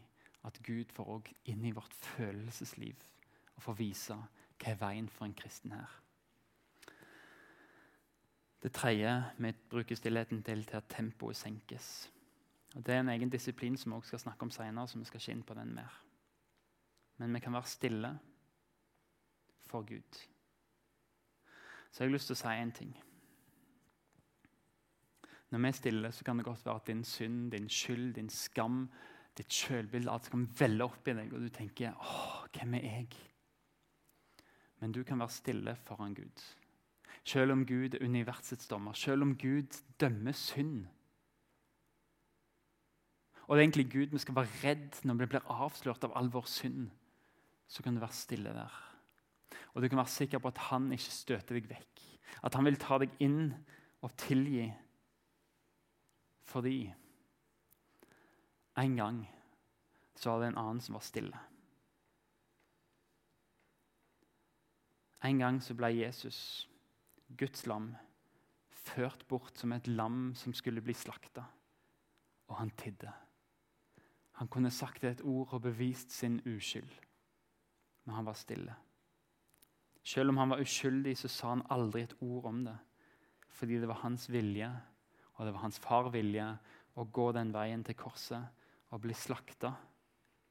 at 0.47 0.59
Gud 0.67 0.93
får 0.95 1.11
òg 1.17 1.33
inn 1.51 1.65
i 1.65 1.75
vårt 1.75 1.95
følelsesliv 1.95 2.99
og 3.57 3.63
får 3.63 3.79
vise 3.79 4.17
hva 4.17 4.73
er 4.73 4.81
veien 4.81 5.09
for 5.11 5.27
en 5.27 5.37
kristen 5.37 5.75
her. 5.75 5.99
Det 8.63 8.71
tredje 8.75 9.13
vi 9.43 9.53
bruker 9.71 9.99
stillheten 9.99 10.43
til, 10.47 10.65
til 10.65 10.79
at 10.79 10.91
tempoet 10.91 11.37
senkes. 11.37 12.11
Og 12.75 12.87
Det 12.87 12.95
er 12.95 13.01
en 13.01 13.09
egen 13.09 13.31
disiplin 13.31 13.77
som 13.77 13.93
vi 13.93 13.97
også 13.97 14.09
skal 14.09 14.19
snakke 14.19 14.43
om 14.43 14.51
senere, 14.51 14.89
så 14.89 14.99
vi 14.99 15.05
skal 15.05 15.21
ikke 15.21 15.33
inn 15.33 15.43
på 15.43 15.55
den 15.55 15.75
mer. 15.75 16.03
Men 17.19 17.35
vi 17.35 17.41
kan 17.41 17.53
være 17.53 17.69
stille 17.69 18.19
for 19.67 19.83
Gud. 19.83 20.21
Så 21.91 22.05
jeg 22.05 22.09
har 22.09 22.15
lyst 22.15 22.27
til 22.27 22.37
å 22.37 22.41
si 22.41 22.49
én 22.49 22.73
ting. 22.73 22.95
Når 25.51 25.59
vi 25.59 25.69
er 25.69 25.77
stille, 25.77 26.13
så 26.13 26.25
kan 26.25 26.39
det 26.39 26.47
godt 26.47 26.65
være 26.67 26.81
at 26.81 26.87
din 26.87 27.05
synd, 27.05 27.51
din 27.53 27.69
skyld, 27.69 28.15
din 28.15 28.31
skam, 28.31 28.87
ditt 29.37 29.53
sjølbilde 29.53 30.13
alt 30.13 30.31
kan 30.33 30.47
velle 30.59 30.85
opp 30.85 31.09
i 31.09 31.15
deg, 31.17 31.33
og 31.33 31.41
du 31.41 31.49
tenker 31.49 31.93
'Å, 31.93 32.49
hvem 32.53 32.75
er 32.75 32.81
jeg?' 32.81 33.17
Men 34.81 34.93
du 34.93 35.05
kan 35.05 35.19
være 35.19 35.31
stille 35.31 35.77
foran 35.77 36.15
Gud. 36.15 36.43
Selv 37.25 37.53
om 37.53 37.67
Gud 37.67 37.95
er 37.95 38.05
universets 38.05 38.69
dommer, 38.69 38.93
selv 38.93 39.23
om 39.23 39.37
Gud 39.37 39.83
dømmer 40.01 40.33
synd. 40.33 40.87
Og 43.47 43.57
det 43.57 43.61
er 43.61 43.67
egentlig 43.67 43.91
Gud 43.93 44.15
vi 44.15 44.23
skal 44.23 44.37
være 44.37 44.61
redd 44.63 45.03
når 45.09 45.19
vi 45.21 45.29
blir 45.35 45.51
avslørt 45.51 46.05
av 46.07 46.15
all 46.19 46.31
vår 46.33 46.49
synd. 46.51 46.89
Så 47.67 47.83
kan 47.83 47.97
du 47.97 48.03
være 48.03 48.17
stille 48.17 48.55
der. 48.55 48.75
Og 49.75 49.83
du 49.83 49.89
kan 49.89 49.99
være 49.99 50.15
sikker 50.15 50.43
på 50.43 50.53
at 50.53 50.61
han 50.69 50.91
ikke 50.93 51.15
støter 51.15 51.59
deg 51.59 51.69
vekk. 51.71 52.03
At 52.45 52.55
han 52.55 52.67
vil 52.69 52.79
ta 52.81 52.99
deg 53.03 53.13
inn 53.25 53.53
og 54.03 54.13
tilgi. 54.21 54.67
Fordi 56.49 56.93
en 58.83 58.97
gang 58.97 59.23
så 60.17 60.31
var 60.31 60.43
det 60.43 60.53
en 60.53 60.61
annen 60.63 60.81
som 60.85 60.97
var 60.97 61.05
stille. 61.05 61.41
En 65.23 65.39
gang 65.39 65.61
så 65.63 65.75
ble 65.79 65.93
Jesus, 65.95 66.69
Guds 67.39 67.67
lam, 67.71 67.93
ført 68.71 69.23
bort 69.31 69.59
som 69.59 69.73
et 69.75 69.87
lam 69.87 70.33
som 70.39 70.55
skulle 70.55 70.83
bli 70.83 70.95
slakta. 70.99 71.45
Og 72.51 72.59
han 72.59 72.73
tidde. 72.77 73.13
Han 74.41 74.49
kunne 74.49 74.71
sagt 74.71 75.05
et 75.05 75.21
ord 75.25 75.53
og 75.53 75.63
bevist 75.63 76.13
sin 76.13 76.41
uskyld, 76.47 76.89
men 78.05 78.15
han 78.15 78.27
var 78.27 78.39
stille. 78.39 78.75
Selv 80.03 80.33
om 80.33 80.37
han 80.37 80.51
var 80.51 80.61
uskyldig, 80.61 81.17
så 81.19 81.29
sa 81.29 81.53
han 81.53 81.67
aldri 81.71 82.03
et 82.03 82.17
ord 82.21 82.49
om 82.51 82.65
det. 82.65 82.77
Fordi 83.49 83.79
det 83.79 83.89
var 83.89 84.01
hans 84.03 84.27
vilje, 84.33 84.71
og 85.35 85.47
det 85.47 85.53
var 85.55 85.61
hans 85.61 85.79
far 85.79 86.11
vilje, 86.11 86.49
å 86.95 87.05
gå 87.05 87.31
den 87.33 87.53
veien 87.55 87.85
til 87.85 87.97
korset 87.97 88.43
og 88.93 89.01
bli 89.01 89.15
slakta 89.17 89.73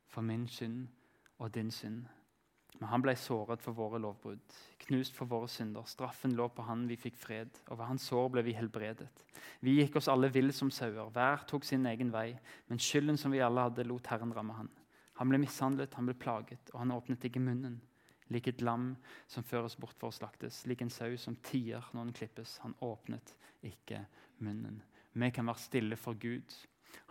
for 0.10 0.26
min 0.26 0.48
synd 0.50 0.88
og 1.38 1.52
din 1.54 1.70
synd. 1.72 2.08
Men 2.82 2.90
han 2.90 3.04
ble 3.06 3.14
såret 3.14 3.62
for 3.62 3.78
våre 3.78 4.00
lovbrudd, 4.02 4.42
knust 4.88 5.14
for 5.14 5.30
våre 5.30 5.46
synder. 5.54 5.86
Straffen 5.86 6.34
lå 6.34 6.48
på 6.50 6.64
han, 6.66 6.88
vi 6.90 6.98
fikk 6.98 7.20
fred. 7.22 7.60
og 7.70 7.78
ved 7.78 7.86
hans 7.86 8.08
sår 8.10 8.30
ble 8.34 8.42
vi 8.48 8.56
helbredet. 8.58 9.10
Vi 9.62 9.76
gikk 9.78 10.00
oss 10.00 10.10
alle 10.10 10.32
vill 10.34 10.50
som 10.52 10.72
sauer. 10.74 11.12
Hver 11.14 11.46
tok 11.46 11.64
sin 11.64 11.86
egen 11.86 12.10
vei. 12.12 12.34
Men 12.68 12.82
skylden 12.82 13.18
som 13.22 13.32
vi 13.32 13.44
alle 13.46 13.68
hadde, 13.68 13.86
lot 13.86 14.10
Herren 14.10 14.34
ramme 14.34 14.56
han. 14.58 14.72
Han 15.22 15.30
ble 15.30 15.38
mishandlet, 15.44 15.94
han 15.94 16.10
ble 16.10 16.16
plaget, 16.18 16.72
og 16.74 16.80
han 16.82 16.94
åpnet 16.96 17.28
ikke 17.30 17.44
munnen. 17.44 17.78
Lik 18.34 18.48
et 18.50 18.64
lam 18.66 18.96
som 19.30 19.46
føres 19.46 19.76
bort 19.78 20.00
for 20.00 20.10
å 20.10 20.16
slaktes, 20.16 20.64
lik 20.66 20.82
en 20.82 20.90
sau 20.90 21.14
som 21.22 21.36
tier 21.46 21.86
når 21.94 22.08
den 22.08 22.18
klippes. 22.18 22.56
Han 22.64 22.74
åpnet 22.82 23.36
ikke 23.62 24.08
munnen. 24.42 24.82
Vi 25.14 25.30
kan 25.30 25.46
være 25.46 25.62
stille 25.62 26.00
for 26.00 26.18
Gud. 26.18 26.50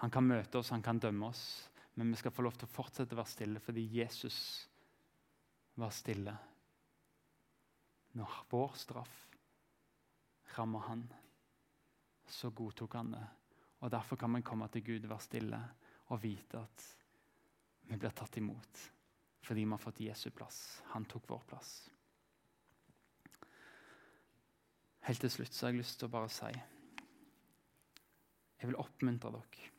Han 0.03 0.11
kan 0.11 0.27
møte 0.27 0.59
oss, 0.59 0.73
han 0.75 0.83
kan 0.83 0.99
dømme 0.99 1.31
oss. 1.31 1.45
Men 1.95 2.11
vi 2.11 2.19
skal 2.19 2.35
få 2.35 2.43
lov 2.43 2.59
til 2.59 2.67
å 2.67 2.75
fortsette 2.75 3.15
å 3.15 3.21
være 3.21 3.35
stille 3.37 3.63
fordi 3.63 3.87
Jesus 4.01 4.67
var 5.81 5.93
stille 5.95 6.37
når 8.19 8.39
vår 8.51 8.73
straff 8.75 9.19
rammer 10.57 10.79
han. 10.89 11.05
Så 12.27 12.51
godtok 12.51 12.95
han 12.95 13.13
det. 13.15 13.27
Og 13.81 13.91
Derfor 13.91 14.17
kan 14.17 14.35
vi 14.35 14.43
komme 14.43 14.69
til 14.69 14.85
Gud 14.85 15.07
være 15.09 15.25
stille 15.25 15.61
og 16.11 16.23
vite 16.23 16.59
at 16.59 16.87
vi 17.91 17.99
blir 17.99 18.15
tatt 18.15 18.37
imot 18.39 18.89
fordi 19.41 19.63
vi 19.65 19.71
har 19.73 19.81
fått 19.81 20.01
Jesu 20.05 20.29
plass. 20.31 20.83
Han 20.93 21.07
tok 21.09 21.25
vår 21.31 21.41
plass. 21.49 21.71
Helt 25.09 25.21
til 25.25 25.33
slutt 25.33 25.55
så 25.57 25.67
har 25.67 25.73
jeg 25.73 25.81
lyst 25.81 25.97
til 25.99 26.11
å 26.11 26.13
bare 26.13 26.29
si 26.31 26.51
Jeg 28.61 28.69
vil 28.69 28.79
oppmuntre 28.79 29.33
dere 29.33 29.71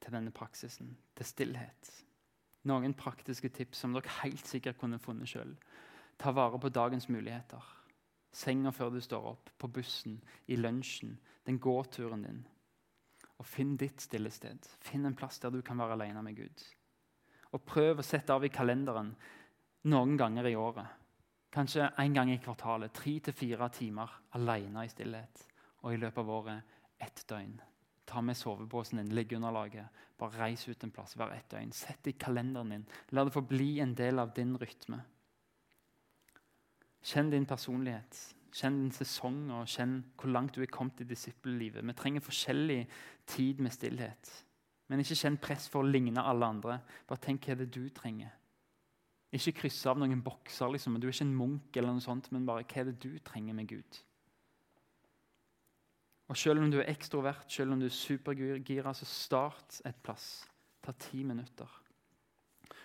til 0.00 0.14
denne 0.14 0.32
praksisen, 0.32 0.94
til 1.18 1.26
stillhet. 1.26 1.90
Noen 2.68 2.92
praktiske 2.94 3.48
tips 3.48 3.80
som 3.80 3.94
dere 3.96 4.18
helt 4.20 4.46
sikkert 4.46 4.78
kunne 4.80 5.00
funnet 5.00 5.30
sjøl. 5.30 5.54
Ta 6.20 6.32
vare 6.36 6.58
på 6.60 6.68
dagens 6.68 7.08
muligheter. 7.08 7.62
Senga 8.32 8.70
før 8.70 8.92
du 8.94 9.00
står 9.00 9.30
opp, 9.32 9.50
på 9.58 9.68
bussen, 9.68 10.20
i 10.46 10.56
lunsjen, 10.56 11.16
den 11.46 11.58
gåturen 11.58 12.22
din. 12.26 12.42
Og 13.40 13.46
Finn 13.48 13.76
ditt 13.80 14.04
stille 14.04 14.30
sted. 14.30 14.68
Finn 14.84 15.08
en 15.08 15.16
plass 15.16 15.40
der 15.40 15.50
du 15.50 15.62
kan 15.64 15.80
være 15.80 15.96
alene 15.96 16.22
med 16.22 16.36
Gud. 16.36 16.64
Og 17.56 17.64
Prøv 17.66 18.02
å 18.02 18.06
sette 18.06 18.34
av 18.34 18.44
i 18.44 18.52
kalenderen 18.52 19.14
noen 19.88 20.16
ganger 20.20 20.46
i 20.50 20.56
året. 20.60 20.98
Kanskje 21.50 21.88
en 21.98 22.14
gang 22.14 22.30
i 22.30 22.38
kvartalet. 22.38 22.92
Tre 22.94 23.16
til 23.18 23.34
fire 23.34 23.70
timer 23.74 24.12
alene 24.38 24.84
i 24.84 24.92
stillhet. 24.92 25.46
Og 25.82 25.94
i 25.94 25.98
løpet 25.98 26.20
av 26.22 26.30
året 26.36 26.78
ett 27.00 27.24
døgn. 27.26 27.56
Ta 28.10 28.20
med 28.20 28.36
sovepåsen 28.36 28.98
din, 28.98 29.14
liggeunderlaget. 29.14 30.02
Bare 30.18 30.42
reis 30.42 30.66
ut 30.68 30.82
en 30.84 30.90
plass 30.90 31.14
hver 31.14 31.30
ett 31.36 31.48
døgn. 31.52 31.70
Sett 31.72 32.02
det 32.02 32.16
i 32.16 32.18
kalenderen 32.18 32.74
din. 32.74 32.86
La 33.14 33.24
det 33.24 33.34
få 33.34 33.44
bli 33.46 33.78
en 33.80 33.94
del 33.94 34.18
av 34.18 34.34
din 34.34 34.56
rytme. 34.58 34.98
Kjenn 37.06 37.30
din 37.30 37.46
personlighet. 37.46 38.18
Kjenn 38.52 38.80
din 38.82 38.92
sesong, 38.92 39.44
og 39.54 39.70
kjenn 39.70 40.00
hvor 40.18 40.34
langt 40.34 40.56
du 40.56 40.64
er 40.64 40.72
kommet 40.74 41.00
i 41.00 41.06
disippellivet. 41.06 41.86
Vi 41.86 41.96
trenger 41.96 42.26
forskjellig 42.26 42.80
tid 43.30 43.62
med 43.62 43.72
stillhet. 43.72 44.34
Men 44.90 45.04
ikke 45.04 45.20
kjenn 45.22 45.38
press 45.38 45.68
for 45.70 45.84
å 45.84 45.90
ligne 45.90 46.22
alle 46.26 46.50
andre. 46.50 46.80
Bare 47.06 47.22
tenk 47.22 47.46
hva 47.46 47.54
det 47.54 47.68
er 47.68 47.74
du 47.78 47.94
trenger. 47.94 48.34
Ikke 49.30 49.54
krysse 49.60 49.86
av 49.86 50.00
noen 50.02 50.22
bokser. 50.26 50.72
Liksom. 50.74 50.98
Du 50.98 51.06
er 51.06 51.14
ikke 51.14 51.28
en 51.28 51.36
munk, 51.38 51.76
eller 51.76 51.94
noe 51.94 52.02
sånt, 52.02 52.32
men 52.34 52.48
bare 52.48 52.66
hva 52.66 52.82
er 52.82 52.90
det 52.90 52.98
du 52.98 53.12
trenger 53.22 53.54
med 53.54 53.70
Gud. 53.70 54.00
Og 56.30 56.36
Selv 56.36 56.62
om 56.62 56.70
du 56.70 56.78
er 56.78 56.86
ekstrovert, 56.92 57.50
selv 57.50 57.72
om 57.72 57.80
du 57.80 57.88
er 57.88 57.94
supergira, 57.94 58.94
så 58.94 59.04
start 59.04 59.80
et 59.86 59.96
plass. 60.02 60.46
Ta 60.82 60.92
ti 60.92 61.24
minutter. 61.26 61.66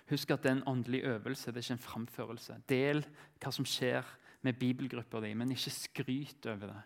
Husk 0.09 0.31
at 0.31 0.43
det 0.43 0.49
er 0.49 0.55
en 0.55 0.67
åndelig 0.67 1.03
øvelse, 1.03 1.51
det 1.51 1.57
er 1.57 1.65
ikke 1.65 1.77
en 1.77 1.85
framførelse. 1.85 2.55
Del 2.69 3.05
hva 3.41 3.51
som 3.53 3.65
skjer 3.65 4.09
med 4.41 4.57
bibelgruppa 4.57 5.21
di, 5.21 5.33
men 5.33 5.53
ikke 5.53 5.73
skryt 5.73 6.49
over 6.49 6.73
det. 6.73 6.81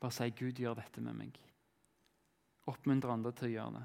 Bare 0.00 0.12
si 0.12 0.30
'Gud 0.30 0.60
gjør 0.60 0.74
dette 0.74 1.00
med 1.00 1.14
meg'. 1.14 1.40
Oppmuntre 2.66 3.12
andre 3.12 3.32
til 3.32 3.48
å 3.48 3.52
gjøre 3.52 3.74
det. 3.78 3.84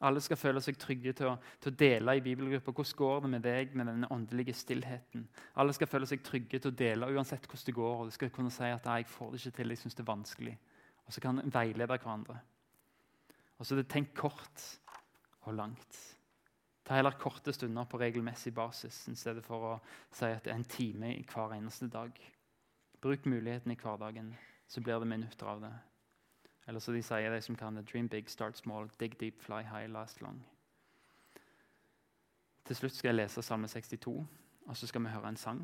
Alle 0.00 0.20
skal 0.20 0.36
føle 0.36 0.60
seg 0.62 0.78
trygge 0.78 1.12
til 1.12 1.26
å, 1.26 1.36
til 1.60 1.72
å 1.72 1.76
dele 1.76 2.16
i 2.16 2.22
bibelgrupper. 2.22 2.72
Hvordan 2.72 2.96
går 2.96 3.20
det 3.20 3.30
med 3.30 3.42
deg 3.42 3.74
med 3.74 3.86
denne 3.86 4.10
åndelige 4.14 4.54
stillheten? 4.54 5.28
Alle 5.56 5.74
skal 5.74 5.90
føle 5.90 6.06
seg 6.06 6.22
trygge 6.22 6.58
til 6.58 6.70
å 6.70 6.78
dele 6.78 7.10
uansett 7.10 7.46
hvordan 7.46 7.66
det 7.66 7.74
går. 7.74 7.96
og 8.00 8.06
Du 8.06 8.10
skal 8.10 8.30
kunne 8.30 8.50
si 8.50 8.62
at 8.62 8.86
'jeg 8.86 9.06
får 9.06 9.30
det 9.32 9.46
ikke 9.46 9.56
til, 9.56 9.68
jeg 9.68 9.78
syns 9.78 9.94
det 9.94 10.08
er 10.08 10.12
vanskelig'. 10.14 10.58
Og 11.08 11.16
så 11.16 11.22
kan 11.24 11.40
en 11.40 11.54
veilede 11.54 11.88
hverandre. 11.88 12.36
Og 13.58 13.66
så 13.66 13.74
er 13.74 13.82
det 13.82 13.90
tenk 13.90 14.12
kort 14.14 14.64
og 15.48 15.56
langt. 15.56 16.00
Ta 16.84 16.96
heller 16.96 17.16
korte 17.20 17.52
stunder 17.52 17.84
på 17.84 17.98
regelmessig 18.00 18.54
basis 18.54 19.08
i 19.08 19.14
stedet 19.16 19.44
for 19.44 19.64
å 19.70 19.72
si 20.12 20.28
at 20.28 20.44
det 20.44 20.52
er 20.52 20.60
en 20.60 20.68
time 20.68 21.10
i 21.16 21.24
hver 21.28 21.56
eneste 21.56 21.88
dag. 21.92 22.12
Bruk 23.00 23.26
muligheten 23.26 23.72
i 23.72 23.76
hverdagen, 23.76 24.30
så 24.68 24.80
blir 24.80 25.00
det 25.00 25.08
minutter 25.08 25.46
av 25.46 25.60
det. 25.64 25.72
Eller 26.68 26.80
så 26.80 26.92
de 26.92 27.02
sier, 27.02 27.32
de 27.32 27.40
som 27.42 27.56
kan 27.56 27.76
det, 27.76 27.86
dream 27.88 28.08
big, 28.08 28.30
start 28.30 28.56
small, 28.56 28.90
dig 29.00 29.20
deep, 29.20 29.40
fly 29.40 29.62
high, 29.64 29.88
last 29.92 30.20
long. 30.20 30.40
Til 32.68 32.76
slutt 32.76 32.96
skal 32.96 33.08
jeg 33.08 33.16
lese 33.22 33.42
Salme 33.42 33.68
62, 33.68 34.26
og 34.66 34.76
så 34.76 34.86
skal 34.86 35.04
vi 35.04 35.12
høre 35.12 35.28
en 35.28 35.40
sang. 35.40 35.62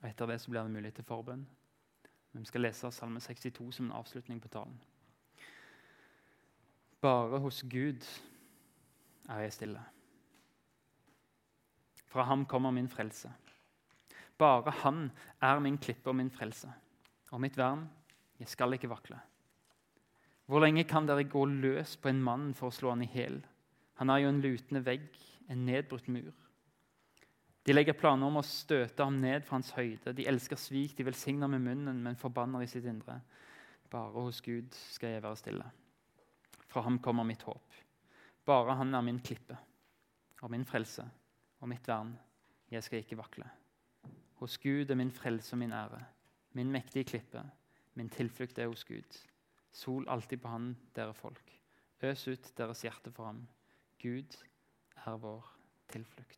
Og 0.00 0.08
Etter 0.08 0.30
det 0.30 0.40
så 0.40 0.50
blir 0.50 0.62
det 0.62 0.70
mulighet 0.70 0.94
til 0.94 1.04
forbønn. 1.04 1.46
Vi 2.38 2.46
skal 2.46 2.62
lese 2.62 2.90
Salme 2.94 3.20
62 3.20 3.72
som 3.74 3.88
en 3.88 3.96
avslutning 3.98 4.40
på 4.40 4.48
talen. 4.52 4.76
Bare 7.02 7.38
hos 7.42 7.62
Gud 7.62 8.04
er 9.28 9.44
jeg 9.44 9.54
stille. 9.54 9.82
Fra 12.08 12.24
ham 12.24 12.46
kommer 12.46 12.70
min 12.70 12.88
frelse. 12.88 13.30
Bare 14.38 14.70
han 14.82 15.10
er 15.42 15.58
min 15.58 15.78
klippe 15.78 16.10
og 16.10 16.16
min 16.16 16.30
frelse. 16.30 16.70
Og 17.30 17.40
mitt 17.40 17.58
vern, 17.58 17.88
jeg 18.38 18.48
skal 18.48 18.72
ikke 18.72 18.90
vakle. 18.90 19.18
Hvor 20.46 20.62
lenge 20.64 20.86
kan 20.88 21.06
dere 21.06 21.26
gå 21.28 21.44
løs 21.44 21.96
på 22.00 22.08
en 22.08 22.22
mann 22.22 22.52
for 22.54 22.70
å 22.70 22.74
slå 22.74 22.94
han 22.94 23.02
i 23.04 23.10
hjel? 23.12 23.42
Han 24.00 24.10
er 24.10 24.22
jo 24.22 24.30
en 24.30 24.40
lutende 24.40 24.84
vegg, 24.86 25.10
en 25.50 25.66
nedbrutt 25.66 26.08
mur. 26.08 26.32
De 27.68 27.74
legger 27.74 27.92
planer 28.00 28.24
om 28.24 28.38
å 28.40 28.46
støte 28.48 29.04
ham 29.04 29.18
ned 29.20 29.42
fra 29.44 29.58
hans 29.58 29.74
høyde. 29.76 30.14
De 30.16 30.24
elsker 30.30 30.56
svik, 30.56 30.94
de 30.96 31.04
velsigner 31.04 31.50
med 31.52 31.60
munnen, 31.66 31.98
men 32.00 32.16
forbanner 32.16 32.62
i 32.64 32.68
sitt 32.70 32.86
indre. 32.88 33.18
Bare 33.92 34.22
hos 34.24 34.40
Gud 34.40 34.72
skal 34.94 35.12
jeg 35.12 35.24
være 35.26 35.36
stille. 35.36 35.66
Fra 36.72 36.80
ham 36.86 36.96
kommer 37.04 37.28
mitt 37.28 37.44
håp. 37.44 37.76
Bare 38.48 38.78
han 38.80 38.96
er 38.96 39.04
min 39.04 39.20
klippe 39.20 39.58
og 40.40 40.48
min 40.54 40.64
frelse 40.64 41.04
og 41.60 41.68
mitt 41.68 41.84
vern. 41.92 42.14
Jeg 42.72 42.88
skal 42.88 43.04
ikke 43.04 43.20
vakle. 43.20 43.44
Hos 44.40 44.56
Gud 44.64 44.88
er 44.88 44.96
min 44.96 45.12
frelse 45.12 45.52
og 45.52 45.60
min 45.60 45.76
ære. 45.76 46.00
Min 46.56 46.72
mektige 46.72 47.04
klippe. 47.12 47.44
Min 48.00 48.08
tilflukt 48.08 48.64
er 48.64 48.72
hos 48.72 48.88
Gud. 48.88 49.20
Sol 49.76 50.08
alltid 50.08 50.40
på 50.40 50.56
han, 50.56 50.72
dere 50.96 51.12
folk. 51.12 51.52
Øs 52.00 52.28
ut 52.32 52.52
deres 52.56 52.86
hjerte 52.88 53.12
for 53.12 53.28
ham. 53.28 53.44
Gud 54.00 54.40
er 55.04 55.20
vår 55.20 55.56
tilflukt. 55.92 56.37